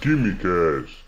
Quimicast. 0.00 1.04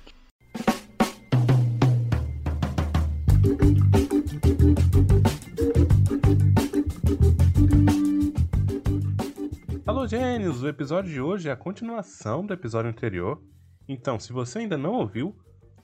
Alô, 9.86 10.06
gênios! 10.06 10.62
O 10.62 10.68
episódio 10.68 11.10
de 11.10 11.22
hoje 11.22 11.48
é 11.48 11.52
a 11.52 11.56
continuação 11.56 12.44
do 12.44 12.52
episódio 12.52 12.90
anterior. 12.90 13.42
Então, 13.88 14.20
se 14.20 14.30
você 14.30 14.58
ainda 14.58 14.76
não 14.76 14.92
ouviu, 14.92 15.34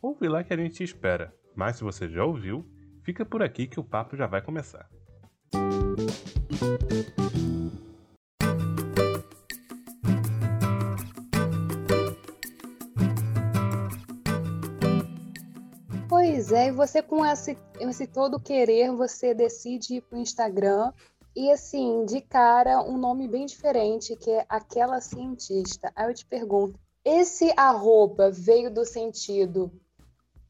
ouve 0.02 0.29
lá 0.29 0.45
que 0.45 0.52
a 0.52 0.56
gente 0.59 0.75
te 0.75 0.84
espera. 0.84 1.34
Mas 1.56 1.77
se 1.77 1.84
você 1.84 2.11
já 2.11 2.22
ouviu, 2.27 2.70
fica 3.02 3.25
por 3.25 3.43
aqui 3.43 3.66
que 3.66 3.80
o 3.80 3.84
papo 3.84 4.18
já 4.18 4.27
vai 4.27 4.43
começar. 4.43 4.86
Você 16.78 17.02
com 17.02 17.27
esse, 17.27 17.59
esse 17.80 18.06
todo 18.06 18.38
querer, 18.41 18.92
você 18.92 19.34
decide 19.34 19.96
ir 19.96 20.00
pro 20.02 20.16
Instagram 20.19 20.92
e 21.36 21.50
assim, 21.50 22.05
de 22.06 22.20
cara, 22.20 22.80
um 22.82 22.96
nome 22.96 23.27
bem 23.28 23.45
diferente, 23.46 24.16
que 24.16 24.30
é 24.30 24.46
aquela 24.48 25.00
cientista. 25.00 25.92
Aí 25.95 26.09
eu 26.09 26.14
te 26.14 26.24
pergunto, 26.24 26.78
esse 27.05 27.52
arroba 27.56 28.30
veio 28.30 28.70
do 28.72 28.84
sentido, 28.84 29.70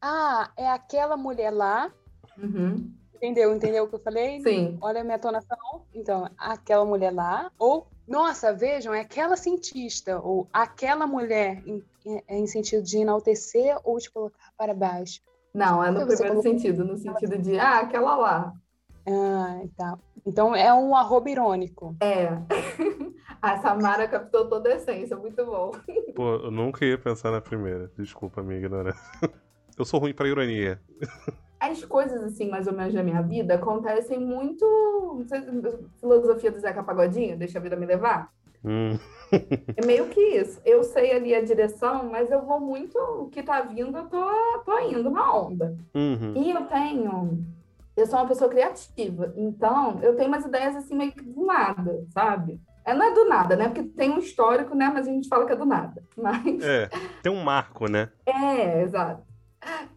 ah, 0.01 0.51
é 0.55 0.67
aquela 0.69 1.17
mulher 1.17 1.51
lá, 1.51 1.91
Uhum. 2.37 2.89
entendeu? 3.15 3.53
Entendeu 3.53 3.83
o 3.83 3.87
que 3.89 3.95
eu 3.95 3.99
falei? 3.99 4.39
Sim. 4.41 4.77
Olha 4.81 5.01
a 5.01 5.03
minha 5.03 5.19
tonação. 5.19 5.57
Então, 5.93 6.29
aquela 6.37 6.85
mulher 6.85 7.11
lá, 7.13 7.51
ou, 7.59 7.85
nossa, 8.07 8.53
vejam, 8.53 8.93
é 8.93 9.01
aquela 9.01 9.35
cientista, 9.35 10.19
ou 10.21 10.47
aquela 10.53 11.05
mulher, 11.05 11.61
em, 11.67 11.83
em- 12.05 12.23
em 12.29 12.47
sentido 12.47 12.81
de 12.83 12.99
enaltecer 12.99 13.77
ou 13.83 13.97
de 13.97 14.09
colocar 14.09 14.53
para 14.57 14.73
baixo. 14.73 15.21
Não, 15.59 15.83
é 15.83 15.91
no 15.91 15.99
primeiro 15.99 16.17
colocou- 16.35 16.41
sentido, 16.41 16.85
no 16.85 16.97
sentido 16.97 17.37
de, 17.37 17.59
ah, 17.59 17.79
aquela 17.79 18.15
lá. 18.15 18.53
Ah, 19.07 19.61
tá. 19.75 19.97
Então 20.25 20.55
é 20.55 20.73
um 20.73 20.95
arroba 20.95 21.29
irônico. 21.29 21.95
É. 22.01 22.29
A 23.41 23.57
Samara 23.57 24.07
captou 24.07 24.49
toda 24.49 24.69
a 24.69 24.75
essência, 24.75 25.15
muito 25.15 25.45
bom. 25.45 25.71
Pô, 26.15 26.35
eu 26.35 26.51
nunca 26.51 26.83
ia 26.85 26.97
pensar 26.97 27.31
na 27.31 27.39
primeira. 27.39 27.89
Desculpa 27.97 28.41
a 28.41 28.43
minha 28.43 28.59
ignorância. 28.59 29.01
Eu 29.77 29.85
sou 29.85 29.97
ruim 29.99 30.13
pra 30.13 30.27
ironia. 30.27 30.77
As 31.57 31.85
coisas, 31.85 32.21
assim, 32.21 32.49
mais 32.49 32.67
ou 32.67 32.73
menos 32.73 32.93
da 32.93 33.01
minha 33.01 33.21
vida, 33.21 33.55
acontecem 33.55 34.19
muito. 34.19 34.65
Não 34.65 35.25
sei, 35.25 35.41
filosofia 36.01 36.51
do 36.51 36.59
Zeca 36.59 36.83
Pagodinho, 36.83 37.37
deixa 37.37 37.59
a 37.59 37.61
vida 37.61 37.77
me 37.77 37.85
levar. 37.85 38.29
Hum, 38.63 38.97
É 39.77 39.85
meio 39.85 40.07
que 40.09 40.19
isso. 40.19 40.59
Eu 40.65 40.83
sei 40.83 41.11
ali 41.15 41.35
a 41.35 41.41
direção, 41.43 42.09
mas 42.09 42.31
eu 42.31 42.41
vou 42.45 42.59
muito. 42.59 42.97
O 42.97 43.29
que 43.29 43.43
tá 43.43 43.61
vindo, 43.61 43.97
eu 43.97 44.07
tô, 44.07 44.59
tô 44.65 44.79
indo 44.79 45.09
na 45.09 45.33
onda. 45.33 45.77
uhum. 45.93 46.33
E 46.35 46.51
eu 46.51 46.65
tenho. 46.65 47.45
Eu 47.95 48.07
sou 48.07 48.17
uma 48.19 48.27
pessoa 48.27 48.49
criativa, 48.49 49.33
então 49.35 49.99
eu 50.01 50.15
tenho 50.15 50.29
umas 50.29 50.45
ideias 50.45 50.75
assim 50.75 50.95
meio 50.95 51.11
que 51.11 51.21
do 51.21 51.45
nada, 51.45 52.05
sabe? 52.13 52.59
É, 52.85 52.93
não 52.93 53.05
é 53.05 53.13
do 53.13 53.25
nada, 53.27 53.55
né? 53.57 53.65
Porque 53.67 53.83
tem 53.83 54.09
um 54.09 54.19
histórico, 54.19 54.73
né? 54.73 54.89
Mas 54.93 55.05
a 55.07 55.11
gente 55.11 55.27
fala 55.27 55.45
que 55.45 55.51
é 55.51 55.55
do 55.55 55.65
nada. 55.65 56.01
Mas 56.17 56.63
É, 56.63 56.89
tem 57.21 57.31
um 57.31 57.43
marco, 57.43 57.87
né? 57.89 58.09
é, 58.25 58.81
exato. 58.83 59.21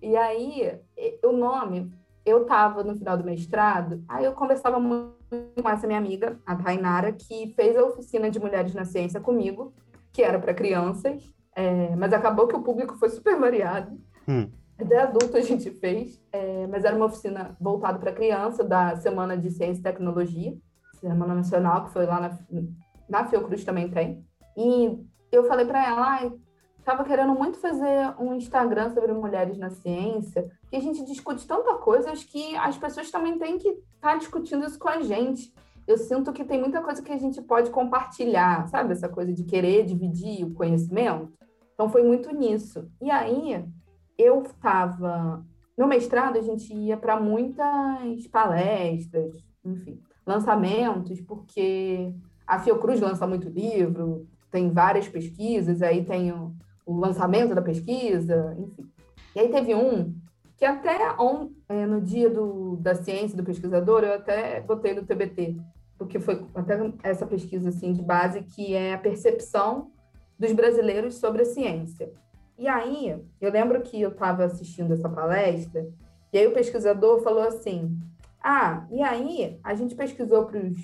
E 0.03 0.17
aí, 0.17 0.79
o 1.25 1.31
nome, 1.33 1.93
eu 2.27 2.45
tava 2.45 2.83
no 2.83 2.97
final 2.97 3.17
do 3.17 3.25
mestrado, 3.25 4.03
aí 4.09 4.25
eu 4.25 4.33
conversava 4.33 4.81
muito 4.81 5.15
com 5.61 5.69
essa 5.69 5.87
minha 5.87 5.99
amiga, 5.99 6.39
a 6.47 6.55
Tainara, 6.57 7.13
que 7.13 7.53
fez 7.55 7.77
a 7.77 7.85
oficina 7.85 8.31
de 8.31 8.39
mulheres 8.39 8.75
na 8.75 8.85
ciência 8.85 9.21
comigo, 9.21 9.73
que 10.13 10.23
era 10.23 10.39
para 10.39 10.55
crianças, 10.55 11.23
é, 11.55 11.95
mas 11.97 12.13
acabou 12.13 12.47
que 12.47 12.57
o 12.57 12.63
público 12.63 12.97
foi 12.97 13.09
super 13.09 13.39
variado. 13.39 13.99
Hum. 14.29 14.51
Até 14.79 14.99
adulto 15.01 15.37
a 15.37 15.41
gente 15.41 15.71
fez, 15.71 16.21
é, 16.33 16.67
mas 16.67 16.85
era 16.85 16.97
uma 16.97 17.07
oficina 17.07 17.57
voltada 17.61 17.99
para 17.99 18.13
criança, 18.13 18.65
da 18.65 18.97
Semana 18.97 19.37
de 19.37 19.51
Ciência 19.51 19.81
e 19.81 19.83
Tecnologia, 19.83 20.57
Semana 20.95 21.35
Nacional, 21.35 21.85
que 21.85 21.93
foi 21.93 22.07
lá 22.07 22.21
na, 22.21 22.39
na 23.09 23.25
Fiocruz 23.27 23.65
também 23.65 23.89
tem. 23.89 24.25
E 24.57 24.99
eu 25.31 25.45
falei 25.45 25.65
para 25.65 25.87
ela, 25.87 26.07
ai, 26.07 26.33
tava 26.85 27.05
querendo 27.05 27.35
muito 27.35 27.59
fazer 27.59 28.15
um 28.19 28.35
Instagram 28.35 28.91
sobre 28.91 29.13
mulheres 29.13 29.57
na 29.59 29.71
ciência, 29.71 30.51
que 30.69 30.77
a 30.77 30.81
gente 30.81 31.05
discute 31.05 31.47
tanta 31.47 31.75
coisa, 31.75 32.11
acho 32.11 32.27
que 32.27 32.57
as 32.57 32.77
pessoas 32.77 33.11
também 33.11 33.39
têm 33.39 33.59
que 33.59 33.69
estar 33.95 34.19
discutindo 34.19 34.67
isso 34.67 34.79
com 34.79 34.89
a 34.89 35.01
gente. 35.01 35.53
Eu 35.87 35.99
sinto 35.99 36.33
que 36.33 36.45
tem 36.45 36.61
muita 36.61 36.81
coisa 36.81 37.03
que 37.03 37.13
a 37.13 37.17
gente 37.17 37.41
pode 37.43 37.71
compartilhar, 37.71 38.69
sabe? 38.69 38.93
Essa 38.93 39.09
coisa 39.09 39.33
de 39.33 39.45
querer 39.45 39.85
dividir 39.85 40.45
o 40.45 40.55
conhecimento. 40.55 41.33
Então 41.75 41.89
foi 41.89 42.03
muito 42.03 42.35
nisso. 42.35 42.89
E 43.01 43.11
aí 43.11 43.65
eu 44.19 44.43
estava 44.43 45.45
no 45.77 45.87
mestrado, 45.87 46.39
a 46.39 46.43
gente 46.43 46.73
ia 46.73 46.97
para 46.97 47.19
muitas 47.19 48.27
palestras, 48.31 49.35
enfim, 49.65 50.01
lançamentos, 50.27 51.21
porque 51.21 52.13
a 52.47 52.59
Fiocruz 52.59 53.01
lança 53.01 53.27
muito 53.27 53.49
livro, 53.49 54.27
tem 54.51 54.71
várias 54.71 55.09
pesquisas, 55.09 55.81
aí 55.83 56.05
tem 56.05 56.31
o, 56.31 56.55
o 56.85 56.97
lançamento 56.99 57.55
da 57.55 57.63
pesquisa, 57.63 58.57
enfim. 58.59 58.91
E 59.35 59.41
aí 59.41 59.49
teve 59.49 59.75
um 59.75 60.15
que 60.57 60.65
até 60.65 61.13
on, 61.21 61.51
é, 61.69 61.87
no 61.87 62.01
dia 62.01 62.31
do, 62.31 62.77
da 62.77 62.95
ciência 62.95 63.37
do 63.37 63.43
pesquisador, 63.43 64.05
eu 64.05 64.15
até 64.15 64.61
botei 64.61 64.95
no 64.95 65.05
TBT, 65.05 65.57
porque 65.99 66.21
foi 66.21 66.47
até 66.55 66.79
essa 67.03 67.27
pesquisa 67.27 67.71
assim 67.71 67.93
de 67.93 68.03
base 68.03 68.43
que 68.43 68.75
é 68.75 68.95
a 68.95 68.99
percepção 68.99 69.91
dos 70.39 70.53
brasileiros 70.53 71.17
sobre 71.17 71.43
a 71.43 71.47
ciência. 71.47 72.13
E 72.59 72.69
aí, 72.69 73.21
eu 73.41 73.51
lembro 73.51 73.81
que 73.83 74.01
eu 74.01 74.11
estava 74.11 74.45
assistindo 74.45 74.93
essa 74.93 75.09
palestra, 75.09 75.89
e 76.33 76.39
aí 76.39 76.47
o 76.47 76.53
pesquisador 76.53 77.21
falou 77.23 77.43
assim: 77.43 77.99
Ah, 78.41 78.87
e 78.91 79.03
aí 79.03 79.59
a 79.65 79.75
gente 79.75 79.95
pesquisou 79.95 80.47
para 80.47 80.59
os. 80.59 80.77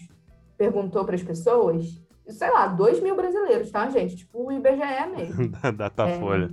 perguntou 0.57 1.05
para 1.05 1.15
as 1.15 1.23
pessoas, 1.23 2.03
sei 2.29 2.51
lá, 2.51 2.67
2 2.67 3.01
mil 3.01 3.17
brasileiros, 3.17 3.71
tá, 3.71 3.89
gente? 3.89 4.17
Tipo 4.17 4.47
o 4.47 4.53
IBGE 4.53 5.07
mesmo. 5.17 5.49
Da 5.61 5.71
Datafolha. 5.71 6.51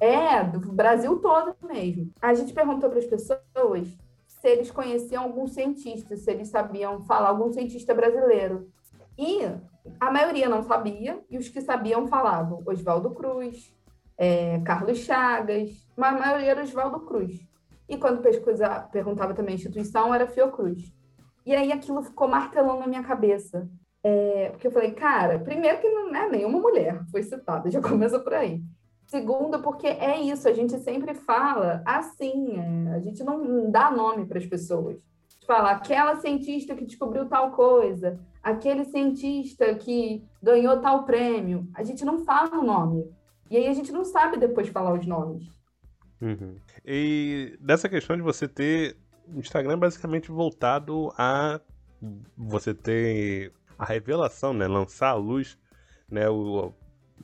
É, 0.00 0.44
do 0.44 0.72
Brasil 0.72 1.18
todo 1.18 1.54
mesmo. 1.62 2.10
A 2.20 2.34
gente 2.34 2.52
perguntou 2.52 2.88
para 2.88 2.98
as 2.98 3.06
pessoas 3.06 3.88
se 4.26 4.48
eles 4.48 4.70
conheciam 4.70 5.24
algum 5.24 5.46
cientista, 5.46 6.16
se 6.16 6.30
eles 6.30 6.48
sabiam 6.48 7.00
falar 7.02 7.28
algum 7.28 7.52
cientista 7.52 7.94
brasileiro. 7.94 8.68
E 9.16 9.40
a 10.00 10.10
maioria 10.10 10.48
não 10.48 10.62
sabia, 10.62 11.22
e 11.30 11.38
os 11.38 11.48
que 11.48 11.60
sabiam 11.60 12.06
falavam 12.06 12.62
Oswaldo 12.66 13.10
Cruz, 13.10 13.74
é, 14.16 14.60
Carlos 14.60 14.98
Chagas, 14.98 15.86
mas 15.96 16.14
a 16.14 16.18
maioria 16.18 16.50
era 16.50 16.62
Oswaldo 16.62 17.00
Cruz. 17.00 17.46
E 17.88 17.96
quando 17.96 18.22
pesquisa, 18.22 18.88
perguntava 18.92 19.34
também 19.34 19.52
a 19.52 19.56
instituição, 19.56 20.14
era 20.14 20.26
Fiocruz. 20.26 20.92
E 21.44 21.54
aí 21.54 21.72
aquilo 21.72 22.02
ficou 22.02 22.28
martelando 22.28 22.80
na 22.80 22.86
minha 22.86 23.02
cabeça. 23.02 23.68
É, 24.04 24.48
porque 24.50 24.66
eu 24.66 24.72
falei, 24.72 24.92
cara, 24.92 25.38
primeiro 25.38 25.80
que 25.80 25.88
não 25.88 26.14
é 26.14 26.28
nenhuma 26.28 26.58
mulher 26.58 27.02
foi 27.10 27.22
citada, 27.22 27.70
já 27.70 27.80
começa 27.82 28.18
por 28.18 28.34
aí. 28.34 28.62
Segundo, 29.06 29.60
porque 29.60 29.86
é 29.86 30.20
isso, 30.20 30.48
a 30.48 30.52
gente 30.52 30.78
sempre 30.78 31.14
fala 31.14 31.82
assim, 31.84 32.58
é, 32.58 32.94
a 32.94 33.00
gente 33.00 33.22
não 33.22 33.70
dá 33.70 33.90
nome 33.90 34.26
para 34.26 34.38
as 34.38 34.46
pessoas. 34.46 34.96
Fala, 35.46 35.72
aquela 35.72 36.16
cientista 36.16 36.74
que 36.74 36.84
descobriu 36.84 37.26
tal 37.26 37.50
coisa, 37.50 38.18
aquele 38.42 38.84
cientista 38.84 39.74
que 39.74 40.24
ganhou 40.42 40.80
tal 40.80 41.04
prêmio. 41.04 41.68
A 41.74 41.82
gente 41.82 42.04
não 42.04 42.24
fala 42.24 42.58
o 42.58 42.64
nome. 42.64 43.10
E 43.50 43.56
aí 43.56 43.66
a 43.66 43.74
gente 43.74 43.92
não 43.92 44.04
sabe 44.04 44.38
depois 44.38 44.68
falar 44.68 44.94
os 44.94 45.06
nomes. 45.06 45.46
Uhum. 46.20 46.56
E 46.84 47.56
dessa 47.60 47.88
questão 47.88 48.16
de 48.16 48.22
você 48.22 48.48
ter 48.48 48.96
o 49.28 49.40
Instagram 49.40 49.78
basicamente 49.78 50.30
voltado 50.30 51.12
a 51.18 51.60
você 52.36 52.72
ter 52.72 53.52
a 53.82 53.84
revelação, 53.84 54.54
né? 54.54 54.68
Lançar 54.68 55.08
à 55.08 55.14
luz, 55.14 55.58
né? 56.08 56.28
O, 56.28 56.72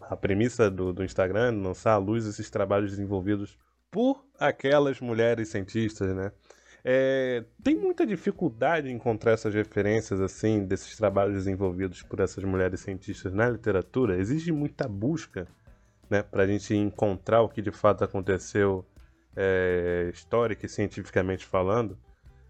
a 0.00 0.16
premissa 0.16 0.68
do, 0.68 0.92
do 0.92 1.04
Instagram, 1.04 1.62
lançar 1.62 1.92
à 1.92 1.98
luz 1.98 2.26
esses 2.26 2.50
trabalhos 2.50 2.90
desenvolvidos 2.90 3.56
por 3.90 4.24
aquelas 4.38 5.00
mulheres 5.00 5.48
cientistas, 5.48 6.14
né? 6.14 6.32
É, 6.84 7.44
tem 7.62 7.76
muita 7.76 8.06
dificuldade 8.06 8.88
em 8.88 8.94
encontrar 8.94 9.32
essas 9.32 9.54
referências 9.54 10.20
assim 10.20 10.64
desses 10.64 10.96
trabalhos 10.96 11.34
desenvolvidos 11.34 12.02
por 12.02 12.20
essas 12.20 12.42
mulheres 12.42 12.80
cientistas 12.80 13.32
na 13.32 13.48
literatura. 13.48 14.16
Existe 14.16 14.50
muita 14.50 14.88
busca, 14.88 15.46
né, 16.08 16.22
para 16.22 16.44
a 16.44 16.46
gente 16.46 16.74
encontrar 16.74 17.42
o 17.42 17.48
que 17.48 17.60
de 17.60 17.70
fato 17.70 18.04
aconteceu 18.04 18.84
é, 19.36 20.10
histórica 20.12 20.66
e 20.66 20.68
cientificamente 20.68 21.44
falando, 21.46 21.98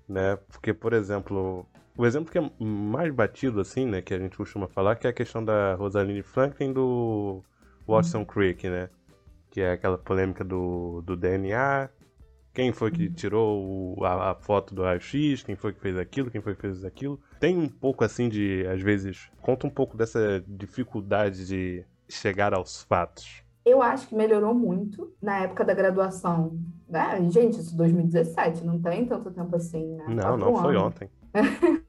né? 0.08 0.36
Porque, 0.48 0.72
por 0.72 0.92
exemplo, 0.92 1.66
o 1.98 2.06
exemplo 2.06 2.30
que 2.32 2.38
é 2.38 2.50
mais 2.64 3.12
batido 3.12 3.60
assim, 3.60 3.84
né, 3.84 4.00
que 4.00 4.14
a 4.14 4.18
gente 4.18 4.36
costuma 4.36 4.68
falar, 4.68 4.96
que 4.96 5.06
é 5.06 5.10
a 5.10 5.12
questão 5.12 5.44
da 5.44 5.74
Rosalind 5.74 6.22
Franklin 6.22 6.72
do 6.72 7.42
Watson 7.86 8.24
Crick, 8.24 8.68
né? 8.68 8.88
Que 9.50 9.60
é 9.62 9.72
aquela 9.72 9.98
polêmica 9.98 10.44
do, 10.44 11.02
do 11.04 11.16
DNA, 11.16 11.88
quem 12.54 12.72
foi 12.72 12.90
que 12.90 13.08
tirou 13.10 13.96
o- 13.98 14.04
a, 14.04 14.30
a 14.30 14.34
foto 14.34 14.74
do 14.74 14.82
raio-x, 14.82 15.42
quem 15.42 15.56
foi 15.56 15.72
que 15.72 15.80
fez 15.80 15.96
aquilo, 15.96 16.30
quem 16.30 16.40
foi 16.40 16.54
que 16.54 16.60
fez 16.60 16.84
aquilo. 16.84 17.20
Tem 17.40 17.56
um 17.56 17.68
pouco 17.68 18.04
assim 18.04 18.28
de, 18.28 18.66
às 18.66 18.80
vezes, 18.80 19.30
conta 19.40 19.66
um 19.66 19.70
pouco 19.70 19.96
dessa 19.96 20.42
dificuldade 20.46 21.46
de 21.46 21.84
chegar 22.08 22.54
aos 22.54 22.82
fatos. 22.82 23.42
Eu 23.64 23.82
acho 23.82 24.08
que 24.08 24.14
melhorou 24.14 24.54
muito 24.54 25.12
na 25.20 25.40
época 25.40 25.64
da 25.64 25.74
graduação. 25.74 26.58
Né? 26.88 27.28
Gente, 27.30 27.60
isso 27.60 27.76
2017, 27.76 28.64
não 28.64 28.80
tem 28.80 29.04
tanto 29.06 29.30
tempo 29.30 29.54
assim, 29.56 29.94
né? 29.96 30.04
Não, 30.08 30.14
Quatro 30.14 30.38
não, 30.38 30.48
anos. 30.48 30.60
foi 30.60 30.76
ontem. 30.76 31.10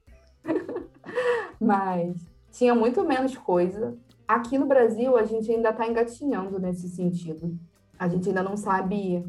Mas 1.70 2.26
tinha 2.50 2.74
muito 2.74 3.04
menos 3.04 3.36
coisa. 3.36 3.96
Aqui 4.26 4.58
no 4.58 4.66
Brasil, 4.66 5.16
a 5.16 5.24
gente 5.24 5.50
ainda 5.50 5.70
está 5.70 5.86
engatinhando 5.86 6.58
nesse 6.58 6.88
sentido. 6.88 7.56
A 7.98 8.08
gente 8.08 8.28
ainda 8.28 8.42
não 8.42 8.56
sabe. 8.56 9.24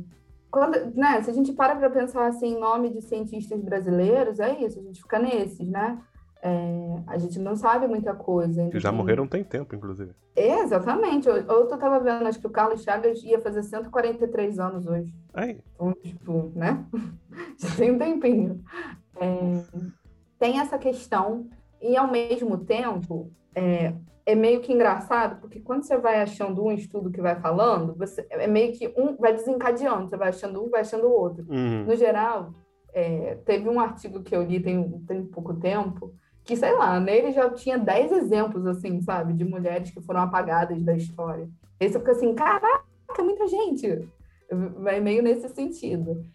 Quando, 0.49 0.95
né, 0.95 1.21
se 1.21 1.29
a 1.29 1.33
gente 1.33 1.53
para 1.53 1.75
para 1.75 1.89
pensar 1.89 2.27
assim, 2.27 2.55
em 2.55 2.59
nome 2.59 2.89
de 2.89 3.01
cientistas 3.01 3.61
brasileiros, 3.61 4.39
é 4.39 4.59
isso, 4.59 4.79
a 4.79 4.81
gente 4.81 5.01
fica 5.01 5.19
nesses, 5.19 5.67
né? 5.69 6.01
É, 6.43 7.03
a 7.05 7.17
gente 7.19 7.38
não 7.38 7.55
sabe 7.55 7.88
muita 7.88 8.15
coisa. 8.15 8.67
Que 8.69 8.79
já 8.79 8.91
morreram 8.91 9.27
tem 9.27 9.43
tempo, 9.43 9.75
inclusive. 9.75 10.11
É, 10.35 10.61
exatamente. 10.61 11.29
Eu, 11.29 11.35
eu 11.35 11.67
tava 11.67 11.99
vendo, 11.99 12.25
acho 12.25 12.39
que 12.39 12.47
o 12.47 12.51
Carlos 12.51 12.81
Chagas 12.81 13.23
ia 13.23 13.39
fazer 13.39 13.61
143 13.61 14.57
anos 14.57 14.88
hoje. 14.88 15.13
Aí. 15.33 15.59
Então, 15.75 15.93
tipo, 15.93 16.51
né? 16.55 16.83
Já 17.57 17.75
tem 17.75 17.91
um 17.91 17.99
tempinho. 17.99 18.63
É, 19.17 19.63
tem 20.39 20.59
essa 20.59 20.79
questão, 20.79 21.47
e 21.81 21.97
ao 21.97 22.09
mesmo 22.09 22.57
tempo, 22.59 23.31
é, 23.55 23.93
é 24.25 24.35
meio 24.35 24.61
que 24.61 24.71
engraçado, 24.71 25.39
porque 25.41 25.59
quando 25.59 25.83
você 25.83 25.97
vai 25.97 26.21
achando 26.21 26.63
um 26.63 26.71
estudo 26.71 27.11
que 27.11 27.21
vai 27.21 27.39
falando, 27.39 27.95
você, 27.95 28.25
é 28.29 28.47
meio 28.47 28.73
que 28.73 28.93
um 28.95 29.15
vai 29.15 29.33
desencadeando, 29.33 30.07
você 30.07 30.17
vai 30.17 30.29
achando 30.29 30.63
um, 30.63 30.69
vai 30.69 30.81
achando 30.81 31.07
o 31.07 31.11
outro. 31.11 31.45
Uhum. 31.49 31.85
No 31.85 31.95
geral, 31.95 32.53
é, 32.93 33.35
teve 33.45 33.67
um 33.67 33.79
artigo 33.79 34.21
que 34.21 34.35
eu 34.35 34.43
li 34.43 34.59
tem, 34.59 34.89
tem 35.07 35.25
pouco 35.25 35.53
tempo, 35.55 36.13
que, 36.43 36.55
sei 36.55 36.73
lá, 36.73 36.99
nele 36.99 37.31
já 37.31 37.49
tinha 37.49 37.77
10 37.77 38.11
exemplos, 38.11 38.65
assim, 38.65 39.01
sabe, 39.01 39.33
de 39.33 39.43
mulheres 39.43 39.91
que 39.91 40.01
foram 40.01 40.21
apagadas 40.21 40.81
da 40.83 40.95
história. 40.95 41.49
Esse 41.79 41.97
fica 41.99 42.11
assim, 42.11 42.33
caraca, 42.33 42.83
muita 43.19 43.47
gente! 43.47 44.07
Vai 44.77 44.99
meio 44.99 45.23
nesse 45.23 45.47
sentido. 45.49 46.25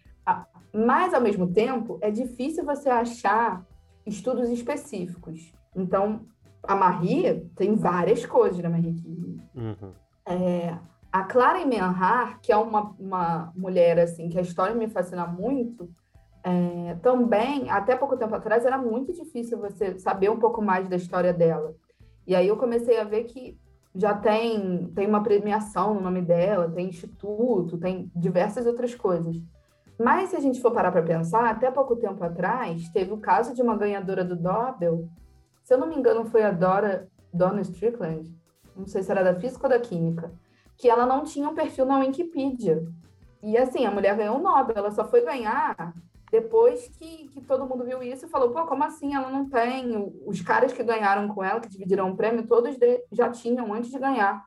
Mas, 0.73 1.13
ao 1.13 1.21
mesmo 1.21 1.47
tempo, 1.47 1.97
é 2.01 2.09
difícil 2.11 2.65
você 2.65 2.89
achar 2.89 3.65
estudos 4.07 4.49
específicos. 4.49 5.53
Então, 5.75 6.21
a 6.63 6.75
Marie 6.75 7.49
tem 7.55 7.75
várias 7.75 8.25
coisas 8.25 8.61
da 8.61 8.69
Marie 8.69 9.01
Curie. 9.01 9.41
Uhum. 9.55 9.91
É, 10.25 10.77
a 11.11 11.23
Clara 11.23 11.61
Emenhar, 11.61 12.39
que 12.41 12.51
é 12.51 12.57
uma, 12.57 12.95
uma 12.99 13.53
mulher 13.55 13.99
assim 13.99 14.29
que 14.29 14.37
a 14.37 14.41
história 14.41 14.75
me 14.75 14.89
fascina 14.89 15.25
muito, 15.25 15.89
é, 16.43 16.95
também, 17.01 17.69
até 17.69 17.95
pouco 17.95 18.17
tempo 18.17 18.33
atrás, 18.35 18.65
era 18.65 18.77
muito 18.77 19.11
difícil 19.13 19.57
você 19.57 19.97
saber 19.99 20.29
um 20.29 20.39
pouco 20.39 20.61
mais 20.61 20.87
da 20.87 20.95
história 20.95 21.33
dela. 21.33 21.75
E 22.25 22.35
aí 22.35 22.47
eu 22.47 22.57
comecei 22.57 22.99
a 22.99 23.03
ver 23.03 23.23
que 23.25 23.57
já 23.95 24.13
tem, 24.13 24.87
tem 24.93 25.07
uma 25.07 25.23
premiação 25.23 25.95
no 25.95 26.01
nome 26.01 26.21
dela, 26.21 26.69
tem 26.69 26.87
instituto, 26.87 27.77
tem 27.77 28.11
diversas 28.15 28.65
outras 28.65 28.93
coisas. 28.93 29.35
Mas 29.99 30.29
se 30.29 30.35
a 30.35 30.39
gente 30.39 30.61
for 30.61 30.71
parar 30.71 30.91
para 30.91 31.01
pensar, 31.01 31.49
até 31.49 31.71
pouco 31.71 31.95
tempo 31.95 32.23
atrás, 32.23 32.87
teve 32.89 33.11
o 33.11 33.17
caso 33.17 33.53
de 33.53 33.61
uma 33.61 33.75
ganhadora 33.75 34.23
do 34.23 34.35
Nobel, 34.35 35.07
se 35.63 35.73
eu 35.73 35.77
não 35.77 35.87
me 35.87 35.95
engano 35.95 36.25
foi 36.25 36.43
a 36.43 36.51
Dora, 36.51 37.07
Donna 37.33 37.61
Strickland, 37.61 38.31
não 38.75 38.85
sei 38.85 39.01
se 39.01 39.11
era 39.11 39.23
da 39.23 39.39
física 39.39 39.65
ou 39.65 39.69
da 39.69 39.79
química, 39.79 40.31
que 40.77 40.89
ela 40.89 41.05
não 41.05 41.23
tinha 41.23 41.49
um 41.49 41.55
perfil 41.55 41.85
na 41.85 41.99
Wikipedia. 41.99 42.85
E 43.41 43.57
assim, 43.57 43.85
a 43.85 43.91
mulher 43.91 44.15
ganhou 44.15 44.37
o 44.37 44.41
Nobel, 44.41 44.77
ela 44.77 44.91
só 44.91 45.03
foi 45.05 45.21
ganhar 45.21 45.93
depois 46.31 46.89
que, 46.89 47.29
que 47.29 47.41
todo 47.41 47.65
mundo 47.65 47.85
viu 47.85 48.03
isso 48.03 48.25
e 48.25 48.29
falou, 48.29 48.51
pô, 48.51 48.65
como 48.65 48.83
assim 48.83 49.15
ela 49.15 49.29
não 49.29 49.49
tem? 49.49 50.13
Os 50.25 50.41
caras 50.41 50.73
que 50.73 50.83
ganharam 50.83 51.27
com 51.29 51.43
ela, 51.43 51.59
que 51.59 51.69
dividiram 51.69 52.11
o 52.11 52.17
prêmio, 52.17 52.45
todos 52.45 52.77
já 53.11 53.29
tinham 53.29 53.73
antes 53.73 53.89
de 53.89 53.97
ganhar. 53.97 54.45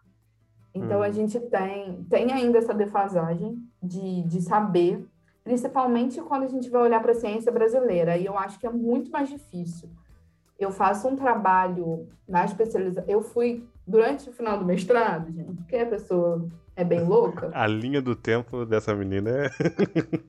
Então, 0.74 1.00
hum. 1.00 1.02
a 1.02 1.10
gente 1.10 1.40
tem, 1.40 2.04
tem 2.04 2.32
ainda 2.32 2.58
essa 2.58 2.74
defasagem 2.74 3.56
de, 3.82 4.22
de 4.22 4.42
saber, 4.42 5.08
principalmente 5.44 6.20
quando 6.20 6.44
a 6.44 6.48
gente 6.48 6.68
vai 6.68 6.82
olhar 6.82 7.00
para 7.00 7.12
a 7.12 7.14
ciência 7.14 7.50
brasileira. 7.50 8.16
E 8.16 8.26
eu 8.26 8.38
acho 8.38 8.58
que 8.58 8.66
é 8.66 8.70
muito 8.70 9.10
mais 9.10 9.28
difícil. 9.28 9.88
Eu 10.58 10.70
faço 10.70 11.08
um 11.08 11.16
trabalho 11.16 12.08
na 12.28 12.44
especialização. 12.44 13.08
Eu 13.08 13.22
fui, 13.22 13.66
durante 13.86 14.28
o 14.28 14.32
final 14.32 14.58
do 14.58 14.64
mestrado, 14.64 15.32
gente, 15.32 15.56
porque 15.56 15.76
a 15.76 15.86
pessoa 15.86 16.46
é 16.76 16.84
bem 16.84 17.02
louca. 17.02 17.50
A 17.54 17.66
linha 17.66 18.02
do 18.02 18.14
tempo 18.14 18.66
dessa 18.66 18.94
menina 18.94 19.30
é. 19.30 19.50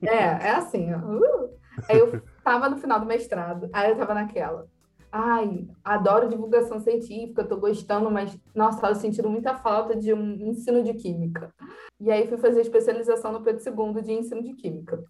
é, 0.06 0.48
é 0.48 0.50
assim, 0.52 0.92
ó. 0.94 0.98
Uh! 0.98 1.50
Aí 1.88 1.98
eu 1.98 2.22
tava 2.44 2.68
no 2.68 2.76
final 2.76 3.00
do 3.00 3.06
mestrado, 3.06 3.68
aí 3.72 3.90
eu 3.90 3.96
tava 3.96 4.14
naquela. 4.14 4.66
Ai, 5.14 5.68
adoro 5.84 6.26
divulgação 6.26 6.80
científica, 6.80 7.44
tô 7.44 7.58
gostando, 7.58 8.10
mas, 8.10 8.34
nossa, 8.54 8.80
tava 8.80 8.94
sentindo 8.94 9.28
muita 9.28 9.54
falta 9.54 9.94
de 9.94 10.14
um 10.14 10.48
ensino 10.48 10.82
de 10.82 10.94
química. 10.94 11.52
E 12.00 12.10
aí 12.10 12.26
fui 12.26 12.38
fazer 12.38 12.62
especialização 12.62 13.30
no 13.30 13.42
Pedro 13.42 13.62
II 13.62 14.02
de 14.02 14.12
ensino 14.12 14.42
de 14.42 14.54
química. 14.54 15.04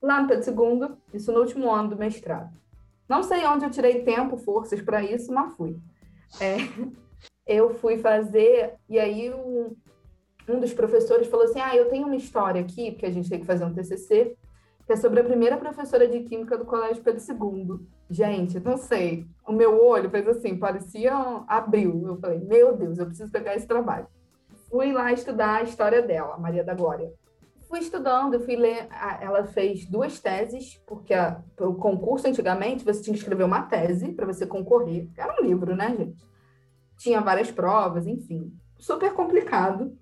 Lá 0.00 0.22
no 0.22 0.28
Pedro 0.28 0.48
II, 0.48 0.96
isso 1.12 1.32
no 1.32 1.40
último 1.40 1.68
ano 1.68 1.90
do 1.90 1.96
mestrado. 1.96 2.56
Não 3.08 3.24
sei 3.24 3.44
onde 3.44 3.64
eu 3.64 3.70
tirei 3.72 4.04
tempo, 4.04 4.36
forças 4.36 4.80
para 4.80 5.02
isso, 5.02 5.32
mas 5.32 5.52
fui. 5.56 5.76
É, 6.40 6.56
eu 7.44 7.74
fui 7.74 7.98
fazer, 7.98 8.74
e 8.88 9.00
aí 9.00 9.34
um, 9.34 9.74
um 10.48 10.60
dos 10.60 10.72
professores 10.72 11.26
falou 11.26 11.46
assim: 11.46 11.60
Ah, 11.60 11.74
eu 11.74 11.88
tenho 11.88 12.06
uma 12.06 12.14
história 12.14 12.60
aqui, 12.60 12.92
porque 12.92 13.06
a 13.06 13.10
gente 13.10 13.28
tem 13.28 13.40
que 13.40 13.46
fazer 13.46 13.64
um 13.64 13.74
TCC, 13.74 14.36
que 14.90 14.94
é 14.94 14.96
sobre 14.96 15.20
a 15.20 15.24
primeira 15.24 15.56
professora 15.56 16.08
de 16.08 16.18
Química 16.24 16.58
do 16.58 16.64
Colégio 16.64 17.00
Pedro 17.00 17.22
II. 17.22 17.86
Gente, 18.10 18.58
não 18.58 18.76
sei, 18.76 19.24
o 19.46 19.52
meu 19.52 19.80
olho 19.86 20.10
fez 20.10 20.26
assim, 20.26 20.58
parecia 20.58 21.14
abriu. 21.46 22.08
Eu 22.08 22.16
falei: 22.16 22.40
Meu 22.40 22.76
Deus, 22.76 22.98
eu 22.98 23.06
preciso 23.06 23.30
pegar 23.30 23.54
esse 23.54 23.68
trabalho. 23.68 24.08
Fui 24.68 24.90
lá 24.90 25.12
estudar 25.12 25.58
a 25.58 25.62
história 25.62 26.02
dela, 26.02 26.36
Maria 26.38 26.64
da 26.64 26.74
Glória. 26.74 27.12
Fui 27.68 27.78
estudando, 27.78 28.40
fui 28.40 28.56
ler. 28.56 28.88
Ela 29.20 29.44
fez 29.44 29.86
duas 29.86 30.18
teses, 30.18 30.82
porque 30.84 31.14
o 31.60 31.74
concurso 31.74 32.26
antigamente 32.26 32.84
você 32.84 33.00
tinha 33.00 33.14
que 33.14 33.20
escrever 33.20 33.44
uma 33.44 33.62
tese 33.62 34.10
para 34.10 34.26
você 34.26 34.44
concorrer. 34.44 35.08
Era 35.16 35.40
um 35.40 35.46
livro, 35.46 35.76
né, 35.76 35.94
gente? 35.96 36.26
Tinha 36.98 37.20
várias 37.20 37.48
provas, 37.52 38.08
enfim. 38.08 38.52
Super 38.76 39.14
complicado. 39.14 39.96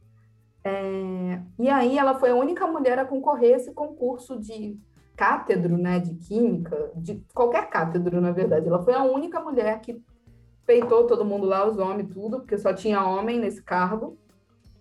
É, 0.69 1.41
e 1.59 1.70
aí 1.70 1.97
ela 1.97 2.19
foi 2.19 2.31
a 2.31 2.35
única 2.35 2.67
mulher 2.67 2.99
a 2.99 3.06
concorrer 3.06 3.55
a 3.55 3.56
esse 3.56 3.73
concurso 3.73 4.38
de 4.38 4.79
cátedro, 5.17 5.79
né, 5.79 5.99
de 5.99 6.15
química, 6.15 6.93
de 6.94 7.25
qualquer 7.35 7.70
cátedro, 7.70 8.20
na 8.20 8.32
verdade. 8.32 8.69
Ela 8.69 8.82
foi 8.82 8.93
a 8.93 9.03
única 9.03 9.41
mulher 9.41 9.81
que 9.81 9.99
peitou 10.67 11.06
todo 11.06 11.25
mundo 11.25 11.47
lá, 11.47 11.67
os 11.67 11.79
homens, 11.79 12.12
tudo, 12.12 12.41
porque 12.41 12.59
só 12.59 12.75
tinha 12.75 13.03
homem 13.03 13.38
nesse 13.38 13.62
cargo. 13.62 14.19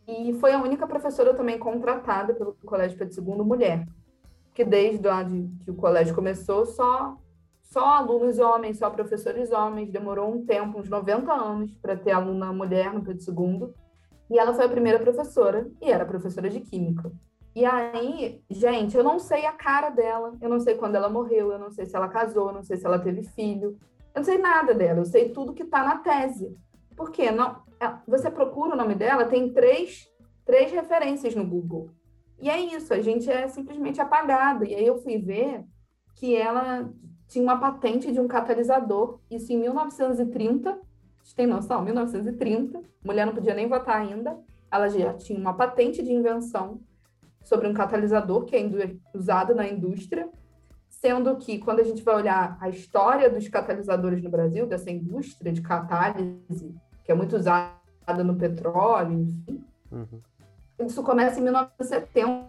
E 0.05 0.33
foi 0.33 0.51
a 0.51 0.61
única 0.61 0.85
professora 0.85 1.33
também 1.33 1.57
contratada 1.57 2.33
pelo 2.33 2.53
Colégio 2.65 2.97
Pedro 2.97 3.23
II 3.23 3.45
mulher. 3.45 3.85
Que 4.53 4.65
desde 4.65 5.07
lá 5.07 5.23
de, 5.23 5.49
que 5.63 5.71
o 5.71 5.75
colégio 5.75 6.13
começou, 6.13 6.65
só, 6.65 7.15
só 7.61 7.85
alunos 7.85 8.39
homens, 8.39 8.77
só 8.77 8.89
professores 8.89 9.51
homens. 9.51 9.89
Demorou 9.89 10.33
um 10.33 10.45
tempo, 10.45 10.79
uns 10.79 10.89
90 10.89 11.31
anos, 11.31 11.73
para 11.75 11.95
ter 11.95 12.11
aluna 12.11 12.51
mulher 12.51 12.93
no 12.93 13.01
Pedro 13.01 13.23
II. 13.25 13.86
E 14.29 14.37
ela 14.37 14.53
foi 14.53 14.65
a 14.65 14.69
primeira 14.69 14.99
professora, 14.99 15.69
e 15.81 15.91
era 15.91 16.05
professora 16.05 16.49
de 16.49 16.59
Química. 16.59 17.11
E 17.55 17.65
aí, 17.65 18.43
gente, 18.49 18.95
eu 18.95 19.03
não 19.03 19.17
sei 19.17 19.45
a 19.45 19.51
cara 19.51 19.89
dela, 19.89 20.37
eu 20.39 20.49
não 20.49 20.59
sei 20.59 20.75
quando 20.75 20.95
ela 20.95 21.09
morreu, 21.09 21.51
eu 21.51 21.57
não 21.57 21.71
sei 21.71 21.85
se 21.85 21.95
ela 21.95 22.07
casou, 22.07 22.49
eu 22.49 22.53
não 22.53 22.63
sei 22.63 22.77
se 22.77 22.85
ela 22.85 22.99
teve 22.99 23.23
filho, 23.23 23.77
eu 24.13 24.19
não 24.19 24.23
sei 24.23 24.37
nada 24.37 24.73
dela, 24.75 24.99
eu 24.99 25.05
sei 25.05 25.29
tudo 25.29 25.53
que 25.53 25.63
está 25.63 25.83
na 25.83 25.97
tese. 25.97 26.55
Por 26.95 27.09
quê? 27.11 27.31
Não, 27.31 27.61
é, 27.79 27.91
você 28.07 28.29
procura 28.29 28.73
o 28.73 28.77
nome 28.77 28.93
dela, 28.93 29.25
tem 29.25 29.51
três, 29.53 30.07
três 30.45 30.71
referências 30.71 31.33
no 31.33 31.45
Google. 31.45 31.89
E 32.39 32.49
é 32.49 32.59
isso, 32.59 32.93
a 32.93 33.01
gente 33.01 33.29
é 33.29 33.47
simplesmente 33.47 33.99
apagado. 33.99 34.63
E 34.63 34.75
aí 34.75 34.85
eu 34.85 35.01
fui 35.01 35.17
ver 35.17 35.63
que 36.15 36.35
ela 36.35 36.91
tinha 37.27 37.43
uma 37.43 37.59
patente 37.59 38.11
de 38.11 38.19
um 38.19 38.27
catalisador, 38.27 39.19
isso 39.29 39.51
em 39.51 39.57
1930, 39.57 40.79
gente 41.27 41.35
tem 41.35 41.45
noção? 41.45 41.83
1930, 41.83 42.81
mulher 43.03 43.25
não 43.25 43.33
podia 43.33 43.53
nem 43.53 43.67
votar 43.67 43.97
ainda, 43.97 44.39
ela 44.71 44.87
já 44.87 45.13
tinha 45.13 45.37
uma 45.37 45.53
patente 45.53 46.01
de 46.01 46.11
invenção 46.11 46.79
sobre 47.43 47.67
um 47.67 47.73
catalisador 47.73 48.45
que 48.45 48.55
é 48.55 48.95
usado 49.13 49.53
na 49.53 49.67
indústria, 49.67 50.29
sendo 50.87 51.35
que 51.35 51.59
quando 51.59 51.81
a 51.81 51.83
gente 51.83 52.01
vai 52.01 52.15
olhar 52.15 52.57
a 52.61 52.69
história 52.69 53.29
dos 53.29 53.47
catalisadores 53.49 54.23
no 54.23 54.29
Brasil, 54.29 54.65
dessa 54.65 54.89
indústria 54.89 55.51
de 55.51 55.61
catálise, 55.61 56.73
que 57.03 57.11
é 57.11 57.15
muito 57.15 57.35
usada 57.35 58.23
no 58.23 58.35
petróleo, 58.35 59.19
enfim, 59.19 59.63
uhum. 59.91 60.21
isso 60.79 61.03
começa 61.03 61.39
em 61.39 61.43
1970, 61.43 62.47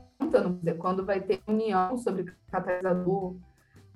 quando 0.78 1.04
vai 1.04 1.20
ter 1.20 1.40
união 1.48 1.96
sobre 1.96 2.32
catalisador, 2.50 3.34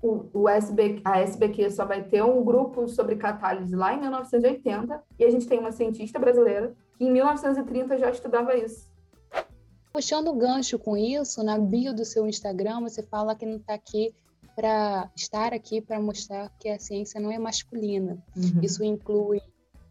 o, 0.03 0.27
o 0.33 0.49
SB, 0.49 1.01
a 1.05 1.21
SBQ 1.21 1.71
só 1.71 1.87
vai 1.87 2.03
ter 2.03 2.23
um 2.25 2.45
grupo 2.45 2.89
sobre 2.89 3.15
catálise 3.15 3.75
lá 3.77 3.95
em 3.95 4.01
1980, 4.01 5.03
e 5.19 5.25
a 5.25 5.31
gente 5.31 5.47
tem 5.47 5.61
uma 5.61 5.71
cientista 5.71 6.19
brasileira 6.19 6.75
que 6.99 7.05
em 7.05 7.13
1930 7.13 7.99
já 7.99 8.11
estudava 8.11 8.57
isso. 8.57 8.91
Puxando 9.93 10.29
o 10.29 10.35
gancho 10.35 10.79
com 10.79 10.97
isso, 10.97 11.43
na 11.43 11.59
bio 11.59 11.95
do 11.95 12.05
seu 12.05 12.27
Instagram, 12.27 12.81
você 12.81 13.03
fala 13.03 13.37
que 13.37 13.47
não 13.47 13.57
está 13.57 13.75
aqui 13.75 14.13
para 14.57 15.11
estar 15.15 15.53
aqui 15.53 15.81
para 15.81 16.01
mostrar 16.01 16.51
que 16.59 16.69
a 16.69 16.79
ciência 16.79 17.21
não 17.21 17.31
é 17.31 17.39
masculina. 17.39 18.23
Uhum. 18.37 18.61
Isso 18.63 18.83
inclui 18.83 19.41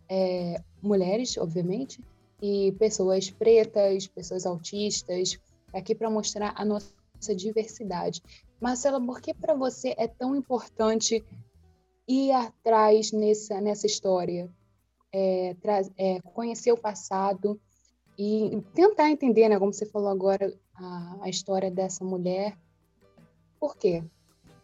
é, 0.10 0.62
mulheres, 0.82 1.38
obviamente, 1.38 2.04
e 2.42 2.74
pessoas 2.74 3.30
pretas, 3.30 4.08
pessoas 4.08 4.46
autistas, 4.46 5.40
aqui 5.74 5.96
para 5.96 6.10
mostrar 6.10 6.54
a 6.56 6.66
nossa 6.66 7.36
diversidade. 7.36 8.22
Marcela, 8.62 9.04
por 9.04 9.20
que 9.20 9.34
para 9.34 9.56
você 9.56 9.96
é 9.98 10.08
tão 10.08 10.36
importante 10.36 11.26
ir 12.08 12.32
atrás 12.32 13.12
nessa, 13.12 13.60
nessa 13.60 13.88
história? 13.88 14.48
É, 15.12 15.56
é, 15.98 16.22
conhecer 16.22 16.72
o 16.72 16.78
passado 16.78 17.60
e 18.18 18.62
tentar 18.74 19.10
entender, 19.10 19.50
né, 19.50 19.58
como 19.58 19.74
você 19.74 19.86
falou 19.86 20.10
agora, 20.10 20.54
a, 20.76 21.18
a 21.24 21.30
história 21.30 21.72
dessa 21.72 22.06
mulher. 22.06 22.56
Por 23.60 23.76
quê? 23.76 24.04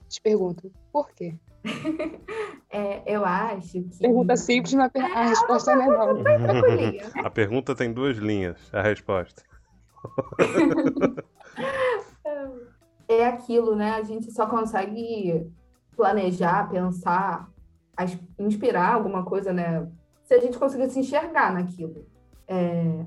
Te 0.07 0.21
pergunto, 0.21 0.71
por 0.91 1.09
quê? 1.11 1.35
É, 2.69 3.01
eu 3.05 3.23
acho 3.23 3.71
que. 3.71 3.97
Pergunta 3.97 4.35
simples, 4.35 4.73
mas 4.73 4.91
a 4.93 5.23
é, 5.23 5.27
resposta 5.29 5.73
não 5.73 5.83
é 5.83 5.87
não. 5.87 7.23
A 7.25 7.29
pergunta 7.29 7.73
tem 7.73 7.93
duas 7.93 8.17
linhas, 8.17 8.57
a 8.73 8.81
resposta. 8.81 9.41
é 13.07 13.25
aquilo, 13.25 13.75
né? 13.75 13.91
A 13.91 14.03
gente 14.03 14.31
só 14.31 14.45
consegue 14.45 15.49
planejar, 15.95 16.69
pensar, 16.69 17.49
inspirar 18.37 18.93
alguma 18.93 19.23
coisa, 19.23 19.51
né? 19.51 19.87
Se 20.23 20.33
a 20.33 20.39
gente 20.39 20.57
conseguir 20.57 20.89
se 20.89 20.99
enxergar 20.99 21.53
naquilo. 21.53 22.05
É, 22.47 23.05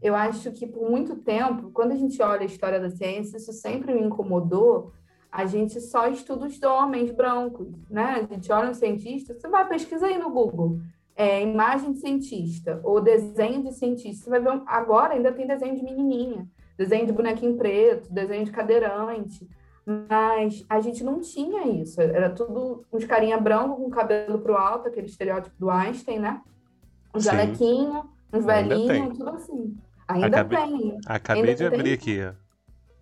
eu 0.00 0.14
acho 0.14 0.52
que 0.52 0.66
por 0.66 0.88
muito 0.90 1.16
tempo, 1.16 1.70
quando 1.72 1.92
a 1.92 1.96
gente 1.96 2.20
olha 2.22 2.42
a 2.42 2.46
história 2.46 2.80
da 2.80 2.90
ciência, 2.90 3.36
isso 3.36 3.52
sempre 3.52 3.92
me 3.92 4.02
incomodou, 4.02 4.92
a 5.30 5.46
gente 5.46 5.80
só 5.80 6.08
estuda 6.08 6.46
os 6.46 6.60
homens 6.62 7.10
brancos, 7.10 7.68
né? 7.88 8.26
A 8.28 8.34
gente 8.34 8.50
olha 8.50 8.70
um 8.70 8.74
cientista, 8.74 9.34
você 9.34 9.48
vai 9.48 9.68
pesquisar 9.68 10.06
aí 10.06 10.18
no 10.18 10.30
Google, 10.30 10.80
é, 11.14 11.42
imagem 11.42 11.92
de 11.92 11.98
cientista 11.98 12.80
ou 12.82 13.00
desenho 13.00 13.62
de 13.62 13.72
cientista, 13.72 14.24
você 14.24 14.30
vai 14.30 14.40
ver, 14.40 14.62
agora 14.66 15.14
ainda 15.14 15.32
tem 15.32 15.46
desenho 15.46 15.76
de 15.76 15.84
menininha, 15.84 16.48
desenho 16.80 17.06
de 17.06 17.12
bonequinho 17.12 17.58
preto, 17.58 18.10
desenho 18.10 18.42
de 18.42 18.50
cadeirante, 18.50 19.46
mas 19.84 20.64
a 20.66 20.80
gente 20.80 21.04
não 21.04 21.20
tinha 21.20 21.68
isso, 21.68 22.00
era 22.00 22.30
tudo 22.30 22.86
uns 22.90 23.04
carinha 23.04 23.38
branco 23.38 23.76
com 23.76 23.90
cabelo 23.90 24.38
pro 24.38 24.56
alto, 24.56 24.88
aquele 24.88 25.06
estereótipo 25.06 25.54
do 25.58 25.68
Einstein, 25.68 26.20
né? 26.20 26.40
Um 27.14 27.20
jalequinho, 27.20 28.08
uns 28.32 28.46
velhinhos, 28.46 29.18
tudo 29.18 29.30
assim. 29.30 29.76
Ainda 30.08 30.26
acabei, 30.26 30.58
tem. 30.58 30.98
Acabei 31.06 31.42
ainda 31.42 31.54
de 31.54 31.66
abrir 31.66 31.92
aqui, 31.92 32.18
ó. 32.24 32.32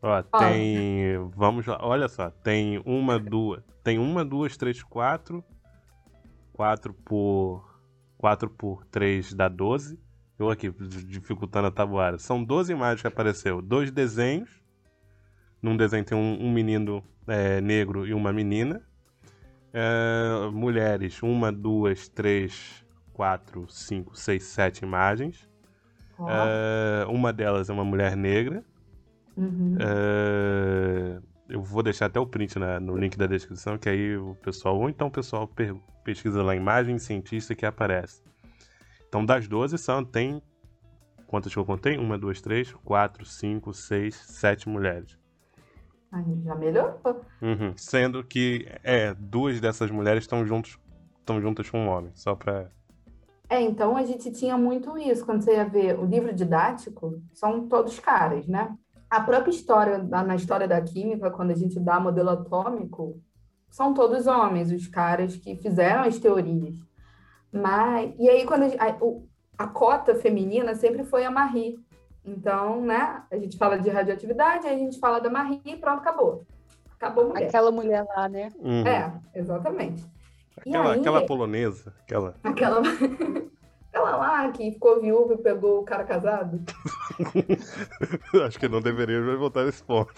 Ó, 0.02 0.22
tem. 0.40 1.30
Vamos 1.36 1.66
lá, 1.66 1.78
olha 1.80 2.08
só. 2.08 2.30
Tem 2.30 2.82
uma, 2.84 3.18
duas. 3.18 3.62
Tem 3.84 3.98
uma, 3.98 4.24
duas, 4.24 4.56
três, 4.56 4.82
quatro. 4.82 5.44
Quatro 6.52 6.92
por. 6.92 7.64
Quatro 8.16 8.50
por 8.50 8.84
três 8.86 9.32
dá 9.32 9.48
doze. 9.48 9.98
Eu 10.38 10.50
aqui, 10.50 10.70
dificultando 10.70 11.66
a 11.66 11.70
tabuada. 11.70 12.18
São 12.18 12.42
12 12.42 12.72
imagens 12.72 13.00
que 13.00 13.08
apareceu. 13.08 13.60
Dois 13.60 13.90
desenhos. 13.90 14.62
Num 15.60 15.76
desenho 15.76 16.04
tem 16.04 16.16
um, 16.16 16.38
um 16.40 16.52
menino 16.52 17.02
é, 17.26 17.60
negro 17.60 18.06
e 18.06 18.14
uma 18.14 18.32
menina. 18.32 18.80
É, 19.72 20.48
mulheres, 20.52 21.20
uma, 21.22 21.50
duas, 21.52 22.08
três, 22.08 22.84
quatro, 23.12 23.66
cinco, 23.68 24.16
seis, 24.16 24.44
sete 24.44 24.84
imagens. 24.84 25.48
É, 26.20 27.06
uma 27.08 27.32
delas 27.32 27.68
é 27.68 27.72
uma 27.72 27.84
mulher 27.84 28.16
negra. 28.16 28.64
Uhum. 29.36 29.76
É, 29.80 31.20
eu 31.48 31.62
vou 31.62 31.82
deixar 31.82 32.06
até 32.06 32.18
o 32.20 32.26
print 32.26 32.58
na, 32.58 32.78
no 32.78 32.96
link 32.96 33.16
da 33.16 33.26
descrição, 33.26 33.78
que 33.78 33.88
aí 33.88 34.16
o 34.16 34.34
pessoal, 34.36 34.78
ou 34.78 34.88
então 34.88 35.08
o 35.08 35.10
pessoal 35.10 35.50
pesquisa 36.04 36.42
lá 36.42 36.54
imagem 36.54 36.98
cientista 36.98 37.54
que 37.54 37.66
aparece. 37.66 38.22
Então 39.08 39.24
das 39.24 39.48
12 39.48 39.76
são, 39.78 40.04
tem. 40.04 40.42
Quantas 41.26 41.52
que 41.52 41.58
eu 41.58 41.64
contei? 41.64 41.98
Uma, 41.98 42.16
duas, 42.16 42.40
três, 42.40 42.72
quatro, 42.84 43.24
cinco, 43.24 43.74
seis, 43.74 44.14
sete 44.14 44.68
mulheres. 44.68 45.18
Aí 46.10 46.42
já 46.42 46.54
melhorou. 46.54 47.20
Uhum. 47.42 47.74
Sendo 47.76 48.24
que 48.24 48.66
é, 48.82 49.12
duas 49.14 49.60
dessas 49.60 49.90
mulheres 49.90 50.24
estão 50.24 50.46
juntos, 50.46 50.78
estão 51.18 51.40
juntas 51.40 51.68
com 51.68 51.80
um 51.80 51.88
homem, 51.88 52.12
só 52.14 52.34
para 52.34 52.70
é, 53.50 53.62
então 53.62 53.96
a 53.96 54.04
gente 54.04 54.30
tinha 54.30 54.58
muito 54.58 54.98
isso. 54.98 55.24
Quando 55.24 55.40
você 55.40 55.54
ia 55.54 55.64
ver 55.64 55.98
o 55.98 56.04
livro 56.04 56.34
didático, 56.34 57.22
são 57.32 57.66
todos 57.66 57.98
caras, 57.98 58.46
né? 58.46 58.76
a 59.10 59.20
própria 59.20 59.50
história, 59.50 59.98
na 59.98 60.34
história 60.34 60.68
da 60.68 60.80
química, 60.82 61.30
quando 61.30 61.50
a 61.50 61.54
gente 61.54 61.80
dá 61.80 61.98
modelo 61.98 62.30
atômico, 62.30 63.20
são 63.70 63.94
todos 63.94 64.26
homens, 64.26 64.70
os 64.70 64.86
caras 64.86 65.36
que 65.36 65.56
fizeram 65.56 66.02
as 66.02 66.18
teorias. 66.18 66.76
Mas, 67.52 68.12
e 68.18 68.28
aí, 68.28 68.44
quando 68.44 68.64
a, 68.64 68.86
a, 68.86 69.64
a 69.64 69.66
cota 69.66 70.14
feminina 70.14 70.74
sempre 70.74 71.04
foi 71.04 71.24
a 71.24 71.30
Marie. 71.30 71.78
Então, 72.24 72.82
né, 72.82 73.22
a 73.30 73.36
gente 73.36 73.56
fala 73.56 73.78
de 73.78 73.88
radioatividade, 73.88 74.66
aí 74.66 74.74
a 74.74 74.78
gente 74.78 74.98
fala 74.98 75.18
da 75.18 75.30
Marie 75.30 75.60
e 75.64 75.76
pronto, 75.76 76.00
acabou. 76.00 76.42
Acabou 76.96 77.24
a 77.24 77.28
mulher. 77.28 77.48
Aquela 77.48 77.70
mulher 77.70 78.04
lá, 78.04 78.28
né? 78.28 78.50
Uhum. 78.58 78.86
É, 78.86 79.12
exatamente. 79.34 80.04
Aquela, 80.56 80.92
aí, 80.92 81.00
aquela 81.00 81.26
polonesa, 81.26 81.94
aquela. 82.02 82.34
Aquela. 82.42 82.82
Ela 83.90 84.16
lá 84.16 84.52
que 84.52 84.70
ficou 84.70 85.00
viúva 85.00 85.34
e 85.34 85.38
pegou 85.38 85.80
o 85.80 85.84
cara 85.84 86.04
casado. 86.04 86.60
Acho 88.46 88.58
que 88.58 88.68
não 88.68 88.82
deveria 88.82 89.20
voltar 89.36 89.64
nesse 89.64 89.82
ponto. 89.82 90.12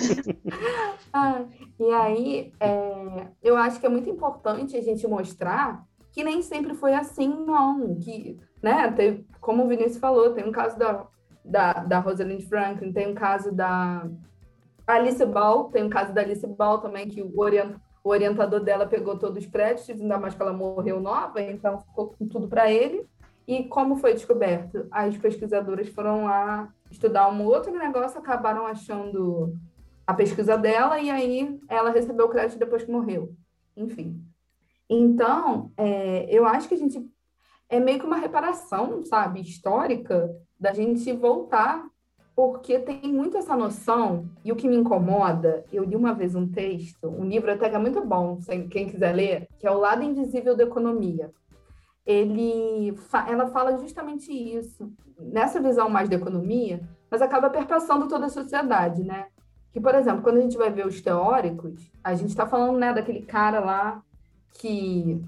ah, 1.12 1.42
e 1.78 1.90
aí, 1.92 2.52
é, 2.60 3.26
eu 3.42 3.56
acho 3.56 3.80
que 3.80 3.86
é 3.86 3.88
muito 3.88 4.08
importante 4.08 4.76
a 4.76 4.80
gente 4.80 5.06
mostrar 5.06 5.84
que 6.14 6.24
nem 6.24 6.40
sempre 6.40 6.74
foi 6.74 6.94
assim, 6.94 7.28
não. 7.28 7.96
Que, 7.96 8.38
né, 8.62 8.90
tem, 8.92 9.26
como 9.40 9.64
o 9.64 9.68
Vinícius 9.68 9.98
falou, 9.98 10.32
tem 10.32 10.48
um 10.48 10.52
caso 10.52 10.78
da, 10.78 11.06
da, 11.44 11.72
da 11.72 11.98
Rosalind 11.98 12.42
Franklin, 12.48 12.92
tem 12.92 13.08
um 13.08 13.14
caso 13.14 13.52
da 13.52 14.08
Alice 14.86 15.26
Ball, 15.26 15.64
tem 15.64 15.82
um 15.82 15.90
caso 15.90 16.14
da 16.14 16.22
Alice 16.22 16.46
Ball 16.46 16.78
também, 16.78 17.08
que 17.08 17.20
o 17.20 17.38
orientador 17.38 17.80
o 18.04 18.10
orientador 18.10 18.60
dela 18.60 18.86
pegou 18.86 19.18
todos 19.18 19.42
os 19.42 19.50
créditos, 19.50 19.98
ainda 19.98 20.18
mais 20.18 20.34
que 20.34 20.42
ela 20.42 20.52
morreu 20.52 21.00
nova, 21.00 21.40
então 21.40 21.80
ficou 21.80 22.08
com 22.08 22.28
tudo 22.28 22.46
para 22.46 22.70
ele. 22.70 23.08
E 23.48 23.64
como 23.64 23.96
foi 23.96 24.12
descoberto? 24.12 24.86
As 24.90 25.16
pesquisadoras 25.16 25.88
foram 25.88 26.24
lá 26.24 26.70
estudar 26.90 27.30
um 27.30 27.42
outro 27.42 27.72
negócio, 27.72 28.18
acabaram 28.18 28.66
achando 28.66 29.56
a 30.06 30.12
pesquisa 30.12 30.58
dela 30.58 31.00
e 31.00 31.08
aí 31.08 31.58
ela 31.66 31.90
recebeu 31.90 32.26
o 32.26 32.28
crédito 32.28 32.58
depois 32.58 32.84
que 32.84 32.92
morreu. 32.92 33.34
Enfim. 33.74 34.22
Então, 34.88 35.72
é, 35.76 36.26
eu 36.28 36.46
acho 36.46 36.68
que 36.68 36.74
a 36.74 36.78
gente 36.78 37.04
é 37.68 37.80
meio 37.80 37.98
que 37.98 38.06
uma 38.06 38.16
reparação, 38.16 39.02
sabe, 39.04 39.40
histórica 39.40 40.30
da 40.58 40.72
gente 40.72 41.12
voltar 41.12 41.86
porque 42.34 42.80
tem 42.80 43.00
muito 43.12 43.36
essa 43.36 43.56
noção, 43.56 44.28
e 44.44 44.50
o 44.50 44.56
que 44.56 44.66
me 44.66 44.76
incomoda, 44.76 45.64
eu 45.72 45.84
li 45.84 45.94
uma 45.94 46.12
vez 46.12 46.34
um 46.34 46.48
texto, 46.48 47.06
um 47.08 47.24
livro 47.24 47.52
até 47.52 47.70
que 47.70 47.76
é 47.76 47.78
muito 47.78 48.04
bom, 48.04 48.38
quem 48.70 48.88
quiser 48.88 49.12
ler, 49.14 49.48
que 49.58 49.66
é 49.66 49.70
O 49.70 49.78
Lado 49.78 50.02
Invisível 50.02 50.56
da 50.56 50.64
Economia. 50.64 51.30
Ele, 52.04 52.92
ela 53.28 53.46
fala 53.46 53.78
justamente 53.78 54.32
isso, 54.32 54.92
nessa 55.18 55.60
visão 55.60 55.88
mais 55.88 56.08
da 56.08 56.16
economia, 56.16 56.82
mas 57.08 57.22
acaba 57.22 57.48
perpassando 57.48 58.08
toda 58.08 58.26
a 58.26 58.30
sociedade, 58.30 59.04
né? 59.04 59.28
Que, 59.72 59.80
por 59.80 59.94
exemplo, 59.94 60.22
quando 60.22 60.38
a 60.38 60.40
gente 60.40 60.56
vai 60.56 60.70
ver 60.70 60.86
os 60.86 61.00
teóricos, 61.00 61.90
a 62.02 62.14
gente 62.14 62.30
está 62.30 62.46
falando 62.46 62.78
né, 62.78 62.92
daquele 62.92 63.22
cara 63.22 63.60
lá 63.60 64.02
que 64.54 65.22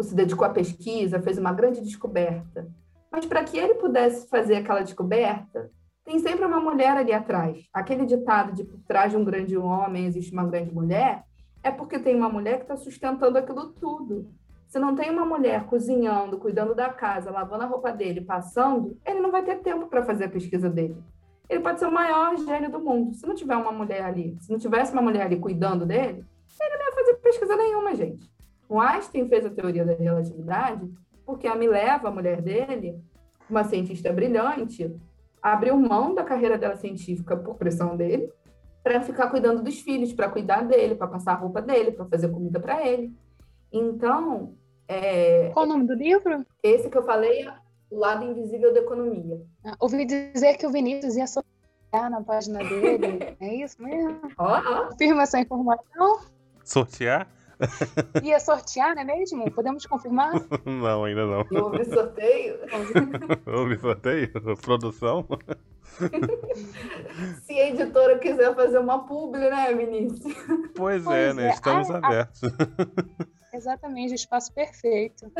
se 0.00 0.14
dedicou 0.14 0.46
à 0.46 0.50
pesquisa, 0.50 1.20
fez 1.20 1.38
uma 1.38 1.52
grande 1.52 1.80
descoberta. 1.80 2.68
Mas 3.10 3.26
para 3.26 3.44
que 3.44 3.58
ele 3.58 3.74
pudesse 3.74 4.28
fazer 4.28 4.56
aquela 4.56 4.82
descoberta, 4.82 5.70
tem 6.04 6.18
sempre 6.18 6.44
uma 6.44 6.60
mulher 6.60 6.96
ali 6.96 7.12
atrás. 7.12 7.68
Aquele 7.72 8.06
ditado 8.06 8.52
de 8.52 8.64
por 8.64 8.80
trás 8.86 9.12
de 9.12 9.16
um 9.16 9.24
grande 9.24 9.56
homem 9.56 10.06
existe 10.06 10.32
uma 10.32 10.46
grande 10.46 10.72
mulher, 10.72 11.24
é 11.62 11.70
porque 11.70 11.98
tem 11.98 12.16
uma 12.16 12.28
mulher 12.28 12.56
que 12.56 12.62
está 12.62 12.76
sustentando 12.76 13.36
aquilo 13.36 13.72
tudo. 13.72 14.28
Se 14.66 14.78
não 14.78 14.94
tem 14.94 15.10
uma 15.10 15.26
mulher 15.26 15.64
cozinhando, 15.64 16.38
cuidando 16.38 16.74
da 16.74 16.88
casa, 16.88 17.30
lavando 17.30 17.64
a 17.64 17.66
roupa 17.66 17.92
dele, 17.92 18.20
passando, 18.20 18.96
ele 19.04 19.20
não 19.20 19.30
vai 19.30 19.42
ter 19.42 19.56
tempo 19.56 19.88
para 19.88 20.04
fazer 20.04 20.24
a 20.24 20.28
pesquisa 20.28 20.70
dele. 20.70 20.96
Ele 21.48 21.60
pode 21.60 21.80
ser 21.80 21.86
o 21.86 21.92
maior 21.92 22.36
gênio 22.36 22.70
do 22.70 22.78
mundo. 22.78 23.12
Se 23.14 23.26
não 23.26 23.34
tiver 23.34 23.56
uma 23.56 23.72
mulher 23.72 24.02
ali, 24.02 24.36
se 24.40 24.50
não 24.50 24.58
tivesse 24.58 24.92
uma 24.92 25.02
mulher 25.02 25.22
ali 25.22 25.36
cuidando 25.36 25.84
dele, 25.84 26.24
ele 26.60 26.78
não 26.78 26.86
ia 26.86 26.92
fazer 26.92 27.14
pesquisa 27.14 27.56
nenhuma, 27.56 27.94
gente. 27.94 28.30
O 28.70 28.80
Einstein 28.80 29.28
fez 29.28 29.44
a 29.44 29.50
teoria 29.50 29.84
da 29.84 29.94
relatividade 29.94 30.88
porque 31.26 31.48
a 31.48 31.56
Mileva, 31.56 32.06
a 32.06 32.10
mulher 32.12 32.40
dele, 32.40 33.02
uma 33.48 33.64
cientista 33.64 34.12
brilhante, 34.12 34.96
abriu 35.42 35.76
mão 35.76 36.14
da 36.14 36.22
carreira 36.22 36.56
dela 36.56 36.76
científica 36.76 37.36
por 37.36 37.56
pressão 37.56 37.96
dele 37.96 38.32
para 38.80 39.00
ficar 39.00 39.28
cuidando 39.28 39.60
dos 39.60 39.80
filhos, 39.80 40.12
para 40.12 40.30
cuidar 40.30 40.62
dele, 40.62 40.94
para 40.94 41.08
passar 41.08 41.32
a 41.32 41.36
roupa 41.36 41.60
dele, 41.60 41.90
para 41.90 42.06
fazer 42.06 42.28
comida 42.28 42.60
para 42.60 42.86
ele. 42.86 43.12
Então, 43.72 44.54
é... 44.86 45.50
qual 45.50 45.66
o 45.66 45.68
nome 45.68 45.84
do 45.84 45.94
livro? 45.94 46.46
Esse 46.62 46.88
que 46.88 46.96
eu 46.96 47.04
falei, 47.04 47.48
O 47.90 47.98
Lado 47.98 48.24
Invisível 48.24 48.72
da 48.72 48.80
Economia. 48.80 49.40
Ah, 49.64 49.74
ouvi 49.80 50.04
dizer 50.04 50.56
que 50.56 50.66
o 50.66 50.70
Vinícius 50.70 51.16
ia 51.16 51.26
sortear 51.26 52.08
na 52.08 52.22
página 52.22 52.60
dele. 52.60 53.36
é 53.40 53.54
isso 53.56 53.82
mesmo? 53.82 54.20
Oh, 54.38 54.44
oh. 54.44 54.88
Confirma 54.90 55.22
essa 55.22 55.40
informação? 55.40 56.20
Sortear? 56.64 57.26
Ia 58.22 58.40
sortear, 58.40 58.94
não 58.94 59.02
é 59.02 59.04
mesmo? 59.04 59.50
Podemos 59.50 59.84
confirmar? 59.86 60.32
Não, 60.64 61.04
ainda 61.04 61.26
não. 61.26 61.46
Houve 61.62 61.84
sorteio. 61.84 62.56
Houve 63.46 63.78
sorteio? 63.78 64.30
Produção? 64.62 65.26
Se 67.42 67.52
a 67.52 67.68
editora 67.68 68.18
quiser 68.18 68.54
fazer 68.54 68.78
uma 68.78 69.04
publi, 69.06 69.40
né, 69.50 69.74
Vinícius? 69.74 70.34
Pois, 70.74 71.04
Pois 71.04 71.08
é, 71.16 71.32
né? 71.34 71.48
é. 71.48 71.50
Estamos 71.50 71.90
Ah, 71.90 71.98
abertos. 71.98 72.40
Exatamente, 73.52 74.12
o 74.12 74.14
espaço 74.14 74.52
perfeito. 74.54 75.30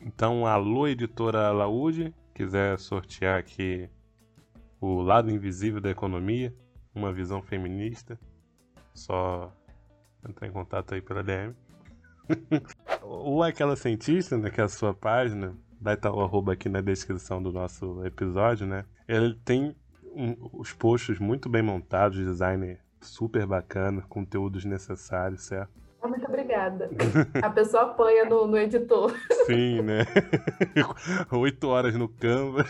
Então, 0.00 0.46
alô, 0.46 0.86
editora 0.88 1.50
Laúde, 1.52 2.14
quiser 2.34 2.78
sortear 2.78 3.38
aqui 3.38 3.88
o 4.80 5.00
lado 5.00 5.30
invisível 5.30 5.80
da 5.80 5.90
economia, 5.90 6.54
uma 6.94 7.12
visão 7.12 7.40
feminista, 7.42 8.18
só 8.94 9.52
entrar 10.26 10.46
em 10.46 10.52
contato 10.52 10.94
aí 10.94 11.00
pela 11.02 11.22
DM. 11.22 11.54
Ou 13.02 13.42
aquela 13.42 13.76
cientista, 13.76 14.36
né, 14.36 14.50
que 14.50 14.60
é 14.60 14.64
a 14.64 14.68
sua 14.68 14.92
página, 14.94 15.54
vai 15.80 15.94
estar 15.94 16.12
o 16.12 16.20
arroba 16.20 16.52
aqui 16.52 16.68
na 16.68 16.80
descrição 16.80 17.42
do 17.42 17.52
nosso 17.52 18.04
episódio, 18.04 18.66
né? 18.66 18.84
Ele 19.06 19.34
tem 19.44 19.74
um- 20.14 20.36
os 20.52 20.72
posts 20.72 21.18
muito 21.18 21.48
bem 21.48 21.62
montados, 21.62 22.18
design 22.18 22.76
super 23.00 23.46
bacana, 23.46 24.02
conteúdos 24.08 24.64
necessários, 24.64 25.44
certo? 25.44 25.70
Ah, 26.02 26.06
Muito 26.08 26.26
obrigada. 26.26 26.88
A 27.42 27.50
pessoa 27.50 27.84
apanha 27.84 28.24
no, 28.24 28.46
no 28.46 28.56
editor. 28.56 29.12
Sim, 29.46 29.82
né? 29.82 30.00
Oito 31.32 31.66
horas 31.68 31.94
no 31.96 32.08
Canva. 32.08 32.64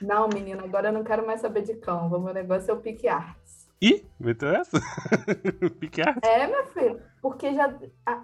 Não, 0.00 0.28
menina, 0.28 0.62
agora 0.64 0.88
eu 0.88 0.92
não 0.92 1.02
quero 1.04 1.26
mais 1.26 1.40
saber 1.40 1.62
de 1.62 1.74
Canva. 1.74 2.18
O 2.18 2.22
meu 2.22 2.34
negócio 2.34 2.70
é 2.70 2.74
o 2.74 2.80
Pique 2.80 3.08
Arts. 3.08 3.59
Ih, 3.82 4.04
meteu 4.18 4.50
essa? 4.50 4.78
Pique 5.80 6.02
arte? 6.02 6.20
É, 6.26 6.46
minha 6.46 6.64
filha, 6.66 7.02
porque 7.22 7.54
já, 7.54 7.74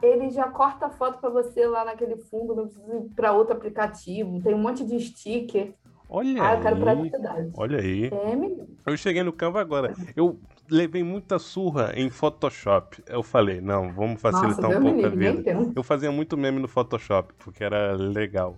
ele 0.03 0.31
já 0.31 0.49
corta 0.51 0.87
a 0.87 0.91
foto 0.91 1.19
pra 1.19 1.31
você 1.31 1.67
lá 1.67 1.85
naquele 1.85 2.17
fundo, 2.17 2.55
não 2.55 2.67
precisa 2.69 2.97
ir 2.97 3.09
pra 3.15 3.33
outro 3.33 3.55
aplicativo. 3.57 4.43
Tem 4.43 4.55
um 4.55 4.59
monte 4.59 4.85
de 4.85 5.01
sticker. 5.01 5.73
Olha 6.09 6.43
Ah, 6.43 6.55
eu 6.55 6.61
quero 6.61 6.77
aí. 6.77 6.83
praticidade. 6.83 7.51
Olha 7.57 7.79
aí. 7.81 8.05
É, 8.13 8.37
menina. 8.37 8.67
Eu 8.85 8.97
cheguei 8.99 9.23
no 9.23 9.33
Canva 9.33 9.61
agora. 9.61 9.95
Eu 10.15 10.39
levei 10.71 11.03
muita 11.03 11.39
surra 11.39 11.93
em 11.97 12.11
Photoshop. 12.11 13.03
Eu 13.07 13.23
falei, 13.23 13.61
não, 13.61 13.93
vamos 13.93 14.21
facilitar 14.21 14.63
Nossa, 14.71 14.79
um 14.79 14.83
pouco 14.83 15.07
a 15.07 15.09
livre, 15.09 15.37
vida. 15.43 15.73
Eu 15.75 15.83
fazia 15.83 16.13
muito 16.13 16.37
meme 16.37 16.61
no 16.61 16.69
Photoshop, 16.69 17.33
porque 17.39 17.65
era 17.65 17.95
legal. 17.97 18.57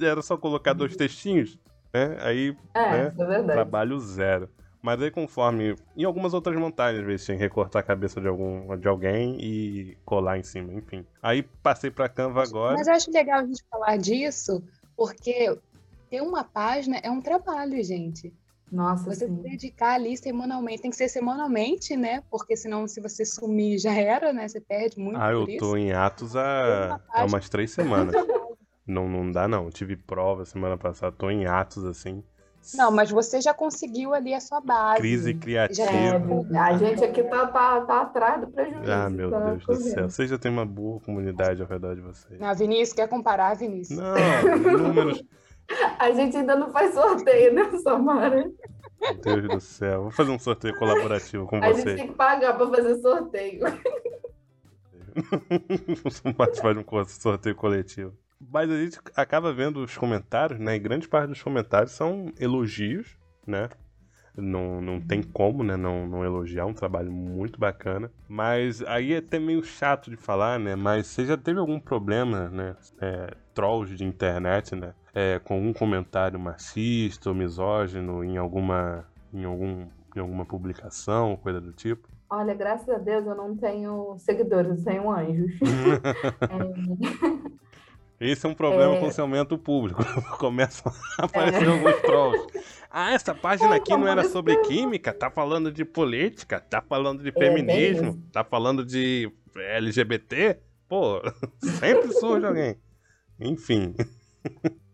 Era 0.00 0.20
só 0.20 0.36
colocar 0.36 0.72
dois 0.72 0.96
textinhos, 0.96 1.58
né? 1.94 2.18
Aí 2.20 2.56
É, 2.74 2.80
É, 2.80 3.08
isso 3.08 3.22
é 3.22 3.26
verdade. 3.26 3.52
trabalho 3.52 3.98
zero. 4.00 4.48
Mas 4.82 5.02
aí 5.02 5.10
conforme. 5.10 5.74
Em 5.96 6.04
algumas 6.04 6.34
outras 6.34 6.56
montagens, 6.56 7.00
às 7.00 7.06
vezes 7.06 7.26
tinha 7.26 7.36
que 7.36 7.42
recortar 7.42 7.80
a 7.80 7.86
cabeça 7.86 8.20
de, 8.20 8.28
algum, 8.28 8.76
de 8.76 8.88
alguém 8.88 9.36
e 9.40 9.96
colar 10.04 10.38
em 10.38 10.42
cima, 10.42 10.72
enfim. 10.72 11.04
Aí 11.22 11.42
passei 11.42 11.90
pra 11.90 12.08
Canva 12.08 12.42
agora. 12.42 12.76
Mas 12.76 12.86
eu 12.86 12.94
acho 12.94 13.10
legal 13.10 13.40
a 13.40 13.44
gente 13.46 13.62
falar 13.70 13.96
disso, 13.96 14.62
porque 14.96 15.58
ter 16.08 16.22
uma 16.22 16.44
página 16.44 16.98
é 16.98 17.10
um 17.10 17.20
trabalho, 17.20 17.82
gente. 17.82 18.32
Nossa, 18.70 19.04
Você 19.04 19.26
sim. 19.26 19.36
se 19.36 19.42
dedicar 19.42 19.94
ali 19.94 20.16
semanalmente, 20.16 20.82
tem 20.82 20.90
que 20.90 20.96
ser 20.96 21.08
semanalmente, 21.08 21.96
né? 21.96 22.22
Porque 22.30 22.54
senão, 22.56 22.86
se 22.86 23.00
você 23.00 23.24
sumir, 23.24 23.78
já 23.78 23.94
era, 23.94 24.32
né? 24.32 24.46
Você 24.46 24.60
perde 24.60 24.98
muito 24.98 25.18
Ah, 25.18 25.32
eu 25.32 25.40
por 25.46 25.56
tô 25.58 25.76
isso. 25.76 25.76
em 25.78 25.92
atos 25.92 26.36
há, 26.36 27.00
há 27.08 27.24
umas 27.24 27.48
três 27.48 27.70
semanas. 27.70 28.14
não, 28.86 29.08
não 29.08 29.30
dá, 29.32 29.48
não. 29.48 29.70
Tive 29.70 29.96
prova 29.96 30.44
semana 30.44 30.76
passada, 30.76 31.16
tô 31.16 31.30
em 31.30 31.46
atos 31.46 31.84
assim. 31.84 32.22
Não, 32.74 32.90
mas 32.90 33.10
você 33.10 33.40
já 33.40 33.54
conseguiu 33.54 34.12
ali 34.14 34.34
a 34.34 34.40
sua 34.40 34.60
base. 34.60 35.00
Crise 35.00 35.30
É, 35.30 35.34
criativa. 35.34 35.90
a 36.60 36.76
gente 36.76 37.02
aqui 37.04 37.22
tá, 37.24 37.46
tá, 37.46 37.80
tá 37.82 38.00
atrás 38.02 38.40
do 38.40 38.48
prejuízo. 38.48 38.92
Ah, 38.92 39.08
meu 39.08 39.30
tá 39.30 39.38
Deus 39.40 39.64
do 39.66 39.74
céu. 39.76 40.08
Vocês 40.10 40.28
já 40.30 40.38
têm 40.38 40.50
uma 40.50 40.66
boa 40.66 41.00
comunidade 41.00 41.62
ao 41.62 41.68
redor 41.68 41.94
de 41.94 42.00
vocês. 42.02 42.38
Não, 42.38 42.54
Vinícius, 42.54 42.92
quer 42.92 43.08
comparar, 43.08 43.54
Vinícius? 43.54 43.98
Não, 43.98 44.78
números. 44.78 45.24
A 45.98 46.10
gente 46.12 46.34
ainda 46.36 46.56
não 46.56 46.70
faz 46.70 46.94
sorteio, 46.94 47.52
né, 47.52 47.70
Samara? 47.82 48.50
Meu 49.00 49.14
Deus 49.20 49.48
do 49.48 49.60
céu. 49.60 50.02
Vou 50.02 50.10
fazer 50.10 50.30
um 50.30 50.38
sorteio 50.38 50.74
colaborativo 50.78 51.46
com 51.46 51.56
A 51.56 51.68
gente 51.72 51.82
vocês. 51.82 51.96
tem 51.96 52.08
que 52.08 52.14
pagar 52.14 52.56
pra 52.56 52.68
fazer 52.70 52.94
sorteio. 53.00 53.60
Vamos 56.22 56.36
participar 56.36 56.74
de 56.74 56.80
um 56.80 57.04
sorteio 57.06 57.54
coletivo. 57.54 58.16
Mas 58.40 58.70
a 58.70 58.76
gente 58.76 58.98
acaba 59.16 59.52
vendo 59.52 59.82
os 59.82 59.96
comentários, 59.96 60.60
né? 60.60 60.76
E 60.76 60.78
grande 60.78 61.08
parte 61.08 61.30
dos 61.30 61.42
comentários 61.42 61.92
são 61.92 62.32
elogios, 62.38 63.16
né? 63.46 63.68
Não, 64.36 64.80
não 64.80 65.00
tem 65.00 65.20
como, 65.20 65.64
né? 65.64 65.76
Não, 65.76 66.06
não 66.06 66.24
elogiar, 66.24 66.64
um 66.66 66.72
trabalho 66.72 67.10
muito 67.10 67.58
bacana. 67.58 68.10
Mas 68.28 68.80
aí 68.82 69.12
é 69.12 69.18
até 69.18 69.40
meio 69.40 69.64
chato 69.64 70.08
de 70.10 70.16
falar, 70.16 70.60
né? 70.60 70.76
Mas 70.76 71.08
você 71.08 71.24
já 71.24 71.36
teve 71.36 71.58
algum 71.58 71.80
problema, 71.80 72.48
né? 72.48 72.76
É, 73.00 73.34
trolls 73.52 73.96
de 73.96 74.04
internet, 74.04 74.76
né? 74.76 74.94
É, 75.12 75.40
com 75.40 75.54
algum 75.54 75.72
comentário 75.72 76.38
machista 76.38 77.30
ou 77.30 77.34
misógino 77.34 78.22
em 78.22 78.36
alguma, 78.36 79.04
em 79.32 79.44
algum, 79.44 79.88
em 80.14 80.20
alguma 80.20 80.46
publicação, 80.46 81.36
coisa 81.36 81.60
do 81.60 81.72
tipo? 81.72 82.08
Olha, 82.30 82.54
graças 82.54 82.88
a 82.88 82.98
Deus 82.98 83.26
eu 83.26 83.34
não 83.34 83.56
tenho 83.56 84.16
seguidores, 84.18 84.78
eu 84.78 84.84
tenho 84.84 85.10
anjos. 85.10 85.58
É, 86.48 87.67
Esse 88.20 88.46
é 88.46 88.48
um 88.48 88.54
problema 88.54 88.94
É. 88.96 89.00
com 89.00 89.06
o 89.06 89.20
aumento 89.22 89.56
público. 89.56 90.02
Começam 90.38 90.92
a 91.18 91.24
aparecer 91.24 91.68
alguns 91.68 92.00
trolls. 92.02 92.46
Ah, 92.90 93.12
essa 93.12 93.34
página 93.34 93.76
aqui 93.76 93.90
não 93.96 94.08
era 94.08 94.24
sobre 94.24 94.56
química, 94.62 95.12
tá 95.12 95.30
falando 95.30 95.70
de 95.70 95.84
política, 95.84 96.58
tá 96.58 96.80
falando 96.80 97.22
de 97.22 97.28
É, 97.28 97.32
feminismo, 97.32 98.20
tá 98.32 98.42
falando 98.42 98.84
de 98.84 99.30
LGBT. 99.54 100.58
Pô, 100.88 101.20
sempre 101.78 102.12
surge 102.12 102.46
alguém. 102.46 102.76
Enfim. 103.38 103.94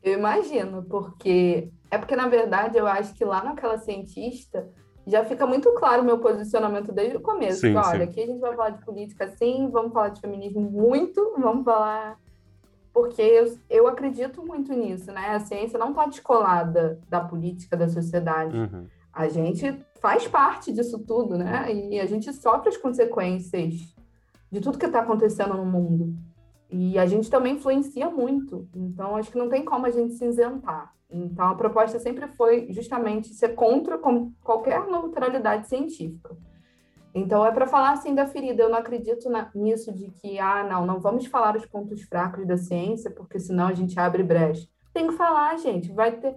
Eu 0.02 0.18
imagino, 0.18 0.82
porque 0.82 1.70
é 1.90 1.96
porque, 1.96 2.16
na 2.16 2.28
verdade, 2.28 2.76
eu 2.76 2.86
acho 2.86 3.14
que 3.14 3.24
lá 3.24 3.42
naquela 3.42 3.78
cientista 3.78 4.68
já 5.06 5.24
fica 5.24 5.46
muito 5.46 5.72
claro 5.74 6.02
o 6.02 6.04
meu 6.04 6.18
posicionamento 6.18 6.92
desde 6.92 7.16
o 7.16 7.20
começo. 7.20 7.60
Sim, 7.60 7.72
que, 7.72 7.78
olha, 7.78 8.04
sim. 8.04 8.10
aqui 8.10 8.22
a 8.22 8.26
gente 8.26 8.40
vai 8.40 8.54
falar 8.56 8.70
de 8.70 8.84
política 8.84 9.28
sim, 9.28 9.70
vamos 9.70 9.92
falar 9.92 10.08
de 10.08 10.20
feminismo 10.20 10.60
muito, 10.60 11.34
vamos 11.38 11.64
falar. 11.64 12.18
Porque 12.94 13.20
eu, 13.20 13.58
eu 13.68 13.88
acredito 13.88 14.46
muito 14.46 14.72
nisso, 14.72 15.10
né? 15.10 15.30
A 15.30 15.40
ciência 15.40 15.76
não 15.76 15.90
está 15.90 16.06
descolada 16.06 17.00
da 17.08 17.20
política, 17.20 17.76
da 17.76 17.88
sociedade. 17.88 18.56
Uhum. 18.56 18.86
A 19.12 19.28
gente 19.28 19.84
faz 20.00 20.28
parte 20.28 20.72
disso 20.72 21.00
tudo, 21.00 21.36
né? 21.36 21.74
E 21.74 21.98
a 21.98 22.06
gente 22.06 22.32
sofre 22.32 22.68
as 22.68 22.76
consequências 22.76 23.74
de 24.48 24.60
tudo 24.60 24.78
que 24.78 24.86
está 24.86 25.00
acontecendo 25.00 25.54
no 25.54 25.66
mundo. 25.66 26.14
E 26.70 26.96
a 26.96 27.04
gente 27.04 27.28
também 27.28 27.56
influencia 27.56 28.08
muito. 28.08 28.68
Então, 28.72 29.16
acho 29.16 29.30
que 29.30 29.38
não 29.38 29.48
tem 29.48 29.64
como 29.64 29.86
a 29.86 29.90
gente 29.90 30.14
se 30.14 30.24
isentar. 30.24 30.94
Então, 31.10 31.48
a 31.48 31.54
proposta 31.56 31.98
sempre 31.98 32.28
foi 32.28 32.68
justamente 32.70 33.34
ser 33.34 33.50
contra 33.50 33.98
qualquer 34.40 34.86
neutralidade 34.86 35.68
científica. 35.68 36.36
Então, 37.14 37.46
é 37.46 37.52
para 37.52 37.66
falar 37.66 37.92
assim 37.92 38.14
da 38.14 38.26
ferida. 38.26 38.62
Eu 38.62 38.68
não 38.68 38.78
acredito 38.78 39.30
na- 39.30 39.48
nisso 39.54 39.92
de 39.92 40.10
que, 40.10 40.38
ah, 40.38 40.64
não, 40.68 40.84
não 40.84 40.98
vamos 41.00 41.26
falar 41.26 41.56
os 41.56 41.64
pontos 41.64 42.02
fracos 42.02 42.44
da 42.46 42.56
ciência, 42.56 43.10
porque 43.10 43.38
senão 43.38 43.68
a 43.68 43.72
gente 43.72 43.98
abre 44.00 44.22
brecha. 44.22 44.66
Tem 44.92 45.06
que 45.06 45.14
falar, 45.14 45.56
gente. 45.58 45.92
Vai 45.92 46.12
ter. 46.12 46.34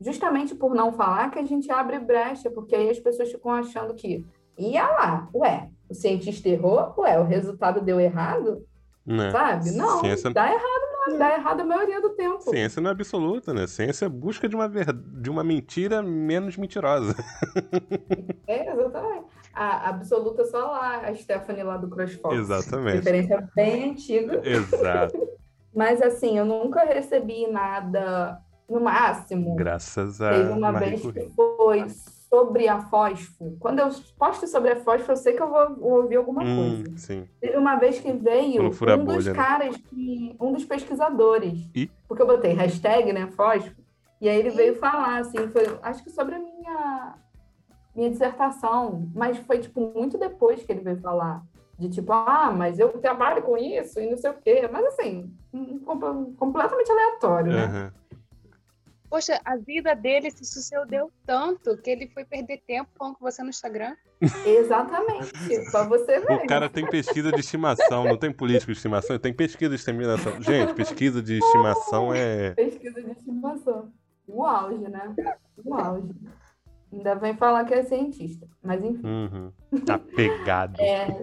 Justamente 0.00 0.54
por 0.54 0.74
não 0.74 0.92
falar 0.92 1.30
que 1.30 1.38
a 1.38 1.44
gente 1.44 1.70
abre 1.70 1.98
brecha, 1.98 2.50
porque 2.50 2.74
aí 2.74 2.90
as 2.90 2.98
pessoas 2.98 3.30
ficam 3.30 3.52
achando 3.52 3.94
que. 3.94 4.24
Ia 4.58 4.84
lá, 4.88 5.28
ué, 5.34 5.68
o 5.88 5.94
cientista 5.94 6.48
errou, 6.48 6.94
ué, 6.98 7.18
o 7.20 7.24
resultado 7.24 7.80
deu 7.82 8.00
errado, 8.00 8.64
Né? 9.06 9.30
sabe? 9.30 9.70
Não, 9.72 10.00
Ciência- 10.00 10.30
dá 10.32 10.46
errado, 10.50 10.82
não, 11.08 11.18
dá 11.18 11.34
errado 11.34 11.60
a 11.60 11.64
maioria 11.64 12.00
do 12.00 12.10
tempo. 12.10 12.40
Ciência 12.40 12.80
não 12.80 12.88
é 12.88 12.92
absoluta, 12.92 13.52
né? 13.52 13.66
Ciência 13.66 14.06
é 14.06 14.08
busca 14.08 14.48
de 14.48 14.56
uma, 14.56 14.66
ver... 14.66 14.92
de 14.94 15.28
uma 15.30 15.44
mentira 15.44 16.02
menos 16.02 16.56
mentirosa. 16.56 17.14
É, 18.46 18.72
exatamente. 18.72 19.26
A 19.56 19.88
absoluta 19.88 20.44
só 20.44 20.58
lá, 20.70 20.98
a 20.98 21.14
Stephanie 21.14 21.62
lá 21.62 21.78
do 21.78 21.88
CrossFox. 21.88 22.36
Exatamente. 22.36 22.96
Referência 22.96 23.48
bem 23.56 23.90
antiga. 23.90 24.40
Exato. 24.46 25.16
Mas 25.74 26.02
assim, 26.02 26.36
eu 26.38 26.44
nunca 26.44 26.84
recebi 26.84 27.46
nada 27.46 28.38
no 28.68 28.80
máximo. 28.80 29.54
Graças 29.56 30.20
a 30.20 30.30
Teve 30.30 30.50
uma 30.52 30.72
Marie 30.72 30.88
vez 30.90 31.02
Curie. 31.02 31.24
que 31.26 31.34
foi 31.34 31.86
sobre 31.88 32.68
a 32.68 32.80
fósforo. 32.80 33.56
Quando 33.60 33.78
eu 33.78 33.88
posto 34.18 34.46
sobre 34.46 34.72
a 34.72 34.76
fósforo, 34.76 35.12
eu 35.12 35.16
sei 35.16 35.32
que 35.34 35.42
eu 35.42 35.48
vou, 35.48 35.74
vou 35.76 35.92
ouvir 36.02 36.16
alguma 36.16 36.42
Hum, 36.42 36.82
coisa. 36.84 36.98
sim. 36.98 37.28
Teve 37.40 37.56
uma 37.56 37.76
vez 37.76 37.98
que 37.98 38.12
veio 38.12 38.62
um 38.62 38.68
dos 38.68 38.78
bolha, 38.78 39.32
né? 39.32 39.34
caras 39.34 39.76
que. 39.76 40.36
um 40.40 40.52
dos 40.52 40.64
pesquisadores. 40.64 41.68
Ih. 41.74 41.90
Porque 42.08 42.22
eu 42.22 42.26
botei 42.26 42.52
hashtag, 42.52 43.12
né, 43.12 43.28
fósforo. 43.28 43.74
E 44.20 44.28
aí 44.28 44.38
ele 44.38 44.50
veio 44.50 44.74
falar, 44.76 45.18
assim, 45.20 45.46
foi, 45.48 45.62
acho 45.82 46.02
que 46.02 46.10
sobre 46.10 46.34
a 46.34 46.38
minha, 46.38 47.14
minha 47.96 48.10
dissertação. 48.10 49.08
Mas 49.14 49.36
foi, 49.38 49.58
tipo, 49.58 49.80
muito 49.94 50.18
depois 50.18 50.62
que 50.62 50.70
ele 50.72 50.80
veio 50.82 51.00
falar. 51.00 51.42
De 51.78 51.90
tipo, 51.90 52.10
ah, 52.12 52.50
mas 52.56 52.78
eu 52.78 52.88
trabalho 53.00 53.42
com 53.42 53.56
isso 53.56 54.00
e 54.00 54.08
não 54.10 54.16
sei 54.16 54.30
o 54.30 54.34
quê. 54.34 54.68
Mas 54.72 54.84
assim, 54.86 55.30
com- 55.84 56.34
completamente 56.34 56.90
aleatório, 56.90 57.52
né? 57.52 57.64
Aham. 57.64 57.92
Poxa, 59.08 59.40
a 59.44 59.56
vida 59.56 59.94
dele 59.94 60.30
se 60.32 60.44
sucedeu 60.44 61.12
tanto 61.24 61.76
que 61.78 61.88
ele 61.90 62.08
foi 62.08 62.24
perder 62.24 62.60
tempo 62.66 62.90
falando 62.98 63.14
com 63.16 63.24
você 63.24 63.40
no 63.42 63.50
Instagram. 63.50 63.94
Exatamente. 64.44 65.70
Só 65.70 65.86
você 65.86 66.18
ver. 66.20 66.32
O 66.32 66.46
cara 66.46 66.68
tem 66.68 66.84
pesquisa 66.88 67.30
de 67.30 67.40
estimação, 67.40 68.04
não 68.04 68.16
tem 68.16 68.32
político 68.32 68.72
de 68.72 68.78
estimação, 68.78 69.18
tem 69.18 69.32
pesquisa 69.32 69.70
de 69.70 69.76
estimação. 69.76 70.42
Gente, 70.42 70.74
pesquisa 70.74 71.22
de 71.22 71.38
estimação 71.38 72.12
é. 72.12 72.50
Pesquisa 72.54 73.00
de 73.00 73.10
estimação. 73.12 73.92
O 74.26 74.44
auge, 74.44 74.88
né? 74.88 75.14
O 75.64 75.74
auge. 75.74 76.08
Ainda 76.96 77.14
vem 77.14 77.34
falar 77.34 77.64
que 77.64 77.74
é 77.74 77.82
cientista, 77.82 78.48
mas 78.62 78.82
enfim. 78.82 79.06
Uhum. 79.06 79.52
Apegado. 79.86 80.80
É, 80.80 81.20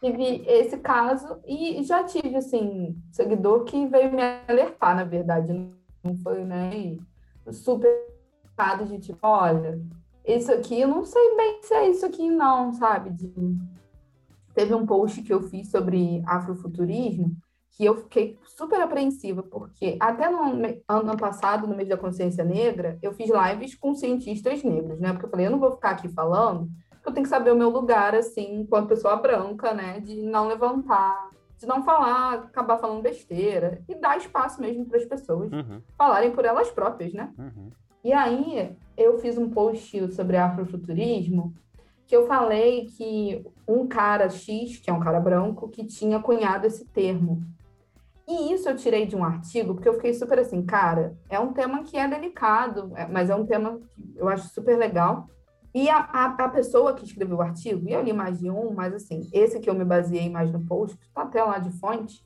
tive 0.00 0.42
esse 0.46 0.78
caso 0.78 1.38
e 1.46 1.82
já 1.82 2.02
tive, 2.04 2.34
assim, 2.36 2.96
seguidor 3.12 3.64
que 3.64 3.86
veio 3.86 4.10
me 4.10 4.22
alertar, 4.48 4.96
na 4.96 5.04
verdade. 5.04 5.52
Não 6.02 6.16
foi, 6.22 6.44
né? 6.44 6.96
Super 7.52 8.08
de 8.88 8.98
tipo, 8.98 9.18
olha, 9.22 9.80
isso 10.26 10.52
aqui, 10.52 10.80
eu 10.80 10.88
não 10.88 11.04
sei 11.04 11.36
bem 11.36 11.62
se 11.62 11.74
é 11.74 11.90
isso 11.90 12.04
aqui, 12.04 12.28
não, 12.28 12.72
sabe? 12.72 13.10
De... 13.10 13.32
Teve 14.52 14.74
um 14.74 14.84
post 14.84 15.22
que 15.22 15.32
eu 15.32 15.42
fiz 15.42 15.70
sobre 15.70 16.22
afrofuturismo 16.26 17.36
que 17.70 17.84
eu 17.84 17.94
fiquei 17.96 18.36
super 18.44 18.80
apreensiva, 18.80 19.42
porque 19.42 19.96
até 20.00 20.28
no 20.28 20.40
ano 20.88 21.16
passado, 21.16 21.66
no 21.66 21.76
mês 21.76 21.88
da 21.88 21.96
consciência 21.96 22.44
negra, 22.44 22.98
eu 23.00 23.12
fiz 23.12 23.30
lives 23.30 23.74
com 23.74 23.94
cientistas 23.94 24.64
negros, 24.64 24.98
né? 24.98 25.12
Porque 25.12 25.26
eu 25.26 25.30
falei, 25.30 25.46
eu 25.46 25.50
não 25.50 25.60
vou 25.60 25.72
ficar 25.72 25.90
aqui 25.90 26.08
falando, 26.08 26.68
eu 27.06 27.12
tenho 27.12 27.24
que 27.24 27.30
saber 27.30 27.52
o 27.52 27.56
meu 27.56 27.70
lugar, 27.70 28.14
assim, 28.14 28.60
enquanto 28.60 28.88
pessoa 28.88 29.16
branca, 29.16 29.72
né? 29.72 30.00
De 30.00 30.22
não 30.22 30.48
levantar, 30.48 31.30
de 31.56 31.66
não 31.66 31.82
falar, 31.82 32.34
acabar 32.34 32.78
falando 32.78 33.02
besteira, 33.02 33.82
e 33.88 33.94
dar 33.94 34.16
espaço 34.16 34.60
mesmo 34.60 34.86
para 34.86 34.98
as 34.98 35.04
pessoas 35.04 35.50
Uhum, 35.52 35.80
falarem 35.96 36.32
por 36.32 36.44
elas 36.44 36.70
próprias, 36.70 37.12
né? 37.12 37.32
uhum. 37.38 37.70
E 38.04 38.12
aí, 38.12 38.76
eu 38.96 39.18
fiz 39.18 39.36
um 39.36 39.50
post 39.50 40.12
sobre 40.12 40.36
afrofuturismo 40.36 41.52
que 42.06 42.16
eu 42.16 42.26
falei 42.26 42.86
que 42.86 43.44
um 43.66 43.86
cara 43.86 44.30
X, 44.30 44.78
que 44.78 44.88
é 44.88 44.92
um 44.92 45.00
cara 45.00 45.20
branco, 45.20 45.68
que 45.68 45.84
tinha 45.84 46.18
cunhado 46.20 46.66
esse 46.66 46.86
termo. 46.86 47.42
E 48.28 48.52
isso 48.52 48.68
eu 48.68 48.76
tirei 48.76 49.06
de 49.06 49.16
um 49.16 49.24
artigo, 49.24 49.74
porque 49.74 49.88
eu 49.88 49.94
fiquei 49.94 50.12
super 50.12 50.38
assim, 50.38 50.62
cara, 50.64 51.16
é 51.30 51.40
um 51.40 51.52
tema 51.54 51.82
que 51.82 51.96
é 51.96 52.06
delicado, 52.06 52.92
é- 52.94 53.06
mas 53.06 53.30
é 53.30 53.34
um 53.34 53.46
tema 53.46 53.78
que 53.78 54.18
eu 54.18 54.28
acho 54.28 54.48
super 54.50 54.76
legal. 54.76 55.26
E 55.74 55.88
a, 55.88 55.96
a, 55.98 56.24
a 56.44 56.48
pessoa 56.50 56.92
que 56.94 57.04
escreveu 57.06 57.38
o 57.38 57.42
artigo, 57.42 57.88
e 57.88 57.92
eu 57.92 58.02
li 58.02 58.12
mais 58.12 58.38
de 58.38 58.50
um, 58.50 58.72
mas 58.74 58.92
assim, 58.92 59.28
esse 59.32 59.58
que 59.60 59.70
eu 59.70 59.74
me 59.74 59.84
baseei 59.84 60.28
mais 60.28 60.52
no 60.52 60.60
post, 60.66 60.96
que 60.98 61.08
tá 61.10 61.22
até 61.22 61.42
lá 61.42 61.58
de 61.58 61.70
fonte, 61.78 62.22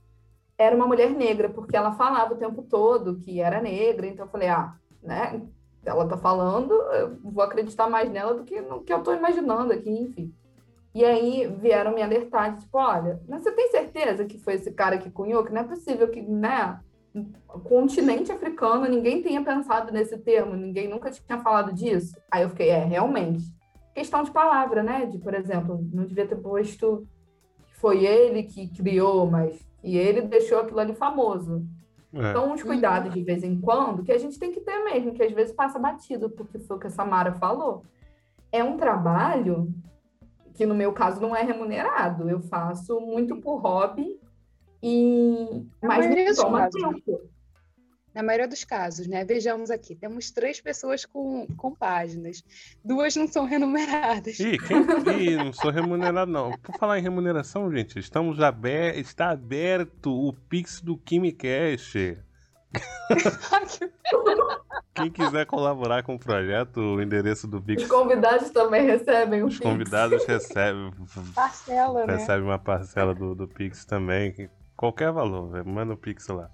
era 0.58 0.74
uma 0.74 0.86
mulher 0.88 1.10
negra, 1.10 1.48
porque 1.48 1.76
ela 1.76 1.92
falava 1.92 2.34
o 2.34 2.38
tempo 2.38 2.62
todo 2.62 3.18
que 3.20 3.40
era 3.40 3.60
negra, 3.60 4.06
então 4.06 4.26
eu 4.26 4.30
falei, 4.30 4.48
ah, 4.48 4.74
né, 5.02 5.40
ela 5.84 6.06
tá 6.08 6.16
falando, 6.16 6.72
eu 6.72 7.16
vou 7.22 7.42
acreditar 7.44 7.88
mais 7.88 8.10
nela 8.10 8.34
do 8.34 8.44
que 8.44 8.60
no 8.60 8.82
que 8.82 8.92
eu 8.92 9.02
tô 9.02 9.12
imaginando 9.12 9.72
aqui, 9.72 9.90
enfim. 9.90 10.32
E 10.94 11.04
aí 11.04 11.46
vieram 11.46 11.94
me 11.94 12.02
alertar, 12.02 12.58
tipo, 12.58 12.76
olha, 12.76 13.20
mas 13.26 13.42
você 13.42 13.52
tem 13.52 13.70
certeza 13.70 14.24
que 14.26 14.38
foi 14.38 14.54
esse 14.54 14.70
cara 14.72 14.98
que 14.98 15.10
cunhou? 15.10 15.42
Que 15.42 15.52
não 15.52 15.62
é 15.62 15.64
possível 15.64 16.08
que, 16.08 16.20
né, 16.20 16.78
o 17.14 17.60
continente 17.60 18.30
africano, 18.30 18.86
ninguém 18.86 19.22
tenha 19.22 19.42
pensado 19.42 19.92
nesse 19.92 20.18
termo, 20.18 20.54
ninguém 20.54 20.88
nunca 20.88 21.10
tinha 21.10 21.38
falado 21.40 21.72
disso. 21.72 22.16
Aí 22.30 22.42
eu 22.42 22.50
fiquei, 22.50 22.68
é, 22.68 22.84
realmente. 22.84 23.44
Questão 23.94 24.22
de 24.22 24.30
palavra, 24.30 24.82
né? 24.82 25.06
De, 25.06 25.18
por 25.18 25.34
exemplo, 25.34 25.86
não 25.92 26.04
devia 26.04 26.26
ter 26.26 26.36
posto 26.36 27.06
que 27.66 27.76
foi 27.76 28.04
ele 28.04 28.42
que 28.42 28.68
criou, 28.68 29.30
mas 29.30 29.60
e 29.82 29.98
ele 29.98 30.22
deixou 30.22 30.60
aquilo 30.60 30.80
ali 30.80 30.94
famoso. 30.94 31.66
É. 32.14 32.30
Então, 32.30 32.52
uns 32.52 32.62
cuidados 32.62 33.12
de 33.12 33.22
vez 33.22 33.42
em 33.42 33.60
quando 33.60 34.02
que 34.02 34.12
a 34.12 34.18
gente 34.18 34.38
tem 34.38 34.52
que 34.52 34.60
ter 34.60 34.78
mesmo, 34.84 35.12
que 35.12 35.22
às 35.22 35.32
vezes 35.32 35.54
passa 35.54 35.78
batido, 35.78 36.30
porque 36.30 36.58
foi 36.58 36.76
o 36.76 36.80
que 36.80 36.86
a 36.86 36.90
Samara 36.90 37.32
falou. 37.32 37.82
É 38.50 38.62
um 38.62 38.76
trabalho 38.76 39.72
que, 40.54 40.66
no 40.66 40.74
meu 40.74 40.92
caso, 40.92 41.20
não 41.20 41.34
é 41.34 41.42
remunerado. 41.42 42.28
Eu 42.28 42.40
faço 42.40 43.00
muito 43.00 43.36
por 43.36 43.58
hobby 43.58 44.20
e 44.82 45.64
mas 45.80 46.06
me 46.06 46.34
toma 46.34 46.58
casos, 46.60 46.82
tempo. 46.82 47.20
Na 48.14 48.22
maioria 48.22 48.46
dos 48.46 48.62
casos, 48.62 49.06
né? 49.06 49.24
Vejamos 49.24 49.70
aqui, 49.70 49.94
temos 49.94 50.30
três 50.30 50.60
pessoas 50.60 51.06
com, 51.06 51.46
com 51.56 51.74
páginas. 51.74 52.44
Duas 52.84 53.16
não 53.16 53.26
são 53.26 53.46
remuneradas. 53.46 54.38
Ih, 54.38 54.58
quem... 54.58 54.78
Ih, 55.32 55.36
não 55.36 55.52
sou 55.52 55.70
remunerado, 55.70 56.30
não. 56.30 56.52
Por 56.58 56.76
falar 56.76 56.98
em 56.98 57.02
remuneração, 57.02 57.70
gente, 57.72 57.98
estamos 57.98 58.38
aber... 58.40 58.98
está 58.98 59.30
aberto 59.30 60.12
o 60.12 60.32
Pix 60.32 60.82
do 60.82 60.98
KimiCast. 60.98 62.18
Quem 64.94 65.10
quiser 65.10 65.46
colaborar 65.46 66.02
com 66.02 66.14
o 66.14 66.18
projeto, 66.18 66.78
o 66.78 67.02
endereço 67.02 67.46
do 67.48 67.60
Pix, 67.60 67.82
Os 67.82 67.88
convidados 67.88 68.50
também 68.50 68.84
recebem 68.84 69.42
o 69.42 69.46
os 69.46 69.58
Pix. 69.58 69.68
convidados 69.70 70.24
recebem, 70.26 70.92
Parcela, 71.34 72.06
né? 72.06 72.14
recebem 72.16 72.44
uma 72.44 72.58
parcela 72.58 73.14
do, 73.14 73.34
do 73.34 73.48
Pix 73.48 73.84
também. 73.84 74.32
que- 74.32 74.50
Qualquer 74.76 75.12
valor, 75.12 75.50
velho, 75.50 75.66
manda 75.66 75.94
o 75.94 75.96
Pix 75.96 76.26
lá. 76.28 76.50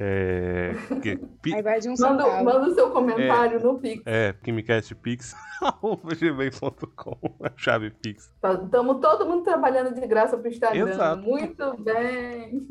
É. 0.00 0.74
Que, 1.02 1.16
pi- 1.42 1.52
um 1.54 1.94
Manda, 2.00 2.42
manda 2.42 2.68
o 2.70 2.74
seu 2.74 2.90
comentário 2.90 3.58
no 3.60 3.78
Pix. 3.80 4.00
é, 4.06 4.32
KimiCastPix, 4.44 5.34
arroba 5.60 6.14
gmail.com, 6.14 7.18
a 7.42 7.50
chave 7.56 7.90
Pix. 7.90 8.30
Estamos 8.44 9.00
todo 9.00 9.26
mundo 9.26 9.42
trabalhando 9.42 9.92
de 9.94 10.06
graça 10.06 10.36
para 10.36 10.48
o 10.48 10.52
Instagram. 10.52 10.88
Exato. 10.90 11.22
Muito 11.22 11.76
bem. 11.82 12.68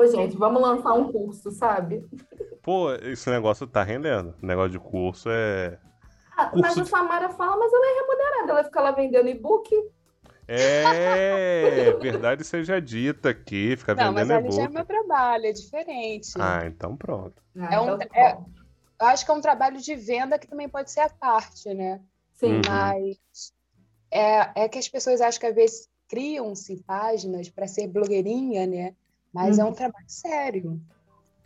Ô, 0.00 0.06
gente, 0.06 0.36
vamos 0.36 0.62
lançar 0.62 0.94
um 0.94 1.12
curso, 1.12 1.50
sabe? 1.50 2.04
Pô, 2.62 2.92
esse 2.94 3.28
negócio 3.28 3.66
tá 3.66 3.82
rendendo. 3.82 4.34
O 4.42 4.46
negócio 4.46 4.70
de 4.70 4.78
curso 4.78 5.28
é. 5.30 5.78
Ah, 6.36 6.46
Curso 6.46 6.60
mas 6.62 6.78
a 6.78 6.82
de- 6.84 6.88
Samara 6.88 7.28
fala, 7.30 7.56
mas 7.58 7.70
ela 7.72 7.86
é 7.86 8.00
remunerada. 8.00 8.52
Ela 8.52 8.64
fica 8.64 8.80
lá 8.80 8.90
vendendo 8.92 9.28
e-book. 9.28 9.70
É, 10.48 11.92
verdade 12.00 12.44
seja 12.44 12.80
dita 12.80 13.28
aqui, 13.30 13.76
fica 13.76 13.94
Não, 13.94 14.12
mas 14.12 14.26
vendendo 14.26 14.46
ali 14.46 14.50
já 14.56 14.62
é 14.62 14.64
e-book. 14.64 14.74
meu 14.74 14.84
trabalho, 14.86 15.46
é 15.46 15.52
diferente. 15.52 16.32
Ah, 16.38 16.62
então 16.66 16.96
pronto. 16.96 17.40
Ah, 17.58 17.74
É 17.74 17.78
um- 17.80 17.82
então 17.84 17.98
tá 17.98 18.06
é-. 18.14 18.38
Eu 19.00 19.06
acho 19.06 19.24
que 19.24 19.30
é 19.30 19.34
um 19.34 19.40
trabalho 19.40 19.78
de 19.78 19.94
venda 19.94 20.38
que 20.38 20.46
também 20.46 20.68
pode 20.68 20.90
ser 20.90 21.00
à 21.00 21.08
parte, 21.08 21.72
né? 21.72 22.00
Sim. 22.34 22.54
Uhum. 22.56 22.62
Mas 22.66 23.18
é, 24.10 24.64
é 24.64 24.68
que 24.68 24.78
as 24.78 24.88
pessoas 24.88 25.20
acham 25.20 25.40
que 25.40 25.46
às 25.46 25.54
vezes 25.54 25.88
criam-se 26.08 26.82
páginas 26.86 27.48
para 27.48 27.66
ser 27.68 27.86
blogueirinha, 27.86 28.66
né? 28.66 28.94
Mas 29.32 29.58
é 29.58 29.64
um 29.64 29.68
Uhum. 29.68 29.74
trabalho 29.74 30.04
sério. 30.08 30.80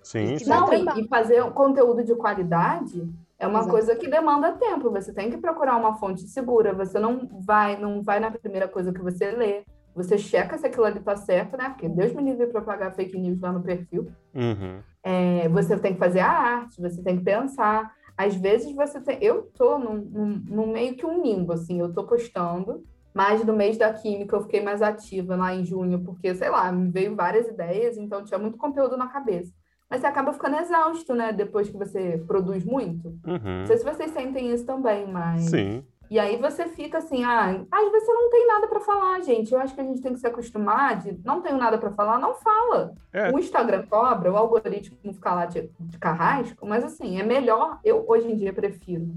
Sim, 0.03 0.39
sim. 0.39 0.49
Não, 0.49 0.73
e, 0.73 1.01
e 1.05 1.09
fazer 1.09 1.43
um 1.43 1.51
conteúdo 1.51 2.05
de 2.05 2.15
qualidade 2.15 3.09
é 3.39 3.47
uma 3.47 3.61
Exato. 3.61 3.71
coisa 3.73 3.97
que 3.97 4.09
demanda 4.09 4.53
tempo. 4.53 4.91
Você 4.91 5.13
tem 5.13 5.31
que 5.31 5.39
procurar 5.39 5.77
uma 5.77 5.95
fonte 5.97 6.23
segura. 6.29 6.75
Você 6.75 6.99
não 6.99 7.29
vai, 7.45 7.79
não 7.81 8.03
vai 8.03 8.21
na 8.21 8.31
primeira 8.31 8.69
coisa 8.69 8.93
que 8.93 9.01
você 9.01 9.31
lê. 9.31 9.65
Você 9.95 10.19
checa 10.19 10.59
se 10.59 10.67
aquilo 10.67 10.85
ali 10.85 11.01
tá 11.01 11.17
certo, 11.17 11.57
né? 11.57 11.69
Porque 11.71 11.89
Deus 11.89 12.13
me 12.13 12.23
livre 12.23 12.49
para 12.49 12.61
pagar 12.61 12.93
fake 12.95 13.17
news 13.17 13.41
lá 13.41 13.53
no 13.53 13.63
perfil. 13.63 14.09
Uhum. 14.35 14.81
É, 15.03 15.49
você 15.49 15.79
tem 15.79 15.93
que 15.95 15.99
fazer 15.99 16.21
a 16.21 16.31
arte, 16.31 16.81
você 16.81 17.03
tem 17.03 17.17
que 17.19 17.25
pensar. 17.25 17.95
Às 18.17 18.35
vezes 18.35 18.75
você 18.75 19.01
tem. 19.01 19.19
Eu 19.23 19.43
tô 19.57 19.79
num, 19.79 19.97
num, 19.97 20.43
num 20.49 20.67
meio 20.73 20.97
que 20.97 21.07
um 21.07 21.23
limbo, 21.23 21.53
assim, 21.53 21.81
eu 21.81 21.93
tô 21.93 22.05
postando, 22.05 22.85
mas 23.15 23.45
no 23.45 23.53
mês 23.53 23.79
da 23.79 23.93
química 23.93 24.35
eu 24.35 24.43
fiquei 24.43 24.61
mais 24.61 24.83
ativa 24.83 25.37
lá 25.37 25.55
em 25.55 25.65
junho, 25.65 26.01
porque, 26.01 26.35
sei 26.35 26.51
lá, 26.51 26.71
me 26.73 26.91
veio 26.91 27.15
várias 27.15 27.47
ideias, 27.47 27.97
então 27.97 28.25
tinha 28.25 28.39
muito 28.39 28.59
conteúdo 28.59 28.97
na 28.97 29.07
cabeça. 29.07 29.53
Mas 29.89 30.01
você 30.01 30.09
acaba 30.09 30.33
ficando 30.33 30.57
exausto, 30.57 31.15
né? 31.15 31.33
Depois 31.33 31.71
que 31.71 31.77
você 31.77 32.21
produz 32.27 32.65
muito. 32.65 33.09
Uhum. 33.25 33.61
Não 33.61 33.67
sei 33.67 33.77
se 33.77 33.85
vocês 33.85 34.11
sentem 34.11 34.53
isso 34.53 34.67
também, 34.67 35.07
mas. 35.07 35.45
Sim. 35.45 35.85
E 36.11 36.19
aí 36.19 36.37
você 36.37 36.67
fica 36.67 36.99
assim, 36.99 37.25
ah, 37.25 37.65
às 37.71 37.91
vezes 37.91 38.07
você 38.07 38.13
não 38.13 38.31
tem 38.31 38.47
nada 38.47 38.67
para 38.67 38.81
falar, 38.81 39.21
gente. 39.21 39.53
Eu 39.53 39.61
acho 39.61 39.75
que 39.75 39.81
a 39.81 39.85
gente 39.85 40.03
tem 40.03 40.13
que 40.13 40.19
se 40.19 40.27
acostumar 40.27 40.99
de 40.99 41.19
não 41.25 41.41
tenho 41.41 41.57
nada 41.57 41.79
para 41.79 41.93
falar, 41.93 42.19
não 42.19 42.35
fala. 42.35 42.95
É. 43.13 43.31
O 43.31 43.39
Instagram 43.39 43.87
cobra, 43.87 44.33
o 44.33 44.37
algoritmo 44.37 45.15
fica 45.15 45.35
lá 45.35 45.47
de, 45.47 45.71
de 45.81 45.99
carrasco, 45.99 46.67
mas 46.67 46.85
assim, 46.85 47.19
é 47.19 47.23
melhor, 47.23 47.79
eu 47.85 48.05
hoje 48.07 48.31
em 48.31 48.37
dia 48.37 48.53
prefiro 48.53 49.09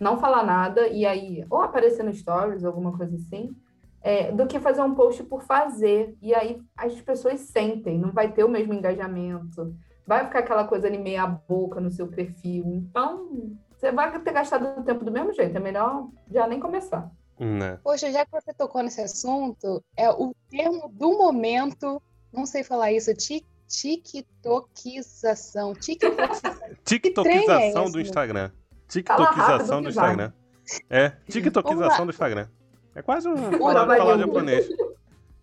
não 0.00 0.18
falar 0.18 0.42
nada 0.42 0.88
e 0.88 1.04
aí 1.04 1.44
ou 1.50 1.62
aparecer 1.62 2.02
no 2.02 2.12
stories, 2.12 2.64
alguma 2.64 2.96
coisa 2.96 3.14
assim, 3.14 3.54
é, 4.00 4.32
do 4.32 4.46
que 4.46 4.58
fazer 4.58 4.80
um 4.80 4.94
post 4.94 5.22
por 5.24 5.42
fazer. 5.42 6.16
E 6.22 6.34
aí 6.34 6.60
as 6.76 6.98
pessoas 7.02 7.40
sentem, 7.40 7.98
não 7.98 8.10
vai 8.10 8.32
ter 8.32 8.42
o 8.42 8.48
mesmo 8.48 8.72
engajamento, 8.72 9.76
vai 10.06 10.24
ficar 10.24 10.38
aquela 10.40 10.66
coisa 10.66 10.86
ali 10.86 10.98
meia 10.98 11.26
boca 11.26 11.80
no 11.80 11.90
seu 11.90 12.08
perfil. 12.08 12.64
Então, 12.66 13.52
você 13.76 13.92
vai 13.92 14.18
ter 14.20 14.32
gastado 14.32 14.80
o 14.80 14.82
tempo 14.82 15.04
do 15.04 15.12
mesmo 15.12 15.32
jeito, 15.34 15.56
é 15.56 15.60
melhor 15.60 16.08
já 16.30 16.46
nem 16.46 16.58
começar. 16.58 17.10
Né? 17.38 17.78
Poxa, 17.82 18.10
já 18.10 18.24
que 18.24 18.32
você 18.32 18.52
tocou 18.52 18.82
nesse 18.82 19.00
assunto, 19.00 19.82
é 19.96 20.10
o 20.10 20.34
termo 20.50 20.88
do 20.88 21.16
momento, 21.16 22.02
não 22.32 22.44
sei 22.44 22.62
falar 22.62 22.92
isso, 22.92 23.14
ti- 23.14 23.46
tiktokização. 23.66 25.72
Tiktokização. 25.74 26.60
TikTokização 26.84 27.84
esse, 27.84 27.92
do? 27.92 28.00
Instagram. 28.00 28.50
TikTokização 28.90 29.82
do. 29.82 29.88
Instagram. 29.88 30.32
É, 30.88 31.10
TikTokização 31.28 32.06
do 32.06 32.10
Instagram. 32.10 32.48
É 32.94 33.02
quase 33.02 33.28
um 33.28 33.36
falar, 33.58 33.86
falar 33.86 34.18
japonês. 34.18 34.68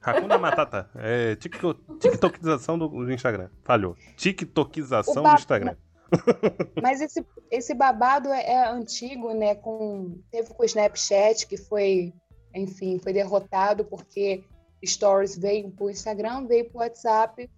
Hakuna 0.01 0.37
Matata. 0.37 0.89
É 0.95 1.35
tikto- 1.35 1.73
TikTokização 1.99 2.77
do, 2.77 3.11
Instagram. 3.11 3.49
Falhou. 3.63 3.95
TikTokização 4.15 5.23
do 5.23 5.33
Instagram. 5.33 5.75
Mas 6.81 7.01
esse, 7.01 7.25
esse 7.51 7.73
babado 7.73 8.29
é, 8.29 8.53
é, 8.53 8.67
antigo, 8.69 9.33
né? 9.33 9.55
Com, 9.55 10.19
teve 10.31 10.53
com 10.53 10.63
o 10.63 10.65
Snapchat, 10.65 11.47
que 11.47 11.57
foi, 11.57 12.13
enfim, 12.53 12.99
foi 12.99 13.11
derrotado 13.11 13.83
porque 13.83 14.43
Stories 14.85 15.37
veio 15.37 15.69
para 15.71 15.85
o 15.85 15.89
Instagram, 15.89 16.45
veio 16.47 16.69
para 16.69 16.77
o 16.77 16.81
WhatsApp, 16.81 17.49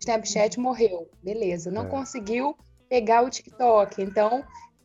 Snapchat 0.00 0.58
morreu. 0.58 1.08
Beleza, 1.22 1.70
não 1.70 1.86
é. 1.86 1.88
conseguiu 1.88 2.56
pegar 2.88 3.22
o 3.22 3.30
TikTok. 3.30 4.02
Então, 4.02 4.44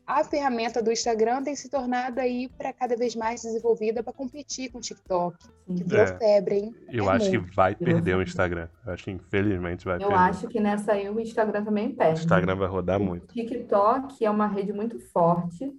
a 0.10 0.24
ferramenta 0.24 0.82
do 0.82 0.91
Instagram 0.91 1.43
tem 1.43 1.56
se 1.56 1.69
tornado 1.69 2.19
aí 2.19 2.50
para 2.58 2.74
cada 2.74 2.95
vez 2.95 3.15
mais 3.15 3.43
desenvolvida 3.43 4.02
para 4.02 4.12
competir 4.12 4.72
com 4.72 4.80
o 4.80 4.82
TikTok, 4.82 5.38
que 5.67 5.84
virou 5.84 6.04
é. 6.04 6.17
febre, 6.17 6.56
hein? 6.56 6.76
Eu 6.91 7.06
é 7.06 7.15
acho 7.15 7.30
muito. 7.30 7.45
que 7.45 7.56
vai 7.56 7.76
perder 7.76 8.15
o 8.15 8.24
Instagram. 8.24 8.67
Eu 8.84 8.93
acho 8.93 9.04
que 9.04 9.12
infelizmente 9.12 9.86
vai 9.86 9.98
Eu 9.98 10.00
perder. 10.00 10.13
Eu 10.13 10.17
acho 10.17 10.48
que 10.48 10.60
nessa 10.60 10.93
aí 10.93 11.08
o 11.08 11.19
Instagram 11.19 11.63
também 11.63 11.91
perde. 11.91 12.22
O 12.22 12.24
Instagram 12.24 12.56
vai 12.56 12.67
rodar 12.67 13.00
muito. 13.00 13.26
O 13.26 13.34
TikTok 13.34 14.26
é 14.26 14.32
uma 14.32 14.48
rede 14.48 14.74
muito 14.74 15.00
forte. 15.12 15.72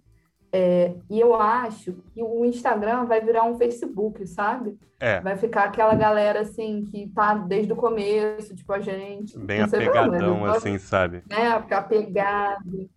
É, 0.53 0.95
e 1.09 1.19
eu 1.19 1.35
acho 1.35 1.97
que 2.13 2.23
o 2.23 2.45
Instagram 2.45 3.07
vai 3.07 3.21
virar 3.21 3.45
um 3.45 3.59
Facebook, 3.59 4.25
sabe? 4.29 4.79
É. 5.01 5.21
Vai 5.21 5.37
ficar 5.37 5.65
aquela 5.65 5.95
galera 5.97 6.41
assim 6.41 6.85
que 6.85 7.09
tá 7.09 7.35
desde 7.35 7.73
o 7.73 7.77
começo, 7.77 8.55
tipo 8.55 8.73
a 8.73 8.79
gente. 8.79 9.37
Bem 9.37 9.63
apegadão, 9.63 10.45
assim, 10.45 10.79
sabe? 10.79 11.25
É, 11.31 11.61
ficar 11.61 11.79
apegado. 11.79 12.89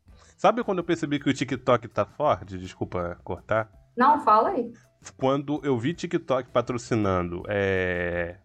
Sabe 0.44 0.62
quando 0.62 0.80
eu 0.80 0.84
percebi 0.84 1.20
que 1.22 1.30
o 1.30 1.34
TikTok 1.34 1.88
tá 1.88 2.04
forte? 2.04 2.58
Desculpa 2.58 3.18
cortar. 3.24 3.72
Não, 3.96 4.20
fala 4.26 4.50
aí. 4.50 4.74
Quando 5.16 5.62
eu 5.64 5.80
vi 5.80 5.94
TikTok 5.94 6.50
patrocinando, 6.50 7.44
é... 7.48 8.36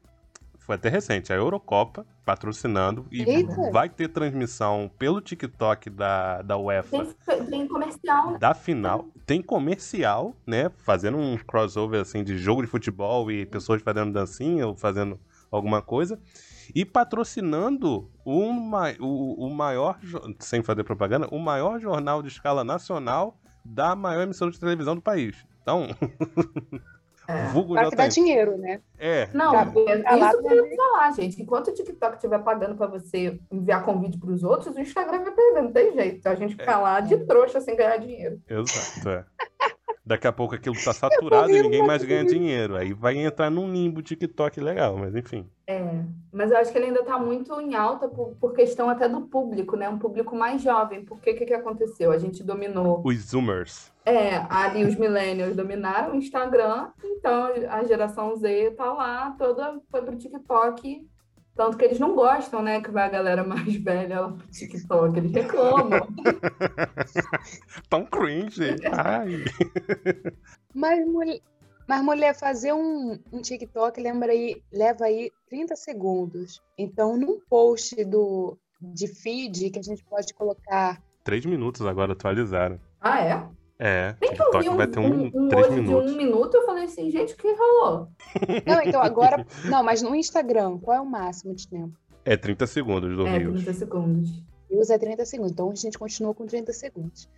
foi 0.61 0.77
até 0.77 0.89
recente, 0.89 1.33
a 1.33 1.37
Eurocopa 1.37 2.07
patrocinando 2.25 3.05
e 3.11 3.23
Eita. 3.23 3.73
vai 3.73 3.89
ter 3.89 4.07
transmissão 4.11 4.89
pelo 4.97 5.21
TikTok 5.21 5.91
da, 5.91 6.41
da 6.43 6.57
UEFA. 6.57 7.05
Tem, 7.27 7.47
tem 7.47 7.67
comercial. 7.67 8.31
Né? 8.31 8.39
Da 8.39 8.55
final. 8.55 9.09
Tem 9.27 9.43
comercial, 9.43 10.37
né? 10.47 10.71
Fazendo 10.85 11.19
um 11.19 11.37
crossover 11.37 12.01
assim 12.01 12.23
de 12.23 12.39
jogo 12.39 12.63
de 12.63 12.69
futebol 12.69 13.29
e 13.29 13.45
pessoas 13.45 13.83
fazendo 13.83 14.13
dancinha 14.13 14.69
ou 14.69 14.77
fazendo 14.77 15.19
alguma 15.51 15.83
coisa 15.83 16.17
e 16.75 16.85
patrocinando 16.85 18.11
uma, 18.25 18.93
o, 19.01 19.47
o 19.47 19.51
maior, 19.51 19.99
sem 20.39 20.63
fazer 20.63 20.85
propaganda, 20.85 21.29
o 21.31 21.39
maior 21.39 21.81
jornal 21.81 22.23
de 22.23 22.29
escala 22.29 22.65
nacional 22.65 23.37
da 23.65 23.95
maior 23.95 24.23
emissora 24.23 24.51
de 24.51 24.61
televisão 24.61 24.95
do 24.95 25.03
país. 25.03 25.37
Então. 25.63 25.87
É. 27.29 27.47
Vulgo 27.53 27.75
Para 27.75 27.91
que 27.91 27.97
dá 27.97 28.09
dinheiro, 28.09 28.57
né? 28.57 28.81
É. 28.99 29.29
Não, 29.35 29.53
tá, 29.53 29.65
isso 29.65 30.43
que 30.43 30.55
eu 30.55 30.67
ia 30.67 30.77
falar, 30.77 31.13
gente. 31.13 31.43
Enquanto 31.43 31.69
o 31.69 31.75
TikTok 31.75 32.15
estiver 32.15 32.39
pagando 32.39 32.75
para 32.75 32.87
você 32.87 33.39
enviar 33.53 33.85
convite 33.85 34.19
para 34.19 34.31
os 34.31 34.43
outros, 34.43 34.75
o 34.75 34.81
Instagram 34.81 35.25
vai 35.25 35.33
perder, 35.33 35.63
não 35.63 35.73
tem 35.73 35.93
jeito. 35.93 36.27
A 36.27 36.35
gente 36.35 36.57
fica 36.57 36.73
é. 36.73 36.77
lá 36.77 37.01
de 37.01 37.19
trouxa 37.27 37.61
sem 37.61 37.77
ganhar 37.77 37.99
dinheiro. 37.99 38.41
Exato, 38.49 39.09
é. 39.11 39.25
Daqui 40.09 40.27
a 40.27 40.33
pouco 40.33 40.55
aquilo 40.55 40.75
tá 40.83 40.93
saturado 40.95 41.51
e 41.51 41.63
ninguém 41.63 41.87
mais 41.87 42.03
ganha 42.03 42.25
dinheiro. 42.25 42.77
Aí 42.77 42.95
vai 42.95 43.19
entrar 43.19 43.51
num 43.51 43.71
limbo 43.71 44.01
TikTok 44.01 44.59
legal, 44.59 44.97
mas 44.97 45.15
enfim. 45.15 45.47
É, 45.67 46.03
mas 46.33 46.51
eu 46.51 46.57
acho 46.57 46.73
que 46.73 46.79
ele 46.79 46.87
ainda 46.87 47.05
tá 47.05 47.19
muito 47.19 47.61
em 47.61 47.75
alta 47.75 48.09
por, 48.09 48.35
por 48.41 48.55
questão 48.55 48.89
até 48.89 49.07
do 49.07 49.21
público, 49.21 49.77
né? 49.77 49.87
Um 49.87 49.99
público 49.99 50.35
mais 50.35 50.63
jovem. 50.63 51.05
Porque 51.05 51.33
o 51.33 51.37
que, 51.37 51.45
que 51.45 51.53
aconteceu? 51.53 52.11
A 52.11 52.17
gente 52.17 52.43
dominou. 52.43 53.03
Os 53.05 53.19
Zoomers. 53.19 53.93
É, 54.07 54.47
ali 54.49 54.83
os 54.87 54.97
millennials 54.97 55.55
dominaram 55.55 56.15
o 56.15 56.17
Instagram, 56.17 56.89
então 57.05 57.51
a 57.69 57.85
geração 57.85 58.35
Z 58.37 58.71
tá 58.71 58.91
lá, 58.91 59.35
toda 59.39 59.79
foi 59.91 60.01
pro 60.01 60.17
TikTok 60.17 61.07
tanto 61.59 61.77
que 61.77 61.85
eles 61.85 61.99
não 61.99 62.15
gostam, 62.15 62.63
né? 62.63 62.81
Que 62.81 62.93
vai 62.93 63.05
a 63.05 63.11
galera 63.11 63.43
mais 63.43 63.75
velha 63.75 64.21
lá 64.21 64.31
pro 64.31 64.47
TikTok. 64.47 65.19
Eles 65.19 65.33
reclamam. 65.33 66.07
Tão 67.91 68.07
cringe. 68.07 68.77
Ai. 68.93 69.45
Mas, 70.73 71.05
mulher, 71.05 71.41
mas, 71.85 72.05
mulher, 72.05 72.33
fazer 72.37 72.73
um, 72.73 73.19
um 73.33 73.43
TikTok 73.43 74.01
lembra 74.01 74.31
aí, 74.31 74.63
leva 74.73 75.07
aí 75.07 75.33
30 75.51 75.75
segundos. 75.75 76.63
Então, 76.79 77.17
num 77.17 77.41
post 77.51 78.05
do, 78.05 78.57
de 78.81 79.09
feed 79.09 79.71
que 79.71 79.81
a 79.81 79.83
gente 79.83 80.05
pode 80.05 80.33
colocar. 80.35 81.03
Três 81.25 81.45
minutos 81.45 81.85
agora 81.85 82.13
atualizaram. 82.13 82.79
Ah, 83.01 83.21
é? 83.21 83.49
É, 83.79 84.17
Nem 84.21 84.35
que 84.35 84.43
eu 84.43 84.61
vi 84.61 84.69
um, 84.69 84.77
vai 84.77 84.89
ter 84.89 84.99
um, 84.99 85.07
um, 85.07 85.31
um 85.33 85.49
três 85.49 85.71
minutos. 85.71 86.07
de 86.07 86.13
um 86.13 86.17
minuto, 86.17 86.57
eu 86.57 86.67
falei 86.67 86.85
assim, 86.85 87.09
gente, 87.11 87.35
o 87.35 87.37
que 87.37 87.53
rolou? 87.53 88.09
Não, 88.67 88.83
então 88.83 89.01
agora. 89.01 89.47
Não, 89.67 89.85
mas 89.85 90.03
no 90.03 90.17
Instagram, 90.17 90.79
qual 90.79 90.97
é 90.97 91.01
o 91.01 91.07
máximo 91.07 91.55
de 91.55 91.69
tempo? 91.69 91.97
É 92.25 92.37
30 92.37 92.67
segundos 92.67 93.17
do 93.17 93.27
é, 93.27 93.39
Rios. 93.39 93.63
30 93.63 93.79
segundos. 93.79 94.43
Rios 94.69 94.91
é 94.91 94.99
30 94.99 95.25
segundos, 95.25 95.53
então 95.53 95.71
a 95.71 95.75
gente 95.75 95.97
continua 95.97 96.35
com 96.35 96.45
30 96.45 96.73
segundos. 96.73 97.29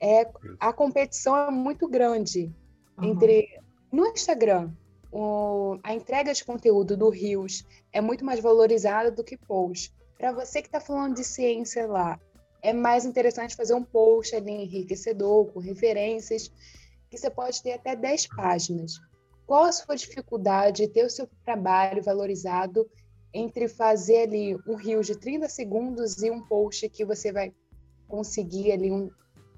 É, 0.00 0.28
a 0.58 0.72
competição 0.72 1.36
é 1.36 1.50
muito 1.50 1.86
grande 1.86 2.50
uhum. 2.98 3.10
entre. 3.10 3.60
No 3.92 4.06
Instagram, 4.06 4.70
o, 5.12 5.78
a 5.82 5.94
entrega 5.94 6.32
de 6.32 6.42
conteúdo 6.42 6.96
do 6.96 7.10
Rios 7.10 7.64
é 7.92 8.00
muito 8.00 8.24
mais 8.24 8.40
valorizada 8.40 9.10
do 9.10 9.22
que 9.22 9.36
post. 9.36 9.94
Para 10.16 10.32
você 10.32 10.62
que 10.62 10.68
está 10.68 10.80
falando 10.80 11.16
de 11.16 11.24
ciência 11.24 11.86
lá, 11.86 12.18
é 12.62 12.72
mais 12.72 13.04
interessante 13.04 13.56
fazer 13.56 13.74
um 13.74 13.82
post 13.82 14.34
ali 14.36 14.52
enriquecedor, 14.52 15.46
com 15.52 15.58
referências, 15.58 16.50
que 17.10 17.18
você 17.18 17.28
pode 17.28 17.60
ter 17.62 17.72
até 17.72 17.96
10 17.96 18.28
páginas. 18.28 19.00
Qual 19.44 19.64
a 19.64 19.72
sua 19.72 19.96
dificuldade 19.96 20.86
de 20.86 20.88
ter 20.88 21.04
o 21.04 21.10
seu 21.10 21.28
trabalho 21.44 22.02
valorizado 22.02 22.88
entre 23.34 23.66
fazer 23.66 24.28
ali 24.28 24.56
um 24.66 24.76
rio 24.76 25.02
de 25.02 25.18
30 25.18 25.48
segundos 25.48 26.22
e 26.22 26.30
um 26.30 26.40
post 26.42 26.88
que 26.88 27.04
você 27.04 27.32
vai 27.32 27.52
conseguir 28.06 28.72
ali 28.72 28.92
um, 28.92 29.10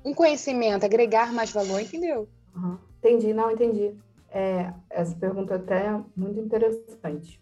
um 0.05 0.15
conhecimento, 0.15 0.85
agregar 0.87 1.33
mais 1.33 1.51
valor, 1.51 1.81
entendeu? 1.81 2.29
Uhum. 2.57 2.79
Entendi, 2.99 3.35
não, 3.35 3.51
entendi. 3.51 3.95
É, 4.31 4.73
essa 4.89 5.15
pergunta 5.17 5.57
até 5.57 5.87
é 5.87 6.01
muito 6.17 6.41
interessante. 6.41 7.41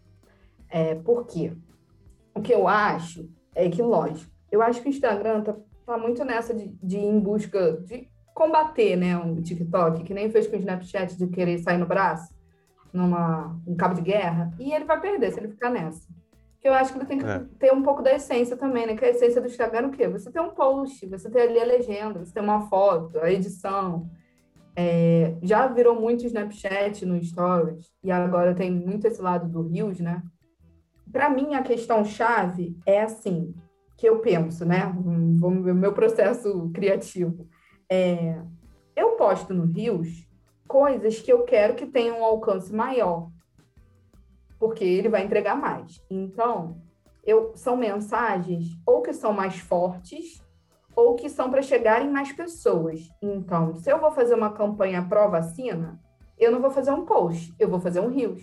É, 0.68 0.94
por 0.94 1.27
quê? 1.27 1.53
O 2.35 2.40
que 2.40 2.53
eu 2.53 2.66
acho 2.66 3.29
é 3.55 3.68
que, 3.68 3.83
lógico, 3.83 4.32
eu 4.53 4.61
acho 4.61 4.83
que 4.83 4.88
o 4.88 4.91
Instagram 4.91 5.43
tá, 5.43 5.57
tá 5.87 5.97
muito 5.97 6.23
nessa 6.25 6.53
de, 6.53 6.69
de 6.83 6.99
ir 6.99 7.07
em 7.07 7.19
busca 7.19 7.79
de 7.79 8.07
combater, 8.35 8.97
né, 8.97 9.17
o 9.17 9.43
TikTok, 9.43 10.05
que 10.05 10.15
nem 10.15 10.31
fez 10.31 10.47
com 10.47 10.57
o 10.57 10.59
Snapchat 10.59 11.17
de 11.17 11.27
querer 11.27 11.59
sair 11.59 11.79
no 11.79 11.87
braço, 11.87 12.35
numa 12.93 13.59
um 13.67 13.75
cabo 13.75 13.95
de 13.95 14.03
guerra, 14.03 14.53
e 14.59 14.73
ele 14.73 14.85
vai 14.85 15.01
perder 15.01 15.33
se 15.33 15.41
ele 15.41 15.49
ficar 15.49 15.71
nessa. 15.71 16.07
Que 16.61 16.69
eu 16.69 16.75
acho 16.75 16.93
que 16.93 16.99
ele 16.99 17.07
tem 17.07 17.19
que 17.19 17.25
é. 17.25 17.45
ter 17.59 17.73
um 17.73 17.83
pouco 17.83 18.03
da 18.03 18.15
essência 18.15 18.57
também, 18.57 18.87
né? 18.87 18.95
Que 18.95 19.05
a 19.05 19.11
essência 19.11 19.41
do 19.41 19.49
Instagram 19.49 19.81
é 19.81 19.87
o 19.87 19.91
quê? 19.91 20.07
Você 20.09 20.31
tem 20.31 20.41
um 20.41 20.51
post, 20.51 21.05
você 21.09 21.29
tem 21.29 21.43
ali 21.43 21.59
a 21.59 21.65
legenda, 21.65 22.25
você 22.25 22.33
tem 22.33 22.43
uma 22.43 22.69
foto, 22.69 23.19
a 23.19 23.33
edição. 23.33 24.09
É, 24.77 25.35
já 25.43 25.67
virou 25.67 26.01
muito 26.01 26.25
Snapchat 26.25 27.05
no 27.05 27.23
Stories, 27.23 27.93
e 28.03 28.12
agora 28.12 28.55
tem 28.55 28.71
muito 28.71 29.07
esse 29.07 29.21
lado 29.21 29.49
do 29.49 29.69
Reels, 29.69 29.99
né? 29.99 30.23
Para 31.11 31.29
mim, 31.29 31.55
a 31.55 31.62
questão 31.62 32.05
chave 32.05 32.77
é 32.87 33.03
assim: 33.03 33.55
que 34.03 34.09
eu 34.09 34.19
penso, 34.19 34.65
né? 34.65 34.93
O 35.41 35.49
meu 35.49 35.93
processo 35.93 36.69
criativo. 36.75 37.47
É, 37.88 38.37
eu 38.97 39.11
posto 39.12 39.55
no 39.55 39.65
Rios 39.65 40.29
coisas 40.67 41.21
que 41.21 41.33
eu 41.33 41.45
quero 41.45 41.77
que 41.77 41.87
tenham 41.87 42.19
um 42.19 42.25
alcance 42.25 42.75
maior, 42.75 43.31
porque 44.59 44.83
ele 44.83 45.09
vai 45.09 45.25
entregar 45.25 45.55
mais. 45.55 46.05
Então, 46.11 46.83
eu, 47.25 47.53
são 47.55 47.77
mensagens 47.77 48.77
ou 48.85 49.03
que 49.03 49.12
são 49.12 49.33
mais 49.33 49.61
fortes 49.61 50.43
ou 50.97 51.15
que 51.15 51.29
são 51.29 51.49
para 51.49 51.62
chegarem 51.62 52.11
mais 52.11 52.33
pessoas. 52.33 53.09
Então, 53.23 53.77
se 53.77 53.88
eu 53.88 54.01
vou 54.01 54.11
fazer 54.11 54.35
uma 54.35 54.53
campanha 54.53 55.07
pró-vacina, 55.09 56.03
eu 56.37 56.51
não 56.51 56.61
vou 56.61 56.73
fazer 56.73 56.91
um 56.91 57.05
post, 57.05 57.55
eu 57.57 57.69
vou 57.69 57.79
fazer 57.79 58.01
um 58.01 58.09
Rios. 58.09 58.43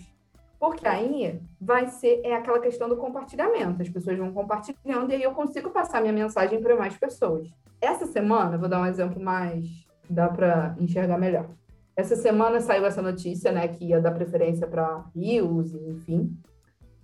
Porque 0.60 0.86
aí 0.86 1.40
vai 1.58 1.88
ser 1.88 2.20
é 2.22 2.36
aquela 2.36 2.60
questão 2.60 2.88
do 2.88 2.96
compartilhamento. 2.96 3.80
As 3.82 3.88
pessoas 3.88 4.18
vão 4.18 4.30
compartilhando 4.32 5.10
e 5.10 5.14
aí 5.14 5.22
eu 5.22 5.32
consigo 5.32 5.70
passar 5.70 6.02
minha 6.02 6.12
mensagem 6.12 6.62
para 6.62 6.76
mais 6.76 6.96
pessoas. 6.96 7.48
Essa 7.80 8.06
semana, 8.06 8.58
vou 8.58 8.68
dar 8.68 8.82
um 8.82 8.86
exemplo 8.86 9.20
mais 9.20 9.88
dá 10.10 10.28
para 10.28 10.74
enxergar 10.78 11.16
melhor. 11.16 11.48
Essa 11.96 12.16
semana 12.16 12.60
saiu 12.60 12.84
essa 12.84 13.00
notícia, 13.00 13.52
né, 13.52 13.68
que 13.68 13.84
ia 13.84 14.00
dar 14.00 14.10
preferência 14.10 14.66
para 14.66 15.04
rios, 15.14 15.72
enfim. 15.74 16.36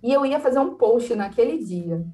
E 0.03 0.11
eu 0.11 0.25
ia 0.25 0.39
fazer 0.39 0.59
um 0.59 0.75
post 0.75 1.15
naquele 1.15 1.57
dia, 1.63 2.05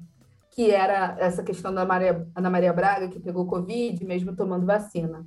que 0.50 0.70
era 0.70 1.16
essa 1.18 1.42
questão 1.42 1.74
da 1.74 1.84
Maria, 1.84 2.26
Ana 2.34 2.48
Maria 2.48 2.72
Braga, 2.72 3.08
que 3.08 3.18
pegou 3.18 3.46
Covid, 3.46 4.02
mesmo 4.04 4.36
tomando 4.36 4.64
vacina. 4.64 5.26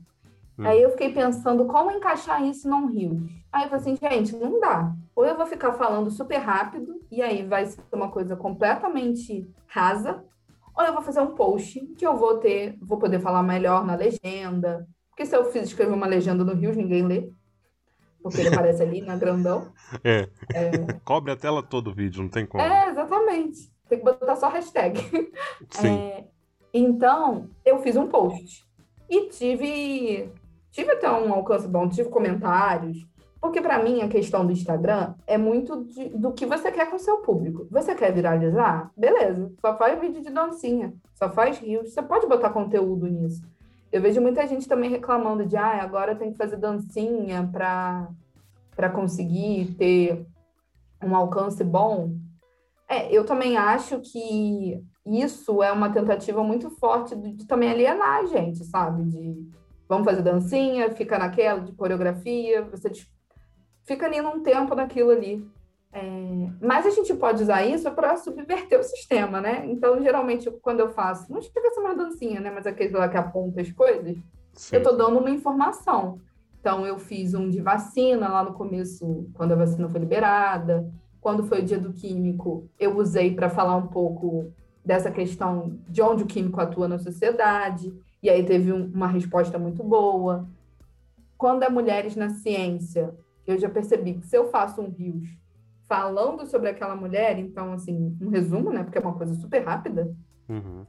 Hum. 0.58 0.66
Aí 0.66 0.82
eu 0.82 0.90
fiquei 0.92 1.14
pensando 1.14 1.66
como 1.66 1.92
encaixar 1.92 2.44
isso 2.44 2.70
num 2.70 2.88
Rios. 2.88 3.22
Aí 3.52 3.64
eu 3.64 3.70
falei 3.70 3.94
assim, 3.94 3.96
gente, 3.96 4.36
não 4.36 4.60
dá. 4.60 4.94
Ou 5.16 5.26
eu 5.26 5.38
vou 5.38 5.46
ficar 5.46 5.74
falando 5.74 6.10
super 6.10 6.38
rápido, 6.38 7.00
e 7.12 7.22
aí 7.22 7.46
vai 7.46 7.66
ser 7.66 7.82
uma 7.94 8.10
coisa 8.10 8.36
completamente 8.36 9.48
rasa, 9.68 10.24
ou 10.76 10.84
eu 10.84 10.94
vou 10.94 11.02
fazer 11.02 11.22
um 11.22 11.36
post 11.36 11.80
que 11.98 12.06
eu 12.06 12.16
vou 12.16 12.38
ter, 12.38 12.78
vou 12.82 12.98
poder 12.98 13.20
falar 13.20 13.44
melhor 13.44 13.86
na 13.86 13.96
legenda. 13.96 14.88
Porque 15.10 15.26
se 15.26 15.36
eu 15.36 15.46
fiz 15.52 15.64
escrever 15.64 15.94
uma 15.94 16.06
legenda 16.06 16.44
no 16.44 16.54
Rios, 16.54 16.76
ninguém 16.78 17.06
lê. 17.06 17.30
Porque 18.22 18.42
ele 18.42 18.50
aparece 18.50 18.84
ali 18.84 19.02
na 19.02 19.16
grandão. 19.16 19.72
É. 20.04 20.28
é. 20.54 20.72
Cobre 21.06 21.32
a 21.32 21.36
tela 21.36 21.64
todo 21.64 21.90
o 21.90 21.94
vídeo, 21.94 22.22
não 22.22 22.30
tem 22.30 22.46
como. 22.46 22.62
É, 22.62 22.90
exatamente. 22.90 23.72
Tem 23.88 23.98
que 23.98 24.04
botar 24.04 24.36
só 24.36 24.50
hashtag. 24.50 25.00
Sim. 25.70 25.98
É, 25.98 26.26
Então, 26.74 27.50
eu 27.66 27.80
fiz 27.80 27.96
um 27.96 28.08
post 28.08 28.68
e 29.10 29.30
tive 29.30 30.30
tive 30.78 30.92
até 30.92 31.12
um 31.12 31.34
alcance 31.34 31.68
bom, 31.68 31.90
tive 31.90 32.08
comentários, 32.10 33.04
porque 33.42 33.60
para 33.60 33.82
mim 33.82 34.04
a 34.04 34.08
questão 34.08 34.46
do 34.46 34.52
Instagram 34.52 35.16
é 35.26 35.36
muito 35.36 35.84
de, 35.86 36.10
do 36.10 36.32
que 36.32 36.46
você 36.46 36.72
quer 36.72 36.88
com 36.88 36.98
o 36.98 37.00
seu 37.00 37.18
público. 37.18 37.68
Você 37.72 37.96
quer 37.96 38.14
viralizar? 38.14 38.92
Beleza, 38.96 39.52
só 39.60 39.76
faz 39.76 40.00
vídeo 40.00 40.22
de 40.22 40.30
dancinha, 40.30 40.94
só 41.16 41.32
faz 41.32 41.58
rios, 41.58 41.92
você 41.92 42.02
pode 42.04 42.28
botar 42.28 42.52
conteúdo 42.52 43.08
nisso. 43.08 43.42
Eu 43.92 44.04
vejo 44.04 44.22
muita 44.22 44.46
gente 44.46 44.68
também 44.68 44.92
reclamando 44.92 45.48
de, 45.48 45.58
ah, 45.58 45.82
agora 45.82 46.16
tem 46.16 46.32
que 46.32 46.38
fazer 46.38 46.58
dancinha 46.58 47.50
para 47.52 48.90
conseguir 48.94 49.74
ter 49.80 50.28
um 51.04 51.16
alcance 51.16 51.64
bom. 51.64 52.12
É, 52.88 53.12
eu 53.12 53.26
também 53.26 53.58
acho 53.58 54.00
que 54.02 54.80
isso 55.08 55.64
é 55.64 55.72
uma 55.72 55.90
tentativa 55.92 56.44
muito 56.44 56.70
forte 56.70 57.16
de, 57.16 57.32
de 57.32 57.48
também 57.48 57.72
alienar 57.72 58.20
a 58.20 58.26
gente, 58.28 58.64
sabe? 58.64 59.06
De 59.06 59.58
vamos 59.88 60.06
fazer 60.06 60.22
dancinha, 60.22 60.92
fica 60.92 61.18
naquela 61.18 61.60
de 61.60 61.72
coreografia, 61.74 62.64
você 62.64 62.92
fica 63.84 64.06
ali 64.06 64.22
num 64.22 64.42
tempo 64.42 64.76
naquilo 64.76 65.12
ali. 65.12 65.46
É, 65.92 66.50
mas 66.62 66.86
a 66.86 66.90
gente 66.90 67.14
pode 67.14 67.44
usar 67.44 67.66
isso 67.66 67.90
para 67.92 68.18
subverter 68.18 68.80
o 68.80 68.84
sistema, 68.84 69.40
né? 69.40 69.66
Então, 69.66 70.02
geralmente, 70.02 70.52
quando 70.62 70.82
eu 70.82 70.90
faço, 70.90 71.32
não 71.32 71.42
chega 71.42 71.70
a 71.70 71.72
ser 71.72 71.80
uma 71.80 71.96
dancinha, 71.96 72.40
né? 72.40 72.52
Mas 72.52 72.68
aquele 72.68 72.96
lá 72.96 73.08
que 73.08 73.18
aponta 73.18 73.62
as 73.62 73.72
coisas, 73.72 74.18
Sim. 74.54 74.76
eu 74.76 74.82
estou 74.82 74.98
dando 74.98 75.18
uma 75.18 75.30
informação. 75.30 76.20
Então, 76.60 76.86
eu 76.86 77.00
fiz 77.00 77.34
um 77.34 77.50
de 77.50 77.62
vacina 77.62 78.28
lá 78.28 78.44
no 78.44 78.54
começo, 78.54 79.30
quando 79.34 79.54
a 79.54 79.56
vacina 79.56 79.90
foi 79.90 80.00
liberada. 80.00 80.92
Quando 81.22 81.44
foi 81.44 81.62
o 81.62 81.64
dia 81.64 81.80
do 81.80 81.94
químico, 81.94 82.70
eu 82.80 82.98
usei 82.98 83.34
para 83.34 83.50
falar 83.50 83.76
um 83.76 83.88
pouco 83.88 84.52
dessa 84.86 85.12
questão 85.12 85.78
de 85.88 86.02
onde 86.02 86.24
o 86.24 86.28
químico 86.28 86.62
atua 86.62 86.88
na 86.88 87.00
sociedade. 87.00 87.94
E 88.22 88.30
aí 88.30 88.44
teve 88.44 88.74
um, 88.74 88.86
uma 88.86 89.08
resposta 89.08 89.58
muito 89.60 89.84
boa. 89.84 90.48
Quando 91.38 91.64
é 91.64 91.70
mulheres 91.70 92.16
na 92.16 92.30
ciência, 92.30 93.14
eu 93.46 93.58
já 93.58 93.70
percebi 93.70 94.16
que 94.16 94.26
se 94.26 94.36
eu 94.36 94.50
faço 94.50 94.82
um 94.82 94.90
rios 94.90 95.38
falando 95.88 96.46
sobre 96.46 96.70
aquela 96.70 96.96
mulher, 96.96 97.40
então, 97.40 97.72
assim, 97.72 98.18
um 98.22 98.30
resumo, 98.30 98.72
né? 98.72 98.84
Porque 98.84 98.98
é 98.98 99.02
uma 99.02 99.18
coisa 99.18 99.34
super 99.36 99.64
rápida. 99.64 100.14
Uhum. 100.50 100.86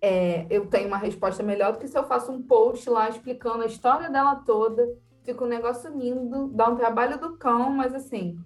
É, 0.00 0.46
eu 0.50 0.66
tenho 0.66 0.88
uma 0.88 0.96
resposta 0.96 1.42
melhor 1.42 1.72
do 1.72 1.78
que 1.78 1.88
se 1.88 1.98
eu 1.98 2.04
faço 2.04 2.30
um 2.30 2.42
post 2.42 2.88
lá 2.88 3.08
explicando 3.08 3.62
a 3.62 3.66
história 3.66 4.10
dela 4.10 4.36
toda. 4.36 4.96
Fica 5.24 5.44
um 5.44 5.48
negócio 5.48 5.96
lindo, 5.96 6.48
dá 6.48 6.68
um 6.68 6.76
trabalho 6.76 7.18
do 7.18 7.36
cão, 7.36 7.70
mas 7.70 7.94
assim, 7.94 8.38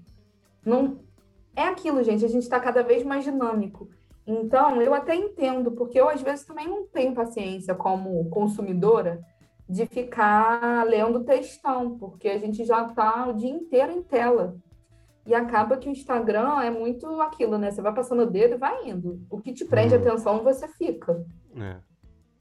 não 0.64 1.00
é 1.54 1.64
aquilo, 1.64 2.02
gente. 2.02 2.24
A 2.24 2.28
gente 2.28 2.42
está 2.42 2.60
cada 2.60 2.82
vez 2.82 3.02
mais 3.02 3.24
dinâmico. 3.24 3.88
Então, 4.26 4.82
eu 4.82 4.92
até 4.92 5.14
entendo, 5.14 5.70
porque 5.72 6.00
eu 6.00 6.08
às 6.08 6.20
vezes 6.20 6.44
também 6.44 6.66
não 6.66 6.86
tenho 6.86 7.14
paciência 7.14 7.74
como 7.74 8.28
consumidora 8.28 9.20
de 9.68 9.86
ficar 9.86 10.84
lendo 10.86 11.24
textão, 11.24 11.96
porque 11.96 12.28
a 12.28 12.38
gente 12.38 12.64
já 12.64 12.86
está 12.86 13.28
o 13.28 13.32
dia 13.32 13.50
inteiro 13.50 13.92
em 13.92 14.02
tela. 14.02 14.56
E 15.26 15.34
acaba 15.34 15.76
que 15.76 15.88
o 15.88 15.92
Instagram 15.92 16.60
é 16.60 16.70
muito 16.70 17.20
aquilo, 17.20 17.58
né? 17.58 17.70
Você 17.70 17.82
vai 17.82 17.92
passando 17.92 18.22
o 18.22 18.30
dedo 18.30 18.54
e 18.54 18.58
vai 18.58 18.88
indo. 18.88 19.20
O 19.28 19.40
que 19.40 19.52
te 19.52 19.64
prende 19.64 19.94
hum. 19.94 19.98
atenção, 19.98 20.42
você 20.42 20.68
fica. 20.68 21.24
É. 21.56 21.76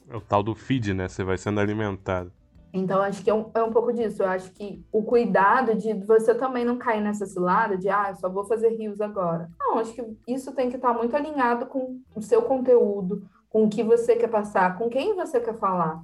É 0.08 0.16
o 0.16 0.22
tal 0.22 0.44
do 0.44 0.54
feed, 0.54 0.94
né? 0.94 1.08
Você 1.08 1.24
vai 1.24 1.38
sendo 1.38 1.60
alimentado. 1.60 2.32
Então, 2.78 3.02
acho 3.02 3.24
que 3.24 3.30
é 3.30 3.34
um, 3.34 3.50
é 3.54 3.64
um 3.64 3.72
pouco 3.72 3.94
disso. 3.94 4.22
Eu 4.22 4.28
acho 4.28 4.52
que 4.52 4.86
o 4.92 5.04
cuidado 5.04 5.76
de 5.76 5.94
você 5.94 6.36
também 6.36 6.66
não 6.66 6.78
cair 6.78 7.02
nessa 7.02 7.26
cilada 7.26 7.78
de, 7.78 7.90
ah, 7.90 8.14
só 8.16 8.30
vou 8.30 8.44
fazer 8.46 8.70
rios 8.70 9.00
agora. 9.00 9.50
Não, 9.60 9.80
acho 9.80 9.94
que 9.94 10.04
isso 10.28 10.54
tem 10.54 10.70
que 10.70 10.76
estar 10.76 10.94
muito 10.94 11.16
alinhado 11.16 11.66
com 11.68 12.00
o 12.14 12.22
seu 12.22 12.42
conteúdo, 12.42 13.28
com 13.50 13.64
o 13.64 13.70
que 13.70 13.84
você 13.84 14.16
quer 14.16 14.30
passar, 14.30 14.78
com 14.78 14.90
quem 14.90 15.16
você 15.16 15.40
quer 15.40 15.56
falar. 15.56 16.02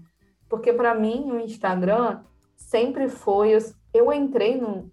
Porque, 0.50 0.72
para 0.72 0.96
mim, 0.96 1.32
o 1.32 1.40
Instagram 1.40 2.22
sempre 2.56 3.10
foi. 3.10 3.58
Eu 3.94 4.14
entrei 4.14 4.60
no, 4.60 4.90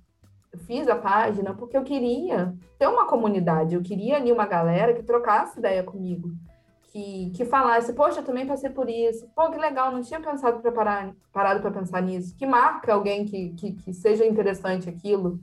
fiz 0.67 0.89
a 0.89 0.97
página 0.97 1.55
porque 1.55 1.77
eu 1.77 1.85
queria 1.85 2.55
ter 2.79 2.87
uma 2.87 3.07
comunidade, 3.07 3.75
eu 3.75 3.83
queria 3.83 4.17
ali 4.17 4.33
uma 4.33 4.47
galera 4.47 4.95
que 4.95 5.03
trocasse 5.03 5.59
ideia 5.59 5.83
comigo, 5.83 6.31
que, 6.89 7.31
que 7.35 7.45
falasse, 7.45 7.93
poxa, 7.93 8.21
eu 8.21 8.25
também 8.25 8.47
passei 8.47 8.71
por 8.71 8.89
isso, 8.89 9.29
pô, 9.35 9.51
que 9.51 9.59
legal, 9.59 9.93
não 9.93 10.03
tinha 10.03 10.21
pensado 10.21 10.61
para 10.61 10.73
parar, 10.73 11.15
parado 11.33 11.61
para 11.61 11.71
pensar 11.71 12.03
nisso, 12.03 12.35
que 12.37 12.47
marca 12.47 12.93
alguém 12.93 13.25
que, 13.25 13.51
que, 13.51 13.73
que, 13.73 13.93
seja 13.93 14.27
interessante 14.27 14.89
aquilo, 14.89 15.39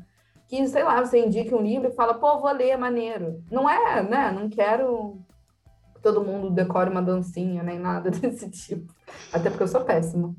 que, 0.48 0.68
sei 0.68 0.84
lá, 0.84 1.04
você 1.04 1.24
indique 1.24 1.54
um 1.54 1.62
livro 1.62 1.90
e 1.90 1.94
fala, 1.94 2.16
pô, 2.16 2.40
vou 2.40 2.52
ler, 2.52 2.70
é 2.70 2.78
maneiro. 2.78 3.44
Não 3.52 3.70
é, 3.70 4.02
né, 4.04 4.32
não 4.32 4.50
quero 4.50 5.20
que 5.94 6.02
todo 6.02 6.24
mundo 6.24 6.50
decore 6.50 6.90
uma 6.90 7.02
dancinha, 7.02 7.62
nem 7.62 7.80
nada 7.80 8.10
desse 8.12 8.50
tipo, 8.50 8.92
até 9.32 9.50
porque 9.50 9.64
eu 9.64 9.68
sou 9.68 9.86
péssima. 9.86 10.36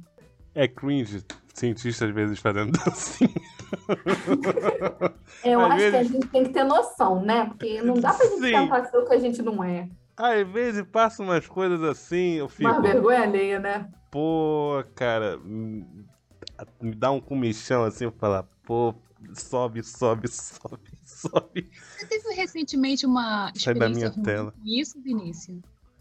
É 0.54 0.66
cringe 0.66 1.24
cientista 1.54 2.06
às 2.06 2.10
vezes 2.12 2.38
fazendo 2.40 2.72
dancinha. 2.72 3.30
Eu 5.44 5.60
às 5.60 5.72
acho 5.72 5.76
vezes... 5.76 5.90
que 5.90 5.96
a 5.96 6.02
gente 6.02 6.28
tem 6.28 6.44
que 6.44 6.50
ter 6.50 6.64
noção, 6.64 7.22
né? 7.22 7.46
Porque 7.46 7.82
não 7.82 7.94
dá 7.94 8.12
pra 8.12 8.26
gente 8.26 8.40
Sim. 8.40 8.52
tentar 8.52 8.84
ser 8.86 8.96
o 8.96 9.06
que 9.06 9.14
a 9.14 9.18
gente 9.18 9.42
não 9.42 9.62
é. 9.62 9.88
Às 10.16 10.48
vezes 10.48 10.82
passa 10.82 11.22
umas 11.22 11.46
coisas 11.46 11.82
assim, 11.82 12.34
eu 12.34 12.48
fico. 12.48 12.70
Uma 12.70 12.80
vergonha 12.80 13.22
alheia, 13.22 13.60
né? 13.60 13.90
Pô, 14.10 14.82
cara, 14.94 15.38
me 15.38 16.94
dá 16.94 17.10
um 17.10 17.20
comichão 17.20 17.84
assim 17.84 18.08
pra 18.10 18.18
falar, 18.18 18.42
pô, 18.64 18.94
sobe, 19.34 19.82
sobe, 19.82 20.28
sobe, 20.28 20.90
sobe. 21.04 21.70
Você 21.98 22.06
teve 22.06 22.34
recentemente 22.34 23.04
uma 23.04 23.52
Sai 23.54 23.74
da 23.74 23.88
minha 23.88 24.10
tela. 24.22 24.52
com 24.52 24.62
isso, 24.64 25.00
Vinícius? 25.02 25.60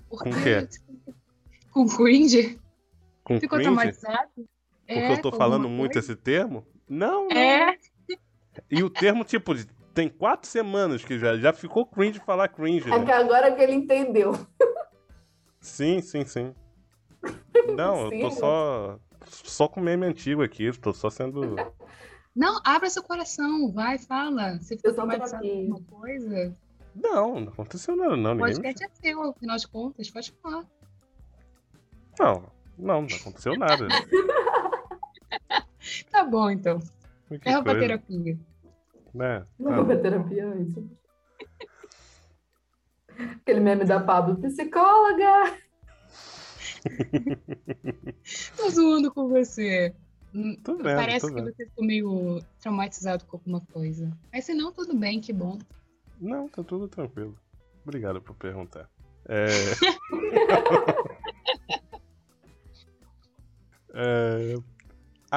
Porque, 0.09 0.29
com 0.31 0.39
o 0.39 0.43
quê? 0.43 0.67
Com 1.71 1.87
cringe? 1.87 2.57
Com 3.21 3.37
Ficou 3.37 3.59
cringe? 3.59 3.75
traumatizado? 3.75 4.29
Porque 4.35 4.99
é, 4.99 5.11
eu 5.11 5.21
tô 5.21 5.29
falando 5.29 5.67
muito 5.67 5.93
coisa? 5.93 6.13
esse 6.13 6.15
termo? 6.15 6.65
Não, 6.87 7.27
não. 7.27 7.35
É. 7.35 7.75
E 8.71 8.81
o 8.81 8.89
termo, 8.89 9.25
tipo, 9.25 9.53
tem 9.95 10.09
quatro 10.09 10.47
semanas 10.47 11.03
que 11.03 11.17
já, 11.17 11.37
já 11.37 11.53
ficou 11.53 11.85
cringe 11.85 12.19
falar 12.19 12.49
cringe. 12.49 12.91
É 12.91 12.99
né? 12.99 13.05
que 13.05 13.11
agora 13.11 13.55
que 13.55 13.61
ele 13.61 13.73
entendeu. 13.73 14.33
Sim, 15.61 16.01
sim, 16.01 16.25
sim. 16.25 16.53
Não, 17.75 18.09
sim, 18.09 18.21
eu 18.21 18.29
tô 18.29 18.35
só. 18.35 18.99
Só 19.27 19.67
com 19.67 19.79
meme 19.79 20.05
antigo 20.05 20.43
aqui, 20.43 20.71
tô 20.77 20.93
só 20.93 21.09
sendo. 21.09 21.55
Não, 22.35 22.61
abra 22.65 22.89
seu 22.89 23.01
coração, 23.01 23.71
vai, 23.71 23.97
fala. 23.97 24.57
Você 24.57 24.75
ficou 24.75 24.93
traumatizado 24.93 25.41
com 25.41 25.49
alguma 25.49 25.81
coisa? 25.83 26.55
Não, 26.93 27.39
não 27.39 27.51
aconteceu 27.51 27.95
nada, 27.95 28.15
não. 28.15 28.35
O 28.35 28.39
podcast 28.39 28.79
me... 28.79 28.87
é 28.87 28.89
seu, 29.01 29.21
afinal 29.21 29.57
de 29.57 29.67
contas, 29.67 30.09
pode 30.09 30.33
falar. 30.41 30.65
Não, 32.19 32.43
não, 32.77 33.01
não 33.01 33.17
aconteceu 33.17 33.57
nada. 33.57 33.87
tá 36.11 36.23
bom, 36.25 36.49
então. 36.49 36.79
Que 37.41 37.49
é 37.49 37.61
pra 37.61 37.79
terapia. 37.79 38.37
Né? 39.15 39.45
Não 39.57 39.81
ah. 39.81 39.85
pra 39.85 39.97
terapia, 39.97 40.53
isso. 40.57 40.85
Aquele 43.17 43.61
meme 43.61 43.85
da 43.85 44.01
Pablo, 44.01 44.35
psicóloga! 44.35 45.57
tô 48.57 48.69
zoando 48.69 49.09
com 49.13 49.29
você. 49.29 49.95
Tô 50.65 50.75
vendo, 50.75 50.83
Parece 50.83 51.33
que 51.33 51.41
você 51.41 51.65
ficou 51.65 51.85
meio 51.85 52.41
traumatizado 52.59 53.23
com 53.25 53.37
alguma 53.37 53.61
coisa. 53.71 54.11
Mas 54.33 54.43
se 54.43 54.53
não, 54.53 54.73
tudo 54.73 54.93
bem, 54.93 55.21
que 55.21 55.31
bom. 55.31 55.57
Não, 56.19 56.49
tá 56.49 56.61
tudo 56.61 56.89
tranquilo. 56.89 57.39
Obrigado 57.83 58.21
por 58.21 58.35
perguntar. 58.35 58.89
É... 59.29 59.45
é 63.95 64.74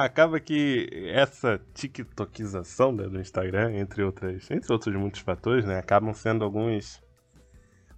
acaba 0.03 0.39
que 0.39 0.89
essa 1.13 1.59
tiktokização 1.73 2.91
né, 2.91 3.07
do 3.07 3.19
Instagram, 3.19 3.73
entre 3.75 4.03
outras, 4.03 4.49
entre 4.51 4.71
outros 4.71 4.95
muitos 4.95 5.21
fatores, 5.21 5.65
né, 5.65 5.77
acabam 5.77 6.13
sendo 6.13 6.43
alguns 6.43 7.01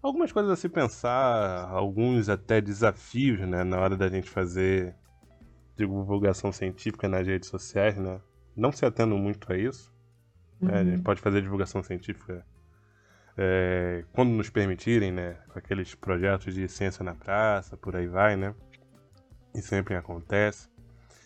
algumas 0.02 0.32
coisas 0.32 0.52
a 0.52 0.56
se 0.56 0.68
pensar, 0.68 1.70
alguns 1.70 2.28
até 2.28 2.60
desafios, 2.60 3.40
né, 3.42 3.64
na 3.64 3.80
hora 3.80 3.96
da 3.96 4.10
gente 4.10 4.30
fazer 4.30 4.96
divulgação 5.76 6.52
científica 6.52 7.08
nas 7.08 7.26
redes 7.26 7.50
sociais, 7.50 7.98
né? 7.98 8.20
Não 8.56 8.72
se 8.72 8.86
atendo 8.86 9.18
muito 9.18 9.52
a 9.52 9.58
isso. 9.58 9.92
Uhum. 10.60 10.68
Né, 10.68 10.80
a 10.80 10.84
gente 10.84 10.98
uhum. 10.98 11.04
pode 11.04 11.22
fazer 11.22 11.42
divulgação 11.42 11.82
científica 11.82 12.46
é, 13.38 14.04
quando 14.12 14.32
nos 14.32 14.50
permitirem, 14.50 15.12
né? 15.12 15.38
Com 15.50 15.60
aqueles 15.60 15.96
projetos 15.96 16.54
de 16.54 16.68
ciência 16.68 17.04
na 17.04 17.16
praça, 17.16 17.78
por 17.78 17.96
aí 17.96 18.08
vai, 18.08 18.36
né? 18.36 18.54
E 19.56 19.62
sempre 19.62 19.96
acontece. 19.96 20.70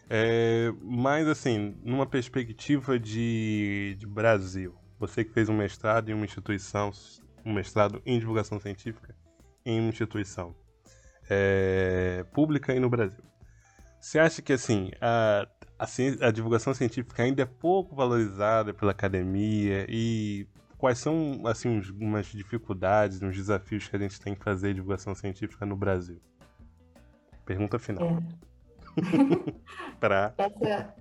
É, 0.09 0.71
mas, 0.81 1.27
assim, 1.27 1.75
numa 1.83 2.05
perspectiva 2.05 2.99
de, 2.99 3.95
de 3.97 4.05
Brasil, 4.05 4.75
você 4.99 5.23
que 5.23 5.33
fez 5.33 5.49
um 5.49 5.57
mestrado 5.57 6.09
em 6.09 6.13
uma 6.13 6.25
instituição, 6.25 6.91
um 7.43 7.53
mestrado 7.53 8.01
em 8.05 8.19
divulgação 8.19 8.59
científica 8.59 9.15
em 9.65 9.79
uma 9.79 9.89
instituição 9.89 10.55
é, 11.29 12.23
pública 12.33 12.73
e 12.73 12.79
no 12.79 12.89
Brasil. 12.89 13.23
Você 13.99 14.19
acha 14.19 14.41
que, 14.41 14.53
assim, 14.53 14.91
a, 15.01 15.47
a, 15.79 15.87
a 16.27 16.31
divulgação 16.31 16.73
científica 16.73 17.23
ainda 17.23 17.41
é 17.41 17.45
pouco 17.45 17.95
valorizada 17.95 18.73
pela 18.73 18.91
academia 18.91 19.87
e 19.89 20.47
quais 20.77 20.99
são, 20.99 21.41
assim, 21.47 21.81
umas 21.99 22.27
dificuldades, 22.27 23.23
uns 23.23 23.35
desafios 23.35 23.87
que 23.87 23.95
a 23.95 23.99
gente 23.99 24.19
tem 24.21 24.35
que 24.35 24.43
fazer 24.43 24.75
divulgação 24.75 25.15
científica 25.15 25.65
no 25.65 25.75
Brasil? 25.75 26.21
Pergunta 27.43 27.79
final. 27.79 28.03
É. 28.03 28.45
Essa, 30.37 30.93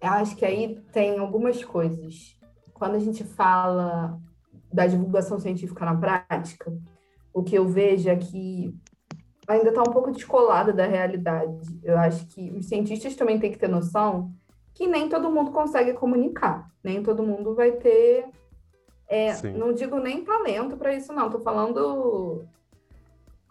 eu 0.00 0.10
acho 0.10 0.36
que 0.36 0.44
aí 0.44 0.80
tem 0.92 1.18
algumas 1.18 1.62
coisas. 1.64 2.38
Quando 2.74 2.96
a 2.96 2.98
gente 2.98 3.24
fala 3.24 4.18
da 4.72 4.86
divulgação 4.86 5.38
científica 5.38 5.84
na 5.84 5.96
prática, 5.96 6.72
o 7.32 7.42
que 7.42 7.56
eu 7.56 7.66
vejo 7.66 8.08
é 8.08 8.16
que 8.16 8.74
ainda 9.48 9.68
está 9.68 9.80
um 9.80 9.92
pouco 9.92 10.10
descolada 10.10 10.72
da 10.72 10.86
realidade. 10.86 11.78
Eu 11.82 11.98
acho 11.98 12.26
que 12.26 12.50
os 12.50 12.66
cientistas 12.66 13.14
também 13.14 13.38
têm 13.38 13.52
que 13.52 13.58
ter 13.58 13.68
noção 13.68 14.32
que 14.76 14.86
nem 14.86 15.08
todo 15.08 15.30
mundo 15.30 15.52
consegue 15.52 15.94
comunicar, 15.94 16.70
nem 16.84 17.02
todo 17.02 17.22
mundo 17.22 17.54
vai 17.54 17.72
ter. 17.72 18.26
É, 19.08 19.32
não 19.52 19.72
digo 19.72 19.98
nem 19.98 20.22
talento 20.22 20.76
para 20.76 20.92
isso, 20.94 21.12
não. 21.12 21.26
Estou 21.26 21.40
falando. 21.40 22.44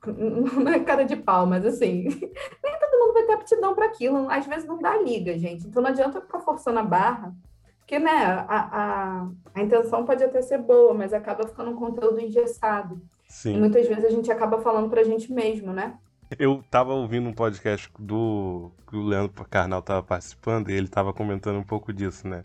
Não 0.05 0.71
é 0.71 0.79
cara 0.81 1.03
de 1.03 1.15
pau, 1.15 1.47
mas 1.47 1.65
assim, 1.65 2.03
nem 2.63 2.79
mundo 3.05 3.13
vai 3.13 3.23
ter 3.23 3.33
aptidão 3.33 3.75
para 3.75 3.85
aquilo. 3.85 4.29
Às 4.29 4.45
vezes 4.45 4.67
não 4.67 4.79
dá 4.79 4.97
liga, 4.97 5.37
gente. 5.37 5.67
Então 5.67 5.81
não 5.81 5.89
adianta 5.89 6.21
ficar 6.21 6.39
forçando 6.39 6.79
a 6.79 6.83
barra, 6.83 7.33
porque 7.79 7.99
né, 7.99 8.25
a, 8.25 8.45
a, 8.47 9.27
a 9.53 9.61
intenção 9.61 10.05
pode 10.05 10.23
até 10.23 10.41
ser 10.41 10.57
boa, 10.57 10.93
mas 10.93 11.13
acaba 11.13 11.47
ficando 11.47 11.71
um 11.71 11.75
conteúdo 11.75 12.19
engessado. 12.19 13.01
Sim. 13.27 13.55
E 13.55 13.59
muitas 13.59 13.87
vezes 13.87 14.05
a 14.05 14.09
gente 14.09 14.31
acaba 14.31 14.59
falando 14.59 14.89
para 14.89 15.01
a 15.01 15.03
gente 15.03 15.31
mesmo, 15.31 15.71
né? 15.71 15.97
Eu 16.39 16.63
tava 16.71 16.93
ouvindo 16.93 17.29
um 17.29 17.33
podcast 17.33 17.91
do 17.99 18.71
que 18.89 18.95
o 18.95 19.03
Leandro 19.03 19.45
Carnal 19.47 19.81
tava 19.81 20.01
participando 20.01 20.69
e 20.69 20.73
ele 20.73 20.87
tava 20.87 21.13
comentando 21.13 21.57
um 21.57 21.63
pouco 21.63 21.93
disso, 21.93 22.27
né? 22.27 22.43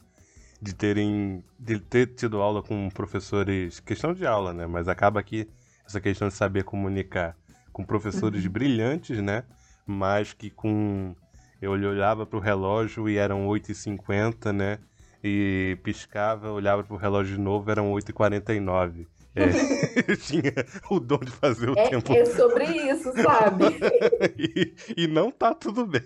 De 0.60 0.74
terem 0.74 1.42
de 1.58 1.80
ter 1.80 2.08
tido 2.08 2.42
aula 2.42 2.62
com 2.62 2.90
professores, 2.90 3.80
questão 3.80 4.12
de 4.12 4.26
aula, 4.26 4.52
né? 4.52 4.66
Mas 4.66 4.88
acaba 4.88 5.22
que 5.22 5.48
essa 5.86 6.00
questão 6.00 6.28
de 6.28 6.34
saber 6.34 6.64
comunicar 6.64 7.34
com 7.72 7.82
professores 7.82 8.44
uhum. 8.44 8.50
brilhantes, 8.50 9.22
né? 9.22 9.44
Mas 9.86 10.32
que 10.32 10.50
com 10.50 11.14
eu 11.60 11.72
olhava 11.72 12.24
para 12.24 12.38
o 12.38 12.40
relógio 12.40 13.08
e 13.08 13.18
eram 13.18 13.46
8h50, 13.46 14.52
né? 14.52 14.78
E 15.22 15.76
piscava, 15.82 16.50
olhava 16.50 16.82
para 16.82 16.94
o 16.94 16.98
relógio 16.98 17.36
de 17.36 17.40
novo, 17.40 17.70
eram 17.70 17.92
8h49. 17.92 19.06
É, 19.34 19.46
tinha 20.16 20.52
o 20.90 20.98
dom 20.98 21.18
de 21.18 21.30
fazer 21.30 21.68
o 21.68 21.78
é, 21.78 21.88
tempo. 21.88 22.12
É 22.12 22.24
sobre 22.24 22.64
isso, 22.64 23.12
sabe? 23.12 23.64
e, 24.38 25.02
e 25.04 25.06
não 25.06 25.30
tá 25.30 25.54
tudo 25.54 25.86
bem. 25.86 26.02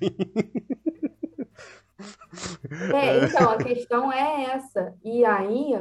É, 2.93 3.25
então, 3.25 3.51
a 3.51 3.57
questão 3.57 4.13
é 4.13 4.57
essa. 4.57 4.95
E 5.05 5.25
aí, 5.25 5.75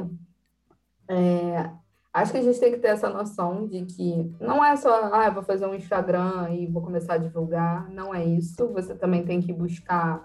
é, 1.08 1.70
acho 2.14 2.30
que 2.30 2.38
a 2.38 2.42
gente 2.42 2.60
tem 2.60 2.70
que 2.70 2.78
ter 2.78 2.88
essa 2.88 3.10
noção 3.10 3.66
de 3.66 3.84
que 3.84 4.32
não 4.40 4.64
é 4.64 4.76
só, 4.76 5.12
ah, 5.12 5.26
eu 5.26 5.34
vou 5.34 5.42
fazer 5.42 5.66
um 5.66 5.74
Instagram 5.74 6.48
e 6.50 6.66
vou 6.66 6.80
começar 6.80 7.14
a 7.14 7.18
divulgar. 7.18 7.90
Não 7.90 8.14
é 8.14 8.24
isso. 8.24 8.68
Você 8.72 8.94
também 8.94 9.24
tem 9.24 9.40
que 9.40 9.52
buscar 9.52 10.22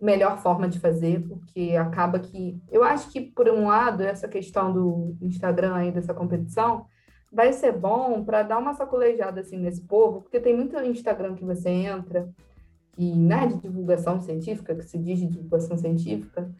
melhor 0.00 0.38
forma 0.38 0.66
de 0.66 0.80
fazer, 0.80 1.20
porque 1.28 1.76
acaba 1.76 2.18
que. 2.18 2.58
Eu 2.70 2.82
acho 2.82 3.10
que, 3.10 3.20
por 3.20 3.46
um 3.50 3.66
lado, 3.66 4.02
essa 4.02 4.26
questão 4.26 4.72
do 4.72 5.14
Instagram 5.20 5.74
aí, 5.74 5.92
dessa 5.92 6.14
competição, 6.14 6.86
vai 7.30 7.52
ser 7.52 7.72
bom 7.72 8.24
para 8.24 8.42
dar 8.42 8.56
uma 8.56 8.72
sacolejada 8.72 9.42
assim 9.42 9.58
nesse 9.58 9.82
povo, 9.82 10.22
porque 10.22 10.40
tem 10.40 10.56
muito 10.56 10.74
Instagram 10.78 11.34
que 11.34 11.44
você 11.44 11.68
entra, 11.68 12.28
e, 12.96 13.14
né, 13.14 13.46
de 13.46 13.56
divulgação 13.56 14.20
científica, 14.20 14.74
que 14.74 14.84
se 14.84 14.98
diz 14.98 15.18
de 15.18 15.26
divulgação 15.26 15.76
científica, 15.76 16.50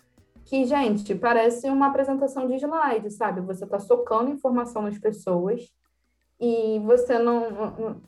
que, 0.50 0.64
gente, 0.64 1.14
parece 1.14 1.70
uma 1.70 1.86
apresentação 1.86 2.48
de 2.48 2.56
slide, 2.56 3.08
sabe? 3.12 3.40
Você 3.42 3.62
está 3.62 3.78
socando 3.78 4.32
informação 4.32 4.82
nas 4.82 4.98
pessoas 4.98 5.72
e 6.40 6.80
você 6.80 7.20
não, 7.20 7.50
não, 7.52 8.00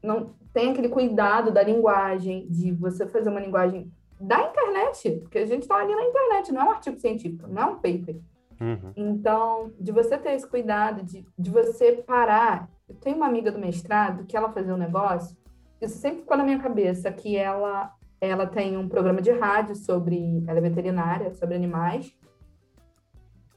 não 0.00 0.34
tem 0.52 0.70
aquele 0.70 0.88
cuidado 0.88 1.50
da 1.50 1.60
linguagem, 1.60 2.46
de 2.48 2.70
você 2.70 3.04
fazer 3.08 3.30
uma 3.30 3.40
linguagem 3.40 3.90
da 4.20 4.48
internet, 4.48 5.10
porque 5.22 5.38
a 5.38 5.44
gente 5.44 5.62
está 5.62 5.74
ali 5.74 5.92
na 5.92 6.04
internet, 6.04 6.52
não 6.52 6.62
é 6.62 6.64
um 6.66 6.70
artigo 6.70 7.00
científico, 7.00 7.48
não 7.48 7.62
é 7.62 7.66
um 7.66 7.74
paper. 7.74 8.16
Uhum. 8.60 8.92
Então, 8.94 9.72
de 9.80 9.90
você 9.90 10.16
ter 10.16 10.34
esse 10.34 10.46
cuidado, 10.46 11.04
de, 11.04 11.26
de 11.36 11.50
você 11.50 11.94
parar. 11.94 12.70
Eu 12.88 12.94
tenho 12.94 13.16
uma 13.16 13.26
amiga 13.26 13.50
do 13.50 13.58
mestrado 13.58 14.24
que 14.24 14.36
ela 14.36 14.52
fazia 14.52 14.72
um 14.72 14.78
negócio, 14.78 15.36
isso 15.80 15.98
sempre 15.98 16.20
ficou 16.20 16.36
na 16.36 16.44
minha 16.44 16.60
cabeça, 16.60 17.10
que 17.10 17.36
ela, 17.36 17.92
ela 18.28 18.46
tem 18.46 18.76
um 18.76 18.88
programa 18.88 19.20
de 19.20 19.32
rádio 19.32 19.74
sobre. 19.74 20.44
Ela 20.46 20.58
é 20.58 20.62
veterinária, 20.62 21.34
sobre 21.34 21.54
animais. 21.54 22.16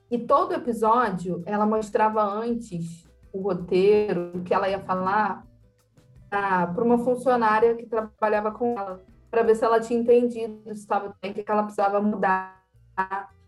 E 0.09 0.17
todo 0.17 0.53
episódio 0.53 1.43
ela 1.45 1.65
mostrava 1.65 2.23
antes 2.23 3.07
o 3.31 3.41
roteiro, 3.41 4.31
o 4.33 4.43
que 4.43 4.53
ela 4.53 4.69
ia 4.69 4.79
falar, 4.79 5.45
para 6.29 6.83
uma 6.83 6.97
funcionária 6.97 7.75
que 7.75 7.85
trabalhava 7.85 8.51
com 8.51 8.77
ela 8.77 9.03
para 9.35 9.43
ver 9.43 9.55
se 9.55 9.65
ela 9.65 9.81
tinha 9.81 9.99
entendido, 9.99 10.61
se 10.67 10.79
estava 10.79 11.13
bem, 11.21 11.31
o 11.31 11.33
que 11.33 11.43
ela 11.45 11.63
precisava 11.63 12.01
mudar. 12.01 12.63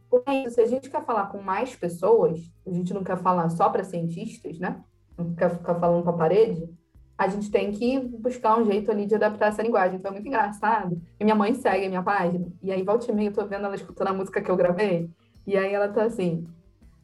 Porque 0.09 0.49
se 0.49 0.59
a 0.59 0.65
gente 0.65 0.89
quer 0.89 1.03
falar 1.05 1.27
com 1.27 1.41
mais 1.41 1.75
pessoas, 1.75 2.41
a 2.65 2.71
gente 2.71 2.93
não 2.93 3.05
quer 3.05 3.17
falar 3.17 3.49
só 3.49 3.69
para 3.69 3.85
cientistas, 3.85 4.59
né? 4.59 4.83
Não 5.17 5.33
quer 5.33 5.49
ficar 5.49 5.75
falando 5.75 6.03
para 6.03 6.11
a 6.11 6.17
parede, 6.17 6.69
a 7.17 7.27
gente 7.27 7.49
tem 7.49 7.71
que 7.71 7.99
buscar 7.99 8.59
um 8.59 8.65
jeito 8.65 8.91
ali 8.91 9.05
de 9.05 9.15
adaptar 9.15 9.47
essa 9.47 9.63
linguagem. 9.63 9.97
Então 9.97 10.11
é 10.11 10.13
muito 10.13 10.27
engraçado. 10.27 11.01
E 11.19 11.23
minha 11.23 11.35
mãe 11.35 11.53
segue 11.55 11.85
a 11.85 11.89
minha 11.89 12.03
página, 12.03 12.47
e 12.61 12.71
aí 12.71 12.83
volta 12.83 13.11
e 13.11 13.15
meia 13.15 13.29
eu 13.29 13.33
tô 13.33 13.45
vendo 13.45 13.65
ela 13.65 13.75
escutando 13.75 14.09
a 14.09 14.13
música 14.13 14.41
que 14.41 14.51
eu 14.51 14.55
gravei, 14.55 15.09
e 15.45 15.57
aí 15.57 15.73
ela 15.73 15.87
tá 15.87 16.03
assim, 16.03 16.45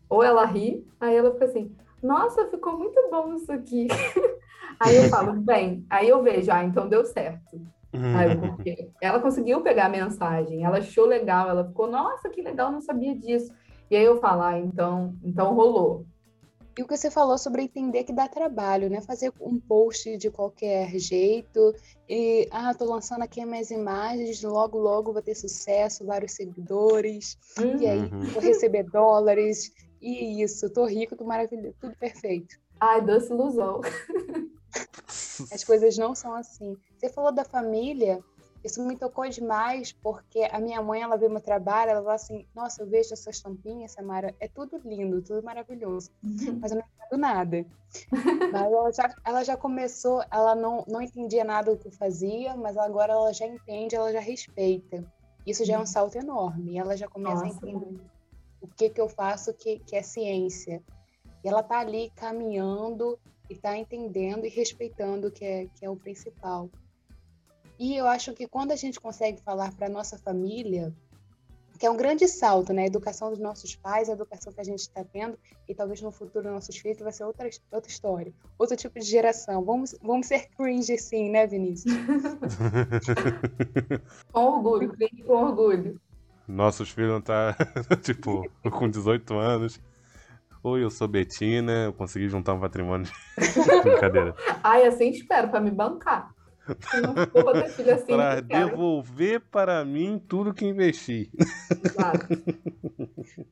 ou 0.09 0.21
ela 0.21 0.45
ri, 0.45 0.85
aí 0.99 1.15
ela 1.15 1.31
fica 1.31 1.45
assim, 1.45 1.75
nossa, 2.01 2.47
ficou 2.47 2.77
muito 2.77 2.99
bom 3.09 3.33
isso 3.33 3.51
aqui. 3.51 3.87
aí 4.79 4.97
eu 4.97 5.09
falo, 5.09 5.33
bem, 5.33 5.85
aí 5.89 6.09
eu 6.09 6.21
vejo, 6.21 6.51
ah, 6.51 6.63
então 6.63 6.87
deu 6.87 7.05
certo. 7.05 7.59
Sabe? 7.91 8.35
Uhum. 8.35 8.55
Porque 8.55 8.89
ela 9.01 9.19
conseguiu 9.19 9.61
pegar 9.61 9.85
a 9.85 9.89
mensagem, 9.89 10.63
ela 10.63 10.79
achou 10.79 11.05
legal, 11.05 11.49
ela 11.49 11.65
ficou, 11.65 11.89
nossa, 11.89 12.29
que 12.29 12.41
legal, 12.41 12.71
não 12.71 12.81
sabia 12.81 13.15
disso. 13.15 13.51
E 13.89 13.95
aí 13.95 14.03
eu 14.03 14.19
falar, 14.19 14.49
ah, 14.49 14.59
então, 14.59 15.15
então 15.23 15.53
rolou. 15.53 16.05
E 16.77 16.81
o 16.81 16.87
que 16.87 16.97
você 16.97 17.11
falou 17.11 17.37
sobre 17.37 17.61
entender 17.61 18.03
que 18.03 18.11
dá 18.11 18.27
trabalho, 18.27 18.89
né? 18.89 18.99
Fazer 19.01 19.31
um 19.39 19.59
post 19.59 20.17
de 20.17 20.31
qualquer 20.31 20.89
jeito 20.97 21.73
e, 22.09 22.47
ah, 22.51 22.73
tô 22.73 22.85
lançando 22.85 23.21
aqui 23.21 23.45
minhas 23.45 23.69
imagens, 23.69 24.41
logo, 24.41 24.79
logo 24.79 25.13
vou 25.13 25.21
ter 25.21 25.35
sucesso, 25.35 26.05
vários 26.05 26.31
seguidores, 26.31 27.37
uhum. 27.59 27.77
e 27.77 27.87
aí 27.87 27.99
uhum. 27.99 28.21
vou 28.21 28.41
receber 28.41 28.83
dólares, 28.83 29.71
e 30.01 30.43
isso, 30.43 30.69
tô 30.69 30.85
rico, 30.85 31.15
tô 31.15 31.23
maravilhoso, 31.23 31.75
tudo 31.79 31.95
perfeito. 31.95 32.55
Ai, 32.79 33.01
doce 33.01 33.31
ilusão. 33.31 33.79
As 35.51 35.63
coisas 35.63 35.97
não 35.97 36.13
são 36.13 36.33
assim. 36.33 36.75
Você 36.97 37.09
falou 37.09 37.31
da 37.31 37.45
família, 37.45 38.19
isso 38.63 38.81
me 38.85 38.95
tocou 38.95 39.27
demais, 39.27 39.91
porque 39.91 40.47
a 40.51 40.59
minha 40.59 40.81
mãe, 40.81 41.01
ela 41.01 41.17
vê 41.17 41.27
meu 41.27 41.41
trabalho, 41.41 41.91
ela 41.91 42.01
fala 42.01 42.15
assim, 42.15 42.47
nossa, 42.55 42.81
eu 42.81 42.87
vejo 42.87 43.13
essas 43.13 43.39
tampinhas, 43.41 43.91
Samara, 43.91 44.33
é 44.39 44.47
tudo 44.47 44.79
lindo, 44.85 45.21
tudo 45.21 45.43
maravilhoso, 45.43 46.11
uhum. 46.23 46.59
mas 46.61 46.71
eu 46.71 46.77
não 46.77 46.85
entendo 46.85 47.19
nada. 47.19 47.65
mas 48.53 48.71
ela 48.71 48.91
já, 48.93 49.15
ela 49.25 49.43
já 49.43 49.57
começou, 49.57 50.23
ela 50.31 50.55
não, 50.55 50.85
não 50.87 51.01
entendia 51.01 51.43
nada 51.43 51.71
do 51.71 51.77
que 51.77 51.89
eu 51.89 51.91
fazia, 51.91 52.55
mas 52.55 52.77
agora 52.77 53.11
ela 53.11 53.33
já 53.33 53.45
entende, 53.45 53.95
ela 53.95 54.13
já 54.13 54.21
respeita. 54.21 55.03
Isso 55.45 55.65
já 55.65 55.73
é 55.73 55.77
um 55.77 55.81
uhum. 55.81 55.85
salto 55.85 56.15
enorme, 56.17 56.77
ela 56.77 56.95
já 56.95 57.07
começa 57.07 57.43
nossa. 57.43 57.65
a 57.65 57.69
entender 57.69 57.99
o 58.61 58.67
que, 58.67 58.89
que 58.89 59.01
eu 59.01 59.09
faço 59.09 59.53
que, 59.53 59.79
que 59.79 59.95
é 59.95 60.01
ciência. 60.01 60.81
E 61.43 61.49
ela 61.49 61.61
tá 61.61 61.79
ali 61.79 62.09
caminhando 62.15 63.19
e 63.49 63.53
está 63.53 63.77
entendendo 63.77 64.45
e 64.45 64.49
respeitando 64.49 65.29
que 65.29 65.43
é, 65.43 65.67
que 65.75 65.85
é 65.85 65.89
o 65.89 65.97
principal. 65.97 66.69
E 67.79 67.95
eu 67.95 68.07
acho 68.07 68.33
que 68.33 68.47
quando 68.47 68.71
a 68.71 68.75
gente 68.75 68.99
consegue 68.99 69.41
falar 69.41 69.73
para 69.73 69.89
nossa 69.89 70.17
família, 70.17 70.93
que 71.79 71.85
é 71.85 71.91
um 71.91 71.97
grande 71.97 72.27
salto, 72.27 72.71
né? 72.71 72.83
A 72.83 72.87
educação 72.87 73.29
dos 73.29 73.39
nossos 73.39 73.75
pais, 73.75 74.09
a 74.09 74.13
educação 74.13 74.53
que 74.53 74.61
a 74.61 74.63
gente 74.63 74.79
está 74.79 75.03
tendo, 75.03 75.37
e 75.67 75.75
talvez 75.75 76.01
no 76.01 76.11
futuro 76.11 76.51
nossos 76.51 76.77
filhos 76.77 76.99
vai 76.99 77.11
ser 77.11 77.23
outra, 77.23 77.49
outra 77.71 77.91
história, 77.91 78.33
outro 78.57 78.75
tipo 78.75 78.99
de 78.99 79.05
geração. 79.05 79.63
Vamos, 79.65 79.95
vamos 80.01 80.27
ser 80.27 80.49
cringe 80.55 80.97
sim, 80.97 81.29
né, 81.29 81.47
Vinícius? 81.47 81.93
com 84.31 84.39
orgulho, 84.39 84.95
com 85.25 85.33
orgulho. 85.33 85.99
Nossos 86.47 86.89
filhos 86.89 87.11
não 87.11 87.21
tá, 87.21 87.55
tipo, 88.03 88.49
com 88.69 88.89
18 88.89 89.33
anos. 89.33 89.79
Oi, 90.63 90.83
eu 90.83 90.89
sou 90.89 91.09
Betina, 91.09 91.85
eu 91.85 91.93
consegui 91.93 92.29
juntar 92.29 92.53
um 92.53 92.59
patrimônio. 92.59 93.11
Brincadeira. 93.83 94.33
Ai, 94.63 94.85
assim 94.85 95.09
espero, 95.09 95.49
para 95.49 95.59
me 95.59 95.71
bancar. 95.71 96.32
Assim, 97.93 98.05
para 98.07 98.41
devolver 98.41 99.41
para 99.41 99.83
mim 99.83 100.21
tudo 100.27 100.53
que 100.53 100.65
investi. 100.65 101.29
Exato. 101.83 102.27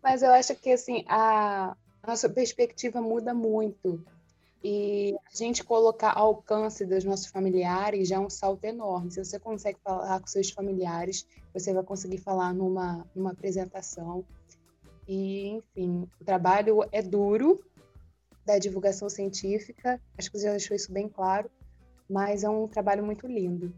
Mas 0.02 0.24
eu 0.24 0.32
acho 0.32 0.56
que 0.56 0.72
assim, 0.72 1.04
a 1.08 1.76
nossa 2.06 2.30
perspectiva 2.30 3.02
muda 3.02 3.34
muito. 3.34 4.04
E 4.64 5.16
a 5.32 5.36
gente 5.36 5.64
colocar 5.64 6.14
ao 6.16 6.28
alcance 6.28 6.86
dos 6.86 7.04
nossos 7.04 7.28
familiares 7.28 8.08
já 8.08 8.18
é 8.18 8.20
um 8.20 8.30
salto 8.30 8.64
enorme. 8.66 9.12
Se 9.12 9.24
você 9.24 9.40
consegue 9.40 9.80
falar 9.84 10.20
com 10.20 10.28
seus 10.28 10.52
familiares, 10.52 11.26
você 11.52 11.74
vai 11.74 11.84
conseguir 11.84 12.20
falar 12.20 12.54
numa, 12.54 13.06
numa 13.16 13.32
apresentação. 13.32 14.24
E, 15.08 15.48
enfim, 15.50 16.08
o 16.20 16.24
trabalho 16.24 16.86
é 16.92 17.02
duro 17.02 17.60
da 18.46 18.58
divulgação 18.58 19.10
científica, 19.10 20.00
acho 20.18 20.32
que 20.32 20.38
você 20.38 20.46
já 20.46 20.52
deixou 20.52 20.76
isso 20.76 20.92
bem 20.92 21.08
claro, 21.08 21.50
mas 22.12 22.44
é 22.44 22.50
um 22.50 22.68
trabalho 22.68 23.04
muito 23.04 23.26
lindo. 23.26 23.74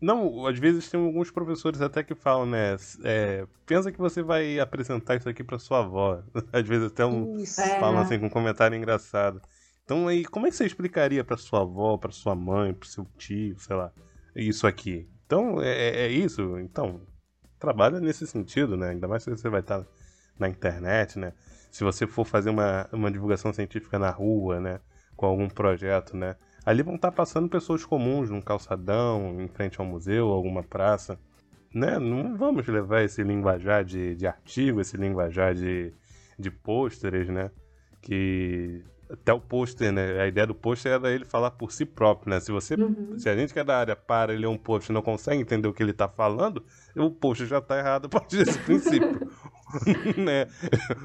Não, 0.00 0.46
às 0.46 0.58
vezes 0.58 0.90
tem 0.90 0.98
alguns 0.98 1.30
professores 1.30 1.80
até 1.80 2.02
que 2.02 2.14
falam, 2.14 2.44
né? 2.44 2.76
É, 3.04 3.46
pensa 3.64 3.92
que 3.92 3.98
você 3.98 4.20
vai 4.20 4.58
apresentar 4.58 5.14
isso 5.14 5.28
aqui 5.28 5.44
para 5.44 5.60
sua 5.60 5.78
avó. 5.78 6.20
Às 6.52 6.66
vezes 6.66 6.88
até 6.88 7.06
um, 7.06 7.36
falam 7.78 8.00
assim 8.00 8.18
com 8.18 8.26
um 8.26 8.30
comentário 8.30 8.76
engraçado. 8.76 9.40
Então 9.84 10.08
aí, 10.08 10.24
como 10.24 10.46
é 10.46 10.50
que 10.50 10.56
você 10.56 10.66
explicaria 10.66 11.22
para 11.22 11.36
sua 11.36 11.60
avó, 11.60 11.96
para 11.96 12.10
sua 12.10 12.34
mãe, 12.34 12.74
para 12.74 12.88
seu 12.88 13.06
tio, 13.16 13.56
sei 13.60 13.76
lá, 13.76 13.92
isso 14.34 14.66
aqui? 14.66 15.08
Então 15.24 15.62
é, 15.62 15.70
é, 15.70 16.06
é 16.06 16.08
isso. 16.08 16.58
Então 16.58 17.00
trabalha 17.60 18.00
nesse 18.00 18.26
sentido, 18.26 18.76
né? 18.76 18.90
Ainda 18.90 19.06
mais 19.06 19.22
se 19.22 19.30
você 19.30 19.48
vai 19.48 19.60
estar 19.60 19.86
na 20.36 20.48
internet, 20.48 21.16
né? 21.16 21.32
Se 21.70 21.84
você 21.84 22.08
for 22.08 22.24
fazer 22.24 22.50
uma, 22.50 22.88
uma 22.92 23.10
divulgação 23.10 23.52
científica 23.52 24.00
na 24.00 24.10
rua, 24.10 24.58
né? 24.58 24.80
Com 25.14 25.26
algum 25.26 25.48
projeto, 25.48 26.16
né? 26.16 26.34
Ali 26.64 26.82
vão 26.82 26.94
estar 26.94 27.10
passando 27.10 27.48
pessoas 27.48 27.84
comuns 27.84 28.30
num 28.30 28.40
calçadão, 28.40 29.40
em 29.40 29.48
frente 29.48 29.80
ao 29.80 29.86
museu, 29.86 30.28
alguma 30.28 30.62
praça. 30.62 31.18
Né? 31.74 31.98
Não 31.98 32.36
vamos 32.36 32.66
levar 32.66 33.02
esse 33.02 33.22
linguajar 33.22 33.84
de, 33.84 34.14
de 34.14 34.26
artigo, 34.26 34.80
esse 34.80 34.96
linguajar 34.96 35.54
de, 35.54 35.92
de 36.38 36.50
pôsteres, 36.50 37.28
né? 37.28 37.50
Que 38.00 38.84
até 39.12 39.32
o 39.32 39.40
pôster, 39.40 39.92
né? 39.92 40.22
A 40.22 40.26
ideia 40.26 40.46
do 40.46 40.54
pôster 40.54 40.92
era 40.92 41.12
ele 41.12 41.24
falar 41.24 41.50
por 41.50 41.70
si 41.70 41.84
próprio, 41.84 42.30
né? 42.30 42.40
Se 42.40 42.50
você, 42.50 42.74
uhum. 42.74 43.18
se 43.18 43.28
a 43.28 43.36
gente 43.36 43.52
que 43.52 43.58
é 43.58 43.64
da 43.64 43.76
área 43.76 43.94
para 43.94 44.32
ler 44.32 44.46
um 44.46 44.56
post 44.56 44.90
e 44.90 44.94
não 44.94 45.02
consegue 45.02 45.42
entender 45.42 45.68
o 45.68 45.72
que 45.72 45.82
ele 45.82 45.90
está 45.90 46.08
falando, 46.08 46.64
o 46.96 47.10
post 47.10 47.44
já 47.46 47.58
está 47.58 47.78
errado 47.78 48.06
a 48.06 48.08
partir 48.08 48.38
desse 48.38 48.58
princípio. 48.60 49.30
né? 50.16 50.46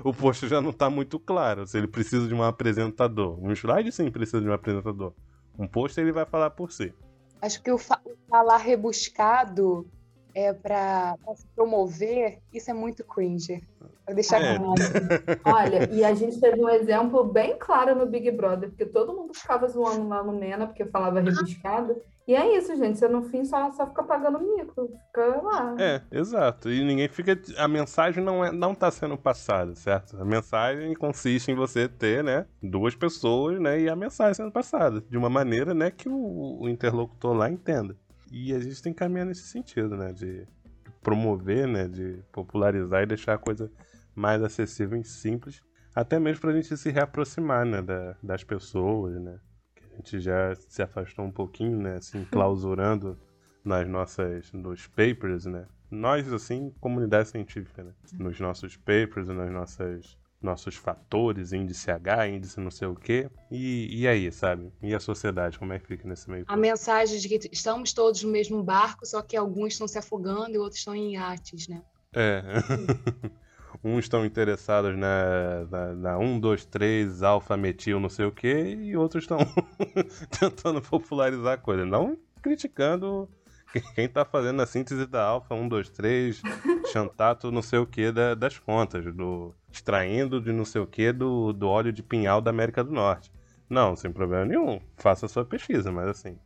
O 0.04 0.14
post 0.14 0.48
já 0.48 0.62
não 0.62 0.70
está 0.70 0.90
muito 0.90 1.20
claro. 1.20 1.68
Se 1.68 1.78
ele 1.78 1.88
precisa 1.88 2.28
de 2.28 2.34
um 2.34 2.44
apresentador. 2.44 3.38
Um 3.44 3.52
slide 3.52 3.92
sim 3.92 4.10
precisa 4.10 4.42
de 4.42 4.48
um 4.48 4.54
apresentador. 4.54 5.14
Um 5.58 5.68
post 5.68 6.00
ele 6.00 6.12
vai 6.12 6.26
falar 6.26 6.52
por 6.52 6.72
si. 6.72 6.94
Acho 7.42 7.62
que 7.62 7.72
o, 7.72 7.78
fa 7.78 8.00
o 8.06 8.16
falar 8.30 8.58
rebuscado 8.58 9.90
é 10.34 10.54
para 10.54 11.16
se 11.36 11.48
promover, 11.56 12.40
isso 12.54 12.70
é 12.70 12.74
muito 12.74 13.04
cringe. 13.04 13.62
Pra 14.06 14.14
deixar 14.14 14.42
é. 14.42 14.58
claro. 14.58 14.74
Olha, 15.44 15.90
e 15.92 16.04
a 16.04 16.14
gente 16.14 16.40
teve 16.40 16.64
um 16.64 16.70
exemplo 16.70 17.24
bem 17.24 17.58
claro 17.58 17.96
no 17.96 18.06
Big 18.06 18.30
Brother, 18.32 18.70
porque 18.70 18.86
todo 18.86 19.14
mundo 19.14 19.34
ficava 19.34 19.68
zoando 19.68 20.08
lá 20.08 20.24
no 20.24 20.34
Mena, 20.34 20.68
porque 20.68 20.86
falava 20.86 21.20
rebuscado. 21.20 22.02
E 22.28 22.36
é 22.36 22.58
isso, 22.58 22.76
gente. 22.76 23.00
Você 23.00 23.08
no 23.08 23.24
fim 23.24 23.46
só, 23.46 23.72
só 23.72 23.88
fica 23.88 24.04
pagando 24.04 24.40
mico. 24.40 24.90
Fica 25.08 25.42
lá. 25.42 25.76
É, 25.80 26.02
exato. 26.12 26.70
E 26.70 26.84
ninguém 26.84 27.08
fica. 27.08 27.40
A 27.58 27.68
mensagem 27.70 28.22
não, 28.22 28.44
é, 28.44 28.52
não 28.52 28.76
tá 28.76 28.92
sendo 28.92 29.18
passada, 29.18 29.74
certo? 29.76 30.22
A 30.22 30.26
mensagem 30.26 30.94
consiste 30.94 31.50
em 31.50 31.56
você 31.56 31.88
ter, 31.88 32.22
né, 32.24 32.46
duas 32.62 32.96
pessoas, 32.96 33.60
né, 33.62 33.80
e 33.80 33.90
a 33.90 33.96
mensagem 33.96 34.34
sendo 34.34 34.52
passada. 34.52 35.02
De 35.10 35.18
uma 35.18 35.30
maneira, 35.30 35.74
né, 35.74 35.90
que 35.90 36.10
o, 36.10 36.64
o 36.64 36.68
interlocutor 36.68 37.34
lá 37.34 37.50
entenda. 37.50 37.96
E 38.30 38.54
a 38.54 38.60
gente 38.60 38.82
tem 38.82 38.92
que 38.92 39.00
caminhar 39.00 39.26
nesse 39.26 39.44
sentido, 39.44 39.96
né? 39.96 40.12
De 40.12 40.46
promover, 41.02 41.66
né? 41.66 41.88
De 41.88 42.22
popularizar 42.34 43.04
e 43.04 43.06
deixar 43.06 43.36
a 43.36 43.38
coisa 43.38 43.72
mais 44.14 44.44
acessível 44.44 45.00
e 45.00 45.04
simples. 45.06 45.62
Até 45.96 46.20
mesmo 46.20 46.42
para 46.42 46.52
a 46.52 46.54
gente 46.54 46.76
se 46.76 46.90
reaproximar, 46.92 47.66
né? 47.66 47.82
Da, 47.82 48.18
das 48.22 48.44
pessoas, 48.44 49.16
né? 49.22 49.40
Gente 50.08 50.22
já 50.22 50.56
se 50.56 50.82
afastou 50.82 51.26
um 51.26 51.32
pouquinho, 51.32 51.78
né? 51.78 51.96
Assim, 51.96 52.24
clausurando 52.32 53.20
nas 53.64 53.88
nossas, 53.88 54.50
nos 54.54 54.88
papers, 54.88 55.46
né? 55.46 55.68
Nós, 55.92 56.32
assim, 56.32 56.74
comunidade 56.80 57.28
científica, 57.28 57.84
né? 57.84 57.92
Nos 58.14 58.40
nossos 58.40 58.78
papers, 58.78 59.28
nas 59.28 59.52
nossas 59.52 60.18
nossos 60.40 60.76
fatores, 60.76 61.52
índice 61.52 61.90
H, 61.90 62.28
índice 62.28 62.60
não 62.60 62.70
sei 62.70 62.88
o 62.88 62.96
quê. 62.96 63.28
E, 63.52 64.02
e 64.02 64.08
aí, 64.08 64.32
sabe? 64.32 64.72
E 64.84 64.94
a 64.94 65.00
sociedade, 65.00 65.58
como 65.58 65.74
é 65.74 65.80
que 65.80 65.88
fica 65.88 66.08
nesse 66.08 66.30
meio? 66.30 66.46
A 66.48 66.56
mensagem 66.56 67.20
de 67.20 67.28
que 67.28 67.50
estamos 67.52 67.92
todos 67.92 68.22
no 68.24 68.32
mesmo 68.32 68.64
barco, 68.64 69.04
só 69.06 69.22
que 69.22 69.36
alguns 69.36 69.74
estão 69.74 69.88
se 69.88 69.98
afogando 69.98 70.52
e 70.52 70.58
outros 70.60 70.80
estão 70.80 70.96
em 70.96 71.14
iates, 71.14 71.68
né? 71.68 71.82
É. 72.14 72.44
uns 73.84 74.06
estão 74.06 74.26
interessados 74.26 74.98
na, 74.98 75.66
na, 75.70 75.94
na 75.94 76.18
1, 76.18 76.40
2, 76.40 76.66
3, 76.66 77.24
alfa, 77.24 77.56
metil, 77.58 78.00
não 78.00 78.10
sei 78.10 78.26
o 78.26 78.32
que, 78.32 78.48
e 78.48 78.98
outros 78.98 79.24
estão 79.24 79.40
tentando 80.40 80.82
popularizar 80.82 81.54
a 81.54 81.58
coisa. 81.58 81.86
Não 81.86 82.18
criticando 82.42 83.30
quem 83.94 84.06
está 84.06 84.24
fazendo 84.24 84.62
a 84.62 84.66
síntese 84.66 85.06
da 85.06 85.24
alfa 85.24 85.54
1, 85.54 85.68
2, 85.68 85.90
3, 85.90 86.42
chantato, 86.92 87.52
não 87.52 87.62
sei 87.62 87.80
o 87.80 87.86
que 87.86 88.12
da, 88.12 88.34
das 88.34 88.58
contas, 88.58 89.14
do 89.14 89.54
extraindo 89.72 90.42
de 90.42 90.52
não 90.52 90.66
sei 90.66 90.82
o 90.82 90.88
que 90.88 91.12
do, 91.12 91.54
do 91.54 91.68
óleo 91.68 91.92
de 91.92 92.02
pinhal 92.02 92.42
da 92.42 92.50
América 92.50 92.84
do 92.84 92.92
Norte. 92.92 93.32
Não, 93.70 93.96
sem 93.96 94.12
problema 94.12 94.46
nenhum. 94.46 94.80
Faça 94.96 95.26
a 95.26 95.30
sua 95.30 95.44
pesquisa, 95.44 95.92
mas 95.92 96.08
assim, 96.08 96.40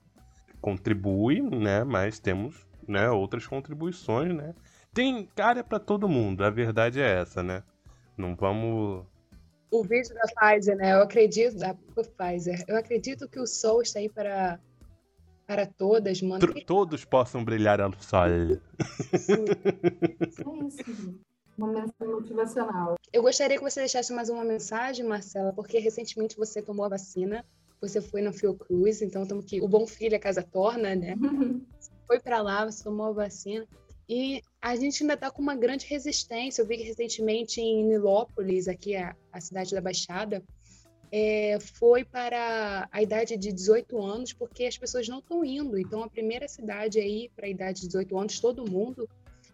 contribui, 0.59 1.41
né? 1.41 1.84
Mas 1.84 2.19
temos 2.19 2.67
né, 2.88 3.09
outras 3.09 3.45
contribuições, 3.45 4.34
né? 4.34 4.53
Tem 4.93 5.29
área 5.37 5.63
para 5.63 5.79
todo 5.79 6.09
mundo, 6.09 6.43
a 6.43 6.49
verdade 6.49 6.99
é 6.99 7.21
essa, 7.21 7.41
né? 7.41 7.63
Não 8.17 8.35
vamos. 8.35 9.05
O 9.71 9.83
vídeo 9.83 10.13
da 10.13 10.23
Pfizer, 10.35 10.75
né? 10.75 10.91
Eu 10.91 11.03
acredito, 11.03 11.57
da 11.57 11.73
Pfizer, 11.73 12.65
eu 12.67 12.75
acredito 12.75 13.27
que 13.29 13.39
o 13.39 13.47
sol 13.47 13.81
está 13.81 13.99
aí 13.99 14.09
para, 14.09 14.59
para 15.47 15.65
todas, 15.65 16.21
mano. 16.21 16.45
Todos 16.65 17.05
possam 17.05 17.41
brilhar 17.43 17.79
ao 17.79 17.93
sol. 17.93 18.27
Sim. 19.17 19.45
É 19.47 20.67
isso. 20.67 21.15
Uma 21.57 21.67
mensagem 21.67 22.13
motivacional. 22.13 22.95
Eu 23.13 23.21
gostaria 23.21 23.57
que 23.57 23.63
você 23.63 23.79
deixasse 23.79 24.11
mais 24.11 24.29
uma 24.29 24.43
mensagem, 24.43 25.05
Marcela, 25.05 25.53
porque 25.53 25.79
recentemente 25.79 26.35
você 26.35 26.61
tomou 26.61 26.85
a 26.85 26.89
vacina, 26.89 27.45
você 27.79 28.01
foi 28.01 28.21
na 28.21 28.33
Fiocruz, 28.33 29.01
então 29.01 29.23
estamos 29.23 29.45
aqui. 29.45 29.61
O 29.61 29.69
bom 29.69 29.87
filho 29.87 30.17
a 30.17 30.19
casa 30.19 30.43
torna, 30.43 30.95
né? 30.95 31.15
foi 32.07 32.19
para 32.19 32.41
lá, 32.41 32.65
você 32.65 32.83
tomou 32.83 33.07
a 33.07 33.13
vacina. 33.13 33.65
E 34.12 34.43
a 34.62 34.76
gente 34.76 35.03
ainda 35.03 35.14
está 35.14 35.32
com 35.32 35.41
uma 35.41 35.55
grande 35.55 35.86
resistência. 35.86 36.62
Eu 36.62 36.68
vi 36.68 36.76
que 36.76 36.84
recentemente 36.84 37.62
em 37.62 37.86
Nilópolis, 37.86 38.68
aqui 38.68 38.93
a, 38.93 39.16
a 39.32 39.39
cidade 39.39 39.74
da 39.74 39.80
Baixada, 39.80 40.43
é, 41.09 41.57
foi 41.62 42.03
para 42.03 42.89
a 42.91 43.01
idade 43.01 43.38
de 43.38 43.53
18 43.53 44.01
anos, 44.03 44.34
porque 44.34 44.66
as 44.66 44.78
pessoas 44.78 45.07
não 45.07 45.20
estão 45.20 45.45
indo. 45.45 45.78
Então, 45.78 46.03
a 46.03 46.09
primeira 46.09 46.45
cidade 46.49 46.99
aí 46.99 47.32
para 47.34 47.45
a 47.45 47.49
idade 47.49 47.80
de 47.80 47.88
18 47.88 48.20
anos, 48.20 48.39
todo 48.41 48.70
mundo. 48.70 49.07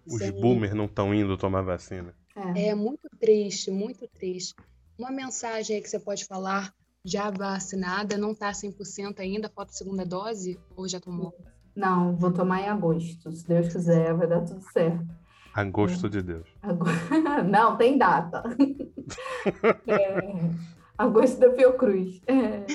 Os 0.08 0.18
sem... 0.18 0.32
boomers 0.32 0.74
não 0.74 0.86
estão 0.86 1.14
indo 1.14 1.38
tomar 1.38 1.62
vacina. 1.62 2.16
É. 2.56 2.70
é 2.70 2.76
muito 2.76 3.08
triste, 3.20 3.70
muito 3.70 4.08
triste. 4.08 4.56
Uma 4.98 5.12
mensagem 5.12 5.76
aí 5.76 5.82
que 5.84 5.90
você 5.90 6.00
pode 6.00 6.26
falar, 6.26 6.74
já 7.06 7.30
vacinada, 7.30 8.18
não 8.18 8.32
está 8.32 8.52
100% 8.52 9.20
ainda, 9.20 9.50
falta 9.50 9.72
a 9.72 9.76
segunda 9.76 10.04
dose 10.04 10.60
ou 10.76 10.88
já 10.88 11.00
tomou? 11.00 11.32
Não, 11.78 12.16
vou 12.16 12.32
tomar 12.32 12.62
em 12.62 12.70
agosto. 12.70 13.32
Se 13.32 13.48
Deus 13.48 13.72
quiser, 13.72 14.12
vai 14.16 14.26
dar 14.26 14.42
tudo 14.42 14.62
certo. 14.72 15.06
Agosto 15.54 16.08
é. 16.08 16.10
de 16.10 16.24
Deus. 16.24 16.48
Não, 17.48 17.78
tem 17.78 18.00
data. 18.00 18.42
é, 19.86 20.50
agosto 20.98 21.40
da 21.40 21.54
Fiocruz. 21.54 22.20
É. 22.26 22.66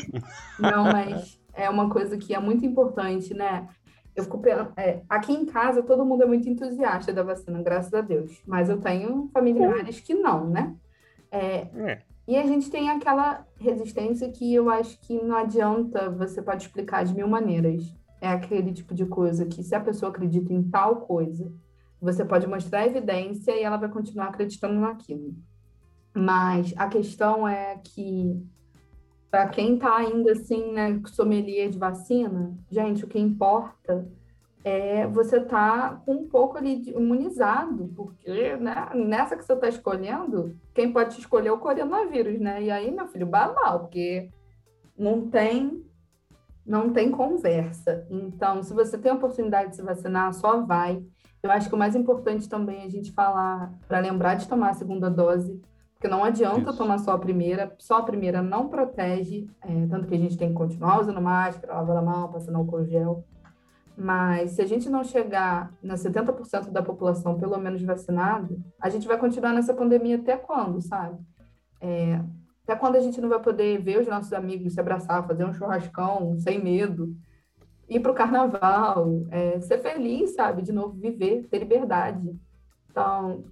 Não, 0.57 0.85
mas 0.85 1.41
é 1.53 1.69
uma 1.69 1.91
coisa 1.91 2.17
que 2.17 2.33
é 2.33 2.39
muito 2.39 2.65
importante, 2.65 3.35
né? 3.35 3.69
Eu 4.15 4.23
fico 4.23 4.41
é, 4.77 5.03
aqui 5.09 5.33
em 5.33 5.47
casa 5.47 5.83
todo 5.83 6.05
mundo 6.05 6.23
é 6.23 6.27
muito 6.27 6.49
entusiasta 6.49 7.13
da 7.13 7.25
vacina, 7.25 7.61
graças 7.61 7.93
a 7.93 8.03
Deus. 8.03 8.41
Mas 8.47 8.69
eu 8.69 8.79
tenho 8.79 9.29
familiares 9.35 9.99
que 9.99 10.15
não, 10.15 10.49
né? 10.49 10.77
É, 11.29 11.67
é. 11.75 12.03
E 12.29 12.37
a 12.37 12.47
gente 12.47 12.71
tem 12.71 12.89
aquela 12.89 13.45
resistência 13.59 14.31
que 14.31 14.55
eu 14.55 14.71
acho 14.71 14.97
que 15.01 15.21
não 15.21 15.35
adianta, 15.35 16.09
você 16.09 16.41
pode 16.41 16.63
explicar 16.63 17.05
de 17.05 17.13
mil 17.13 17.27
maneiras 17.27 17.93
é 18.23 18.29
aquele 18.29 18.73
tipo 18.73 18.95
de 18.95 19.05
coisa 19.05 19.45
que, 19.45 19.65
se 19.65 19.75
a 19.75 19.81
pessoa 19.81 20.11
acredita 20.11 20.53
em 20.53 20.63
tal 20.63 21.01
coisa, 21.01 21.53
você 22.01 22.25
pode 22.25 22.47
mostrar 22.47 22.87
evidência 22.87 23.51
e 23.51 23.65
ela 23.65 23.77
vai 23.77 23.89
continuar 23.89 24.29
acreditando 24.29 24.79
naquilo. 24.79 25.35
Mas 26.15 26.73
a 26.77 26.87
questão 26.87 27.49
é 27.49 27.81
que, 27.83 28.41
para 29.29 29.49
quem 29.49 29.75
está 29.75 29.97
ainda 29.97 30.33
assim, 30.33 30.71
né, 30.73 31.03
sommelier 31.07 31.69
de 31.69 31.79
vacina, 31.79 32.57
gente, 32.71 33.05
o 33.05 33.09
que 33.09 33.19
importa 33.19 34.09
é 34.63 35.05
você 35.09 35.41
tá 35.41 36.01
com 36.07 36.13
um 36.15 36.29
pouco 36.29 36.57
ali 36.57 36.91
imunizado, 36.91 37.93
porque 37.97 38.57
né, 38.57 38.89
nessa 38.95 39.37
que 39.37 39.45
você 39.45 39.55
está 39.55 39.69
escolhendo, 39.69 40.57
quem 40.73 40.93
pode 40.93 41.19
escolher 41.19 41.49
é 41.49 41.53
o 41.53 41.59
coronavírus, 41.59 42.39
né? 42.39 42.63
E 42.63 42.71
aí, 42.71 42.89
meu 42.93 43.09
filho, 43.09 43.27
banal, 43.27 43.81
porque 43.81 44.31
não 44.97 45.29
tem 45.29 45.85
não 46.67 46.93
tem 46.93 47.11
conversa. 47.11 48.07
Então, 48.11 48.63
se 48.63 48.73
você 48.73 48.97
tem 48.97 49.11
a 49.11 49.15
oportunidade 49.15 49.71
de 49.71 49.77
se 49.77 49.83
vacinar, 49.83 50.33
só 50.33 50.61
vai. 50.61 51.03
Eu 51.43 51.51
acho 51.51 51.69
que 51.69 51.75
o 51.75 51.79
mais 51.79 51.97
importante 51.97 52.49
também 52.49 52.83
é 52.83 52.85
a 52.85 52.91
gente 52.91 53.13
falar, 53.13 53.73
para 53.89 53.99
lembrar 53.99 54.35
de 54.35 54.49
tomar 54.49 54.71
a 54.71 54.75
segunda 54.75 55.11
dose, 55.11 55.61
porque 55.95 56.09
não 56.09 56.25
adianta 56.25 56.71
Isso. 56.71 56.79
tomar 56.79 56.99
só 56.99 57.13
a 57.13 57.19
primeira, 57.19 57.75
só 57.79 57.99
a 57.99 58.03
primeira 58.03 58.43
não 58.43 58.69
protege, 58.69 59.49
é, 59.61 59.87
tanto 59.87 60.07
que 60.07 60.15
a 60.15 60.19
gente 60.19 60.37
tem 60.37 60.49
que 60.49 60.55
continuar 60.55 61.01
usando 61.01 61.21
máscara, 61.21 61.75
lavando 61.75 61.99
a 61.99 62.03
mão, 62.03 62.31
passando 62.31 62.59
álcool 62.59 62.85
gel. 62.85 63.25
Mas 63.97 64.53
se 64.53 64.63
a 64.63 64.67
gente 64.67 64.89
não 64.89 65.05
chegar 65.05 65.73
nas 65.83 66.03
70% 66.03 66.71
da 66.71 66.83
população 66.83 67.39
pelo 67.39 67.59
menos 67.59 67.83
vacinada, 67.83 68.57
a 68.81 68.89
gente 68.89 69.07
vai 69.07 69.19
continuar 69.19 69.53
nessa 69.53 69.75
pandemia 69.75 70.17
até 70.17 70.37
quando, 70.37 70.81
sabe? 70.81 71.19
É, 71.81 72.21
até 72.65 72.77
quando 72.77 72.97
a 72.97 73.01
gente 73.01 73.21
não 73.21 73.29
vai 73.29 73.41
poder 73.41 73.81
ver 73.81 74.01
os 74.01 74.07
nossos 74.07 74.33
amigos 74.33 74.75
se 74.75 74.81
abraçar, 74.81 75.27
fazer 75.27 75.45
um 75.45 75.53
churrascão 75.53 76.39
sem 76.39 76.63
medo. 76.63 77.15
ir 77.89 78.01
para 78.01 78.13
o 78.13 78.15
carnaval, 78.15 79.27
é, 79.31 79.61
ser 79.61 79.79
feliz, 79.79 80.35
sabe? 80.35 80.63
De 80.63 80.73
novo, 80.73 80.95
viver, 80.95 81.47
ter 81.49 81.59
liberdade. 81.59 82.39
Então, 82.91 83.45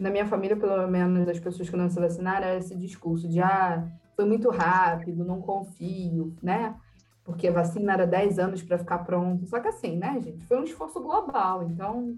na 0.00 0.10
minha 0.10 0.26
família, 0.26 0.56
pelo 0.56 0.88
menos, 0.88 1.28
as 1.28 1.38
pessoas 1.38 1.68
que 1.68 1.76
não 1.76 1.88
se 1.88 2.00
vacinaram, 2.00 2.46
é 2.46 2.58
esse 2.58 2.74
discurso 2.74 3.28
de, 3.28 3.40
ah, 3.40 3.86
foi 4.16 4.24
muito 4.24 4.50
rápido, 4.50 5.24
não 5.24 5.40
confio, 5.40 6.34
né? 6.42 6.74
Porque 7.22 7.48
a 7.48 7.52
vacina 7.52 7.92
era 7.92 8.06
10 8.06 8.38
anos 8.38 8.62
para 8.62 8.78
ficar 8.78 8.98
pronto. 8.98 9.46
Só 9.46 9.60
que 9.60 9.68
assim, 9.68 9.96
né, 9.96 10.20
gente? 10.20 10.44
Foi 10.46 10.58
um 10.58 10.64
esforço 10.64 11.00
global. 11.00 11.62
Então, 11.62 12.16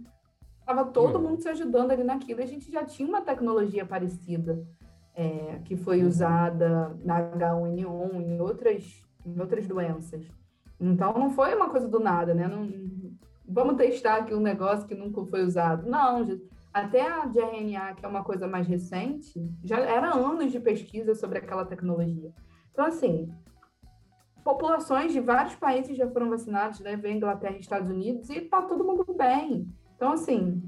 estava 0.60 0.84
todo 0.86 1.20
mundo 1.20 1.42
se 1.42 1.48
ajudando 1.48 1.90
ali 1.90 2.02
naquilo. 2.02 2.42
A 2.42 2.46
gente 2.46 2.70
já 2.70 2.84
tinha 2.84 3.08
uma 3.08 3.20
tecnologia 3.20 3.84
parecida 3.84 4.64
é, 5.16 5.60
que 5.64 5.76
foi 5.76 6.04
usada 6.04 6.94
na 7.02 7.32
H1N1 7.32 8.20
em 8.20 8.40
outras, 8.40 9.02
em 9.24 9.40
outras 9.40 9.66
doenças. 9.66 10.30
Então, 10.78 11.14
não 11.14 11.30
foi 11.30 11.54
uma 11.54 11.70
coisa 11.70 11.88
do 11.88 11.98
nada, 11.98 12.34
né? 12.34 12.46
Não, 12.46 12.68
vamos 13.48 13.76
testar 13.76 14.16
aqui 14.16 14.34
um 14.34 14.40
negócio 14.40 14.86
que 14.86 14.94
nunca 14.94 15.24
foi 15.24 15.42
usado. 15.42 15.88
Não, 15.88 16.22
até 16.72 17.00
a 17.00 17.24
de 17.24 17.40
RNA, 17.40 17.94
que 17.94 18.04
é 18.04 18.08
uma 18.08 18.22
coisa 18.22 18.46
mais 18.46 18.68
recente, 18.68 19.42
já 19.64 19.80
era 19.80 20.14
anos 20.14 20.52
de 20.52 20.60
pesquisa 20.60 21.14
sobre 21.14 21.38
aquela 21.38 21.64
tecnologia. 21.64 22.30
Então, 22.70 22.84
assim, 22.84 23.32
populações 24.44 25.12
de 25.12 25.20
vários 25.20 25.54
países 25.54 25.96
já 25.96 26.06
foram 26.10 26.28
vacinados, 26.28 26.80
né? 26.80 26.94
Vem 26.94 27.16
Inglaterra 27.16 27.56
e 27.56 27.60
Estados 27.60 27.88
Unidos, 27.88 28.28
e 28.28 28.42
tá 28.42 28.60
todo 28.60 28.84
mundo 28.84 29.06
bem. 29.16 29.66
Então, 29.96 30.12
assim, 30.12 30.62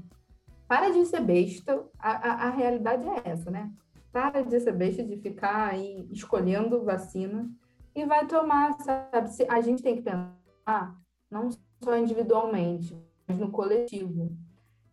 para 0.67 0.89
de 0.89 1.05
ser 1.05 1.21
besta, 1.21 1.85
a, 1.99 2.11
a, 2.11 2.47
a 2.47 2.49
realidade 2.49 3.07
é 3.07 3.29
essa, 3.29 3.51
né? 3.51 3.71
Para 4.11 4.41
de 4.41 4.59
ser 4.59 4.73
besta 4.73 5.03
de 5.03 5.17
ficar 5.17 5.69
aí 5.69 6.07
escolhendo 6.11 6.83
vacina 6.83 7.49
e 7.95 8.05
vai 8.05 8.25
tomar, 8.27 8.73
sabe? 8.81 9.29
A 9.47 9.61
gente 9.61 9.83
tem 9.83 9.95
que 9.95 10.01
pensar 10.01 10.95
não 11.29 11.49
só 11.83 11.97
individualmente, 11.97 12.97
mas 13.27 13.37
no 13.37 13.51
coletivo. 13.51 14.31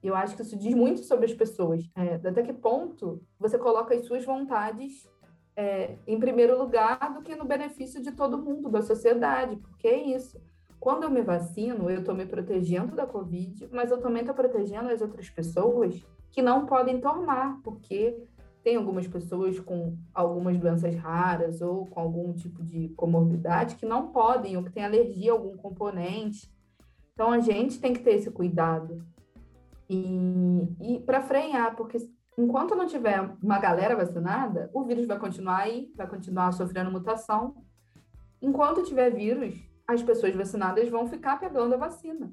Eu 0.03 0.15
acho 0.15 0.37
que 0.37 0.43
isso 0.43 0.57
diz 0.57 0.75
muito 0.75 1.01
sobre 1.01 1.25
as 1.25 1.33
pessoas. 1.33 1.89
É, 1.95 2.15
até 2.15 2.43
que 2.43 2.53
ponto 2.53 3.23
você 3.39 3.59
coloca 3.59 3.95
as 3.95 4.05
suas 4.05 4.25
vontades 4.25 5.09
é, 5.57 5.97
em 6.07 6.21
primeiro 6.21 6.59
lugar 6.59 7.15
do 7.15 7.23
que 7.23 7.35
no 7.35 7.45
benefício 7.45 8.03
de 8.03 8.13
todo 8.13 8.39
mundo, 8.39 8.69
da 8.69 8.83
sociedade, 8.83 9.57
porque 9.57 9.89
é 9.89 10.03
isso. 10.15 10.39
Quando 10.79 11.05
eu 11.05 11.11
me 11.11 11.23
vacino, 11.23 11.91
eu 11.91 12.01
estou 12.01 12.15
me 12.15 12.27
protegendo 12.27 12.95
da 12.95 13.07
Covid, 13.07 13.67
mas 13.73 13.91
eu 13.91 13.99
também 13.99 14.21
estou 14.21 14.35
protegendo 14.35 14.91
as 14.91 15.01
outras 15.01 15.31
pessoas 15.31 16.05
que 16.31 16.43
não 16.43 16.67
podem 16.67 17.01
tomar, 17.01 17.59
porque 17.65 18.23
tem 18.67 18.75
algumas 18.75 19.07
pessoas 19.07 19.61
com 19.61 19.97
algumas 20.13 20.59
doenças 20.59 20.93
raras 20.97 21.63
ou 21.63 21.87
com 21.87 22.01
algum 22.01 22.33
tipo 22.35 22.65
de 22.65 22.89
comorbidade 22.97 23.77
que 23.77 23.87
não 23.87 24.09
podem, 24.09 24.57
ou 24.57 24.65
que 24.65 24.73
têm 24.73 24.85
alergia 24.85 25.31
a 25.31 25.35
algum 25.35 25.57
componente. 25.57 26.53
Então, 27.13 27.31
a 27.31 27.39
gente 27.39 27.79
tem 27.79 27.93
que 27.93 28.01
ter 28.01 28.15
esse 28.15 28.29
cuidado. 28.29 29.07
E, 29.89 30.67
e 30.81 30.99
para 30.99 31.23
frear, 31.23 31.77
porque 31.77 31.97
enquanto 32.37 32.75
não 32.75 32.89
tiver 32.89 33.31
uma 33.41 33.61
galera 33.61 33.95
vacinada, 33.95 34.69
o 34.75 34.83
vírus 34.83 35.07
vai 35.07 35.17
continuar 35.17 35.59
aí, 35.59 35.93
vai 35.95 36.09
continuar 36.09 36.51
sofrendo 36.51 36.91
mutação. 36.91 37.55
Enquanto 38.43 38.83
tiver 38.83 39.11
vírus, 39.11 39.55
as 39.87 40.03
pessoas 40.03 40.35
vacinadas 40.35 40.89
vão 40.89 41.07
ficar 41.07 41.39
pegando 41.39 41.73
a 41.73 41.79
vacina. 41.79 42.33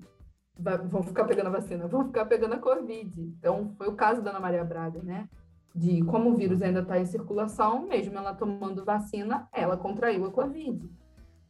Vão 0.90 1.04
ficar 1.04 1.26
pegando 1.26 1.46
a 1.46 1.52
vacina, 1.52 1.88
vão 1.88 2.06
ficar 2.06 2.26
pegando 2.26 2.56
a 2.56 2.60
Covid. 2.60 3.22
Então, 3.22 3.72
foi 3.78 3.88
o 3.88 3.96
caso 3.96 4.24
da 4.24 4.32
Ana 4.32 4.40
Maria 4.40 4.64
Braga, 4.64 5.00
né? 5.04 5.30
De 5.76 6.04
como 6.04 6.32
o 6.32 6.36
vírus 6.36 6.62
ainda 6.62 6.82
está 6.82 7.00
em 7.00 7.06
circulação, 7.06 7.88
mesmo 7.88 8.16
ela 8.18 8.34
tomando 8.34 8.86
vacina, 8.86 9.48
ela 9.52 9.76
contraiu 9.76 10.26
a 10.26 10.32
Covid. 10.32 10.88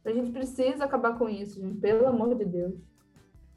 A 0.04 0.10
gente 0.10 0.30
precisa 0.30 0.84
acabar 0.84 1.18
com 1.18 1.28
isso, 1.28 1.60
gente, 1.60 1.78
pelo 1.78 2.06
amor 2.06 2.34
de 2.34 2.44
Deus. 2.44 2.74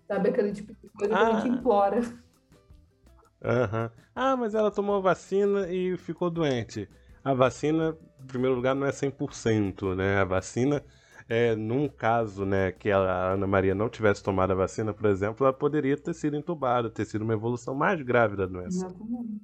Sabe 0.07 0.29
aquele 0.29 0.53
tipo 0.53 0.73
de 0.73 0.89
coisa 0.89 1.13
ah. 1.13 1.17
que 1.17 1.31
a 1.31 1.39
gente 1.39 1.51
ah. 1.51 1.55
implora. 1.55 1.99
Uhum. 3.43 3.89
Ah, 4.15 4.35
mas 4.35 4.55
ela 4.55 4.71
tomou 4.71 5.01
vacina 5.01 5.69
e 5.69 5.97
ficou 5.97 6.29
doente. 6.29 6.89
A 7.23 7.33
vacina, 7.33 7.95
em 8.21 8.25
primeiro 8.25 8.55
lugar, 8.55 8.73
não 8.73 8.87
é 8.87 8.91
100%, 8.91 9.95
né? 9.95 10.17
A 10.17 10.23
vacina, 10.23 10.83
é, 11.27 11.55
num 11.55 11.89
caso 11.89 12.45
né, 12.45 12.71
que 12.71 12.89
a 12.89 13.33
Ana 13.33 13.45
Maria 13.45 13.75
não 13.75 13.89
tivesse 13.89 14.23
tomado 14.23 14.51
a 14.51 14.55
vacina, 14.55 14.93
por 14.93 15.07
exemplo, 15.07 15.45
ela 15.45 15.53
poderia 15.53 15.97
ter 15.97 16.13
sido 16.13 16.37
entubada, 16.37 16.89
ter 16.89 17.05
sido 17.05 17.23
uma 17.23 17.33
evolução 17.33 17.75
mais 17.75 18.01
grave 18.01 18.35
da 18.37 18.45
doença. 18.45 18.85
Exatamente. 18.85 19.41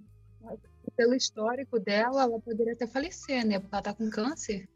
Pelo 0.96 1.16
histórico 1.16 1.80
dela, 1.80 2.24
ela 2.24 2.39
poderia 2.39 2.74
até 2.74 2.86
falecer, 2.86 3.46
né? 3.46 3.60
Porque 3.60 3.74
ela 3.74 3.82
tá 3.82 3.94
com 3.94 4.10
câncer. 4.10 4.68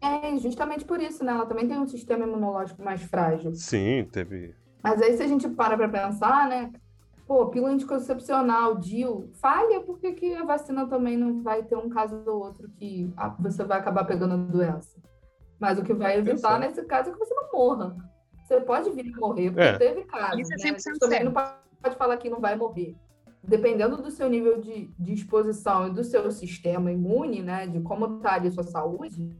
É, 0.00 0.36
justamente 0.38 0.84
por 0.84 1.00
isso, 1.00 1.24
né? 1.24 1.32
Ela 1.32 1.46
também 1.46 1.66
tem 1.66 1.78
um 1.78 1.86
sistema 1.86 2.26
imunológico 2.26 2.82
mais 2.82 3.02
frágil. 3.02 3.54
Sim, 3.54 4.08
teve. 4.10 4.54
Mas 4.82 5.02
aí, 5.02 5.16
se 5.16 5.22
a 5.22 5.26
gente 5.26 5.48
para 5.48 5.76
pra 5.76 5.88
pensar, 5.88 6.48
né? 6.48 6.72
pô, 7.26 7.46
pílula 7.48 7.72
anticoncepcional, 7.72 8.76
DIL, 8.76 9.30
falha, 9.34 9.80
por 9.80 9.98
que, 9.98 10.12
que 10.12 10.34
a 10.34 10.44
vacina 10.44 10.86
também 10.86 11.16
não 11.16 11.42
vai 11.42 11.62
ter 11.62 11.76
um 11.76 11.88
caso 11.88 12.22
ou 12.26 12.44
outro 12.44 12.68
que 12.70 13.12
você 13.40 13.64
vai 13.64 13.78
acabar 13.78 14.04
pegando 14.04 14.34
a 14.34 14.36
doença? 14.36 14.96
Mas 15.58 15.78
o 15.78 15.82
que 15.82 15.92
vai 15.92 16.18
evitar 16.18 16.60
nesse 16.60 16.82
caso 16.84 17.10
é 17.10 17.12
que 17.12 17.18
você 17.18 17.34
não 17.34 17.50
morra. 17.52 17.96
Você 18.44 18.60
pode 18.60 18.90
vir 18.90 19.12
a 19.12 19.18
morrer, 19.18 19.50
porque 19.50 19.66
é. 19.66 19.78
teve 19.78 20.04
caso. 20.04 20.38
Isso 20.38 20.52
é 20.52 20.70
né? 20.70 20.78
Você 20.78 20.92
também 20.98 21.24
não 21.24 21.32
pode 21.32 21.96
falar 21.96 22.16
que 22.16 22.30
não 22.30 22.40
vai 22.40 22.54
morrer. 22.54 22.94
Dependendo 23.46 23.96
do 23.96 24.10
seu 24.10 24.28
nível 24.28 24.60
de, 24.60 24.90
de 24.98 25.12
exposição 25.12 25.88
e 25.88 25.90
do 25.90 26.02
seu 26.02 26.30
sistema 26.32 26.90
imune, 26.90 27.42
né, 27.42 27.66
de 27.66 27.80
como 27.80 28.16
está 28.16 28.34
ali 28.34 28.48
a 28.48 28.52
sua 28.52 28.64
saúde, 28.64 29.30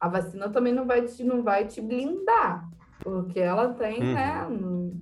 a 0.00 0.08
vacina 0.08 0.48
também 0.48 0.72
não 0.72 0.86
vai 0.86 1.02
te, 1.02 1.24
não 1.24 1.42
vai 1.42 1.66
te 1.66 1.80
blindar, 1.80 2.68
porque 3.00 3.40
ela 3.40 3.74
tem, 3.74 4.00
né, 4.00 4.46
uhum. 4.48 4.92
né, 4.92 5.00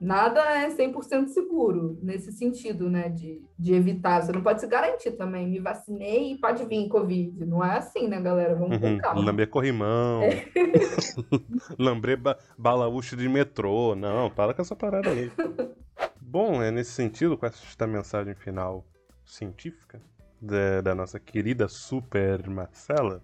nada 0.00 0.40
é 0.40 0.70
100% 0.70 1.28
seguro 1.28 1.98
nesse 2.02 2.32
sentido, 2.32 2.88
né, 2.88 3.10
de, 3.10 3.42
de 3.58 3.74
evitar. 3.74 4.22
Você 4.22 4.32
não 4.32 4.42
pode 4.42 4.62
se 4.62 4.66
garantir 4.66 5.12
também, 5.12 5.46
me 5.46 5.60
vacinei 5.60 6.32
e 6.32 6.38
pode 6.38 6.64
vir 6.64 6.88
Covid. 6.88 7.44
Não 7.44 7.62
é 7.62 7.76
assim, 7.76 8.08
né, 8.08 8.18
galera? 8.18 8.54
Vamos 8.54 8.78
com 8.78 8.86
uhum. 8.86 8.98
calma. 8.98 9.22
Lamber 9.22 9.50
corrimão, 9.50 10.22
é. 10.22 10.46
lamber 11.78 12.16
ba 12.16 12.38
balaúcho 12.56 13.14
de 13.14 13.28
metrô. 13.28 13.94
Não, 13.94 14.30
para 14.30 14.54
com 14.54 14.62
essa 14.62 14.74
parada 14.74 15.10
aí. 15.10 15.30
Bom, 16.32 16.62
é 16.62 16.70
nesse 16.70 16.92
sentido, 16.92 17.36
com 17.36 17.44
esta 17.44 17.88
mensagem 17.88 18.36
final 18.36 18.86
científica 19.24 20.00
da, 20.40 20.80
da 20.80 20.94
nossa 20.94 21.18
querida 21.18 21.66
Super 21.66 22.48
Marcela, 22.48 23.20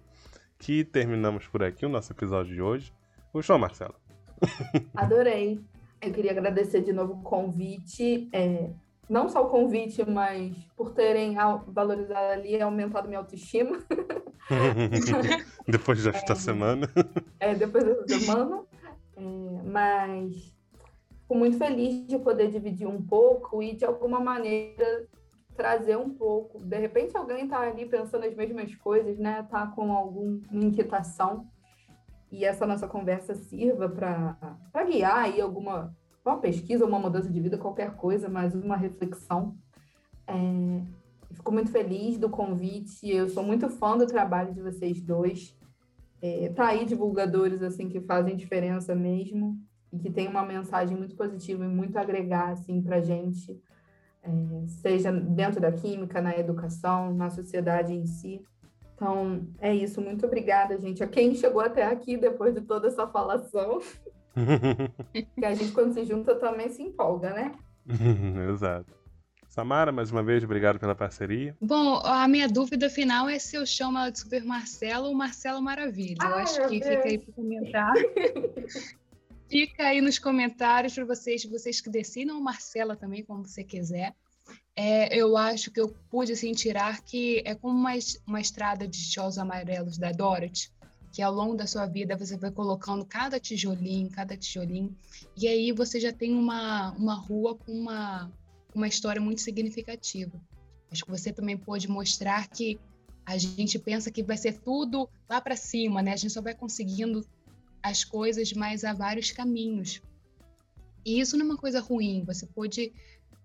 que 0.59 0.83
terminamos 0.83 1.47
por 1.47 1.63
aqui 1.63 1.85
o 1.85 1.89
nosso 1.89 2.11
episódio 2.11 2.53
de 2.53 2.61
hoje. 2.61 2.93
Gostou, 3.31 3.57
Marcela? 3.57 3.95
Adorei. 4.93 5.57
Eu 6.01 6.11
queria 6.11 6.31
agradecer 6.31 6.81
de 6.81 6.91
novo 6.91 7.13
o 7.13 7.23
convite, 7.23 8.27
é, 8.33 8.71
não 9.09 9.29
só 9.29 9.41
o 9.41 9.49
convite, 9.49 10.03
mas 10.03 10.53
por 10.75 10.91
terem 10.91 11.33
valorizado 11.65 12.33
ali 12.33 12.57
e 12.57 12.61
aumentado 12.61 13.07
minha 13.07 13.19
autoestima. 13.19 13.79
depois 15.65 16.03
desta 16.03 16.33
é, 16.33 16.35
semana. 16.35 16.89
É, 17.39 17.55
depois 17.55 17.85
desta 17.85 18.19
semana. 18.19 18.65
É, 19.15 19.21
mas 19.63 20.56
fico 21.27 21.35
muito 21.35 21.57
feliz 21.57 22.07
de 22.07 22.17
poder 22.17 22.49
dividir 22.49 22.87
um 22.87 23.01
pouco 23.01 23.61
e, 23.61 23.75
de 23.75 23.83
alguma 23.83 24.17
maneira, 24.17 25.05
trazer 25.57 25.97
um 25.97 26.09
pouco. 26.09 26.63
De 26.63 26.77
repente, 26.77 27.17
alguém 27.17 27.43
está 27.43 27.59
ali 27.59 27.85
pensando 27.85 28.25
as 28.25 28.33
mesmas 28.33 28.73
coisas, 28.75 29.19
né? 29.19 29.41
Está 29.41 29.67
com 29.67 29.91
alguma 29.91 30.39
inquietação 30.63 31.45
e 32.31 32.45
essa 32.45 32.65
nossa 32.65 32.87
conversa 32.87 33.35
sirva 33.35 33.89
para 33.89 34.83
guiar 34.85 35.25
aí 35.25 35.41
alguma 35.41 35.93
uma 36.25 36.39
pesquisa, 36.39 36.85
uma 36.85 36.99
mudança 36.99 37.29
de 37.29 37.39
vida, 37.39 37.57
qualquer 37.57 37.95
coisa, 37.95 38.27
mas 38.27 38.53
uma 38.53 38.75
reflexão. 38.75 39.55
É, 40.27 40.81
fico 41.31 41.53
muito 41.53 41.71
feliz 41.71 42.17
do 42.17 42.29
convite, 42.29 43.09
eu 43.09 43.29
sou 43.29 43.43
muito 43.43 43.69
fã 43.69 43.97
do 43.97 44.05
trabalho 44.05 44.53
de 44.53 44.61
vocês 44.61 45.01
dois. 45.01 45.57
É, 46.21 46.49
tá 46.49 46.67
aí 46.67 46.83
divulgadores 46.83 47.61
assim 47.61 47.87
que 47.87 48.01
fazem 48.01 48.35
diferença 48.35 48.93
mesmo 48.93 49.57
e 49.91 49.97
que 49.97 50.09
tem 50.09 50.27
uma 50.27 50.43
mensagem 50.43 50.97
muito 50.97 51.15
positiva 51.15 51.63
e 51.65 51.67
muito 51.67 51.97
a 51.97 52.01
agregar 52.01 52.49
assim 52.49 52.81
para 52.81 52.99
gente, 52.99 53.59
é, 54.23 54.29
seja 54.67 55.11
dentro 55.11 55.61
da 55.61 55.71
química, 55.71 56.21
na 56.21 56.37
educação, 56.37 57.13
na 57.13 57.29
sociedade 57.29 57.93
em 57.93 58.05
si. 58.05 58.41
Então, 58.95 59.47
é 59.59 59.73
isso. 59.73 60.01
Muito 60.01 60.25
obrigada, 60.25 60.77
gente. 60.79 61.03
A 61.03 61.07
quem 61.07 61.35
chegou 61.35 61.61
até 61.61 61.85
aqui 61.85 62.17
depois 62.17 62.53
de 62.53 62.61
toda 62.61 62.87
essa 62.87 63.07
falação. 63.07 63.79
que 65.35 65.45
a 65.45 65.53
gente, 65.53 65.71
quando 65.71 65.93
se 65.93 66.03
junta, 66.03 66.35
também 66.35 66.69
se 66.69 66.81
empolga, 66.81 67.31
né? 67.31 67.51
Exato. 68.51 68.97
Samara, 69.47 69.91
mais 69.91 70.11
uma 70.11 70.21
vez, 70.21 70.43
obrigado 70.43 70.77
pela 70.77 70.93
parceria. 70.93 71.55
Bom, 71.59 71.99
a 72.03 72.27
minha 72.27 72.47
dúvida 72.47 72.89
final 72.89 73.27
é 73.27 73.39
se 73.39 73.55
eu 73.55 73.65
chamo 73.65 73.97
ela 73.97 74.11
de 74.11 74.19
Super 74.19 74.43
Marcelo 74.43 75.07
ou 75.07 75.15
Marcelo 75.15 75.61
Maravilha. 75.61 76.17
eu 76.21 76.35
acho 76.35 76.61
que 76.67 76.79
Deus. 76.79 76.85
fica 76.85 77.07
aí 77.07 77.17
para 77.17 77.33
comentar. 77.33 77.93
fica 79.49 79.87
aí 79.87 80.01
nos 80.01 80.19
comentários 80.19 80.93
para 80.93 81.05
vocês, 81.05 81.43
vocês 81.45 81.81
que 81.81 81.89
decidam, 81.89 82.39
Marcela 82.41 82.95
também, 82.95 83.23
como 83.23 83.45
você 83.45 83.63
quiser 83.63 84.15
é, 84.77 85.15
eu 85.15 85.35
acho 85.35 85.71
que 85.71 85.81
eu 85.81 85.89
pude 86.09 86.31
assim, 86.33 86.51
tirar 86.51 87.01
que 87.01 87.41
é 87.45 87.55
como 87.55 87.75
uma, 87.75 87.93
uma 88.27 88.39
estrada 88.39 88.87
de 88.87 88.97
tijolos 88.97 89.39
amarelos 89.39 89.97
da 89.97 90.11
Dorothy, 90.11 90.71
que 91.11 91.19
ao 91.19 91.33
longo 91.33 91.55
da 91.55 91.65
sua 91.65 91.87
vida 91.87 92.15
você 92.15 92.37
vai 92.37 92.51
colocando 92.51 93.03
cada 93.03 93.39
tijolinho, 93.39 94.07
cada 94.11 94.37
tijolinho, 94.37 94.95
e 95.35 95.47
aí 95.47 95.71
você 95.71 95.99
já 95.99 96.13
tem 96.13 96.35
uma, 96.35 96.91
uma 96.91 97.15
rua 97.15 97.55
com 97.55 97.71
uma, 97.71 98.31
uma 98.75 98.87
história 98.87 99.19
muito 99.19 99.41
significativa. 99.41 100.39
Acho 100.91 101.03
que 101.03 101.11
você 101.11 101.33
também 101.33 101.57
pode 101.57 101.89
mostrar 101.89 102.47
que 102.47 102.79
a 103.25 103.35
gente 103.35 103.79
pensa 103.79 104.11
que 104.11 104.21
vai 104.21 104.37
ser 104.37 104.59
tudo 104.59 105.09
lá 105.27 105.41
para 105.41 105.55
cima, 105.55 106.03
né? 106.03 106.13
A 106.13 106.15
gente 106.15 106.31
só 106.31 106.41
vai 106.41 106.53
conseguindo 106.53 107.25
as 107.89 108.03
coisas, 108.03 108.53
mas 108.53 108.83
há 108.83 108.93
vários 108.93 109.31
caminhos. 109.31 110.01
E 111.05 111.19
isso 111.19 111.37
não 111.37 111.45
é 111.45 111.49
uma 111.49 111.57
coisa 111.57 111.79
ruim. 111.79 112.23
Você 112.25 112.45
pode, 112.45 112.93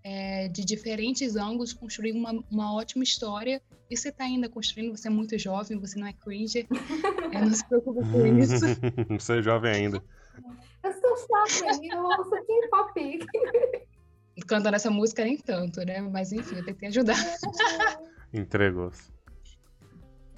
é, 0.03 0.49
de 0.49 0.65
diferentes 0.65 1.37
ângulos, 1.37 1.73
construir 1.73 2.13
uma, 2.13 2.33
uma 2.51 2.75
ótima 2.75 3.05
história. 3.05 3.63
E 3.89 3.97
você 3.97 4.09
está 4.09 4.25
ainda 4.25 4.49
construindo, 4.49 4.97
você 4.97 5.09
é 5.09 5.11
muito 5.11 5.39
jovem, 5.39 5.79
você 5.79 5.99
não 5.99 6.07
é 6.07 6.13
cringe. 6.13 6.67
é, 7.33 7.41
não 7.41 7.53
se 7.53 7.67
preocupe 7.69 8.01
com 8.01 8.27
isso. 8.39 8.65
você 9.09 9.39
é 9.39 9.43
jovem 9.43 9.73
ainda. 9.73 10.03
Eu 10.83 10.93
sou 10.93 11.17
jovem, 11.17 11.89
eu 11.89 12.03
ouço 12.03 12.31
K-pop. 12.31 13.19
Cantando 14.47 14.77
essa 14.77 14.91
música 14.91 15.25
nem 15.25 15.37
tanto, 15.37 15.85
né? 15.85 16.01
Mas 16.01 16.33
enfim, 16.33 16.57
eu 16.57 16.65
tentei 16.65 16.89
ajudar. 16.89 17.17
Entregou-se. 18.33 19.13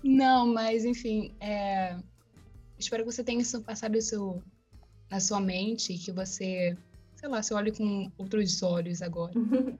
Não, 0.02 0.46
mas 0.46 0.84
enfim, 0.84 1.34
é... 1.40 1.96
espero 2.78 3.04
que 3.04 3.12
você 3.12 3.24
tenha 3.24 3.40
isso 3.40 3.62
passado 3.62 3.96
isso 3.96 4.42
na 5.10 5.20
sua 5.20 5.40
mente, 5.40 5.96
que 5.98 6.12
você, 6.12 6.76
sei 7.16 7.28
lá, 7.28 7.42
você 7.42 7.54
olhe 7.54 7.72
com 7.72 8.10
outros 8.18 8.62
olhos 8.62 9.02
agora. 9.02 9.32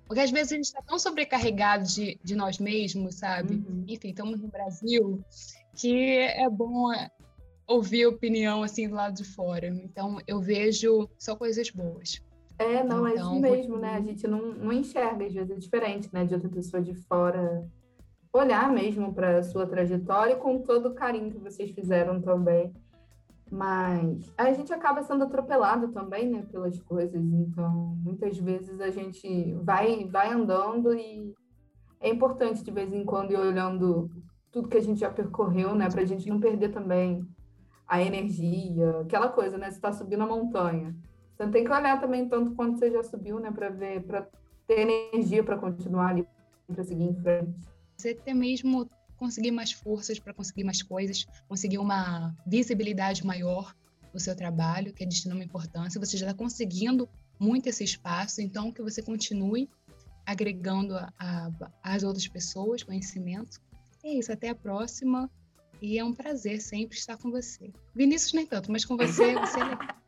Porque 0.06 0.20
às 0.20 0.30
vezes 0.30 0.52
a 0.52 0.56
gente 0.56 0.64
está 0.66 0.82
tão 0.82 0.98
sobrecarregado 0.98 1.84
de, 1.84 2.18
de 2.22 2.34
nós 2.34 2.58
mesmos, 2.58 3.16
sabe? 3.16 3.54
Uhum. 3.54 3.84
Enfim, 3.88 4.10
estamos 4.10 4.40
no 4.40 4.48
Brasil, 4.48 5.22
que 5.74 6.18
é 6.18 6.48
bom 6.48 6.92
ouvir 7.66 8.06
opinião 8.06 8.62
assim 8.62 8.88
do 8.88 8.94
lado 8.94 9.14
de 9.14 9.24
fora. 9.24 9.66
Então 9.66 10.18
eu 10.26 10.40
vejo 10.40 11.08
só 11.18 11.34
coisas 11.34 11.70
boas. 11.70 12.22
É, 12.58 12.84
não, 12.84 13.06
então, 13.06 13.08
é 13.08 13.14
isso 13.14 13.34
então, 13.34 13.40
mesmo, 13.40 13.78
né? 13.78 13.94
A 13.94 14.00
gente 14.00 14.28
não, 14.28 14.52
não 14.52 14.72
enxerga, 14.72 15.26
às 15.26 15.32
vezes 15.32 15.50
é 15.50 15.56
diferente, 15.56 16.08
né? 16.12 16.24
De 16.24 16.34
outra 16.34 16.48
pessoa 16.48 16.80
de 16.82 16.94
fora 16.94 17.66
olhar 18.32 18.70
mesmo 18.70 19.12
para 19.12 19.38
a 19.38 19.42
sua 19.42 19.66
trajetória 19.66 20.36
com 20.36 20.60
todo 20.60 20.88
o 20.88 20.94
carinho 20.94 21.30
que 21.30 21.38
vocês 21.38 21.70
fizeram 21.70 22.20
também. 22.20 22.72
Mas 23.50 24.32
a 24.36 24.52
gente 24.52 24.72
acaba 24.72 25.02
sendo 25.02 25.24
atropelado 25.24 25.88
também, 25.92 26.28
né, 26.28 26.42
pelas 26.50 26.78
coisas. 26.80 27.22
Então, 27.22 27.96
muitas 28.02 28.38
vezes 28.38 28.80
a 28.80 28.90
gente 28.90 29.54
vai 29.62 30.08
vai 30.08 30.32
andando 30.32 30.94
e 30.94 31.32
é 32.00 32.08
importante 32.08 32.64
de 32.64 32.70
vez 32.70 32.92
em 32.92 33.04
quando 33.04 33.32
ir 33.32 33.38
olhando 33.38 34.10
tudo 34.50 34.68
que 34.68 34.76
a 34.76 34.82
gente 34.82 35.00
já 35.00 35.10
percorreu, 35.10 35.74
né, 35.74 35.88
para 35.88 36.02
a 36.02 36.04
gente 36.04 36.28
não 36.28 36.38
perder 36.38 36.70
também 36.70 37.26
a 37.86 38.00
energia, 38.02 39.00
aquela 39.00 39.28
coisa, 39.28 39.58
né? 39.58 39.70
Você 39.70 39.76
está 39.76 39.92
subindo 39.92 40.22
a 40.22 40.26
montanha, 40.26 40.94
você 41.36 41.48
tem 41.48 41.64
que 41.64 41.72
olhar 41.72 42.00
também 42.00 42.28
tanto 42.28 42.54
quanto 42.54 42.78
você 42.78 42.90
já 42.90 43.02
subiu, 43.02 43.38
né, 43.38 43.50
para 43.50 43.68
ver, 43.68 44.02
para 44.04 44.28
ter 44.66 44.80
energia 44.80 45.44
para 45.44 45.58
continuar 45.58 46.08
ali, 46.08 46.26
para 46.66 46.84
seguir 46.84 47.04
em 47.04 47.14
frente. 47.14 47.54
Você 47.96 48.10
até 48.10 48.32
mesmo 48.32 48.88
conseguir 49.24 49.50
mais 49.50 49.72
forças 49.72 50.18
para 50.18 50.34
conseguir 50.34 50.64
mais 50.64 50.82
coisas, 50.82 51.26
conseguir 51.48 51.78
uma 51.78 52.36
visibilidade 52.46 53.24
maior 53.24 53.74
no 54.12 54.20
seu 54.20 54.36
trabalho, 54.36 54.92
que 54.92 55.02
é 55.02 55.06
de 55.06 55.14
extrema 55.14 55.42
importância. 55.42 55.98
Você 55.98 56.16
já 56.16 56.26
está 56.26 56.36
conseguindo 56.36 57.08
muito 57.40 57.66
esse 57.68 57.82
espaço, 57.82 58.42
então 58.42 58.70
que 58.70 58.82
você 58.82 59.02
continue 59.02 59.68
agregando 60.26 60.94
às 61.82 62.02
outras 62.02 62.28
pessoas 62.28 62.82
conhecimento. 62.82 63.60
É 64.02 64.12
isso, 64.12 64.30
até 64.30 64.50
a 64.50 64.54
próxima. 64.54 65.30
E 65.80 65.98
é 65.98 66.04
um 66.04 66.14
prazer 66.14 66.60
sempre 66.60 66.96
estar 66.96 67.16
com 67.16 67.30
você. 67.30 67.72
Vinícius 67.94 68.34
nem 68.34 68.46
tanto, 68.46 68.70
mas 68.70 68.84
com 68.84 68.96
você, 68.96 69.34
você 69.34 69.60
é 69.60 69.64
legal. 69.64 69.96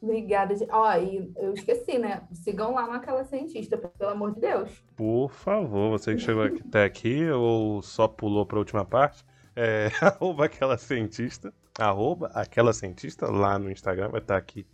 Obrigada. 0.00 0.54
Ó, 0.70 0.94
e 0.96 1.32
eu 1.36 1.54
esqueci, 1.54 1.98
né? 1.98 2.22
Sigam 2.32 2.74
lá 2.74 2.86
naquela 2.86 3.24
cientista, 3.24 3.76
pelo 3.76 4.10
amor 4.10 4.34
de 4.34 4.40
Deus. 4.40 4.84
Por 4.94 5.30
favor, 5.30 5.90
você 5.90 6.14
que 6.14 6.20
chegou 6.20 6.44
até 6.44 6.84
aqui 6.84 7.28
ou 7.30 7.82
só 7.82 8.06
pulou 8.06 8.44
para 8.44 8.58
a 8.58 8.60
última 8.60 8.84
parte, 8.84 9.24
é 9.54 9.88
arroba 10.00 10.44
aquela 10.44 10.76
cientista, 10.76 11.52
arroba 11.78 12.30
aquela 12.34 12.72
cientista 12.72 13.30
lá 13.30 13.58
no 13.58 13.70
Instagram, 13.70 14.10
vai 14.10 14.20
estar 14.20 14.36
aqui, 14.36 14.66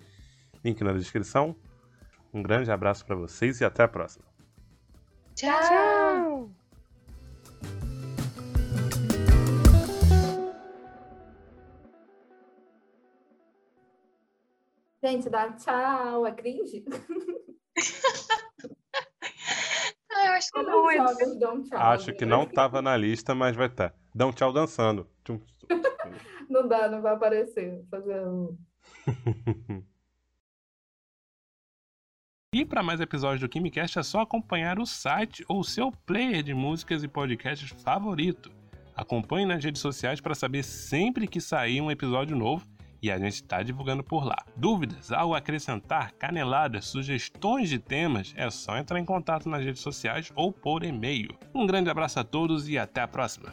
link 0.65 0.83
na 0.83 0.93
descrição. 0.93 1.57
Um 2.35 2.43
grande 2.43 2.71
abraço 2.71 3.05
para 3.05 3.15
vocês 3.15 3.61
e 3.61 3.65
até 3.65 3.83
a 3.83 3.89
próxima. 3.89 4.25
Tchau! 5.35 5.61
Tchau. 5.61 6.62
Gente, 15.05 15.29
dá 15.29 15.51
tchau, 15.53 16.25
é 16.25 16.33
cringe? 16.33 16.85
ah, 20.13 20.27
eu 20.27 20.33
acho 20.35 20.53
que 20.53 20.63
não. 20.63 20.89
É 20.89 20.97
jovens 20.97 21.39
dão 21.41 21.61
tchau. 21.65 21.79
Acho 21.79 22.13
que 22.13 22.25
não 22.25 22.45
estava 22.45 22.81
na 22.81 22.97
lista, 22.97 23.35
mas 23.35 23.57
vai 23.57 23.67
estar. 23.67 23.91
Tá. 23.91 23.97
Dá 24.15 24.27
um 24.29 24.33
tchau 24.33 24.53
dançando. 24.53 25.09
não 26.49 26.69
dá, 26.69 26.89
não 26.89 27.03
vai 27.03 27.15
aparecer. 27.15 27.85
Fazer 27.91 28.25
um... 28.27 28.57
E 32.55 32.67
para 32.67 32.83
mais 32.83 33.01
episódios 33.01 33.41
do 33.41 33.49
KimiCast 33.49 33.99
é 33.99 34.03
só 34.03 34.21
acompanhar 34.21 34.79
o 34.79 34.85
site 34.85 35.43
ou 35.49 35.65
seu 35.65 35.91
player 35.91 36.43
de 36.43 36.53
músicas 36.53 37.03
e 37.03 37.09
podcasts 37.09 37.71
favorito. 37.83 38.53
Acompanhe 38.95 39.47
nas 39.47 39.65
redes 39.65 39.81
sociais 39.81 40.21
para 40.21 40.35
saber 40.35 40.63
sempre 40.63 41.27
que 41.27 41.41
sair 41.41 41.81
um 41.81 41.91
episódio 41.91 42.37
novo 42.37 42.67
e 43.03 43.11
a 43.11 43.19
gente 43.19 43.35
está 43.35 43.63
divulgando 43.63 44.05
por 44.05 44.25
lá. 44.25 44.45
Dúvidas, 44.57 45.11
algo 45.11 45.35
a 45.35 45.39
acrescentar, 45.39 46.13
caneladas, 46.13 46.87
sugestões 46.87 47.69
de 47.69 47.79
temas, 47.79 48.33
é 48.37 48.49
só 48.49 48.79
entrar 48.79 48.99
em 48.99 49.05
contato 49.05 49.49
nas 49.49 49.65
redes 49.65 49.83
sociais 49.83 50.31
ou 50.37 50.53
por 50.53 50.85
e-mail. 50.85 51.37
Um 51.53 51.67
grande 51.67 51.91
abraço 51.91 52.21
a 52.21 52.25
todos 52.25 52.69
e 52.69 52.79
até 52.79 53.01
a 53.01 53.09
próxima! 53.09 53.53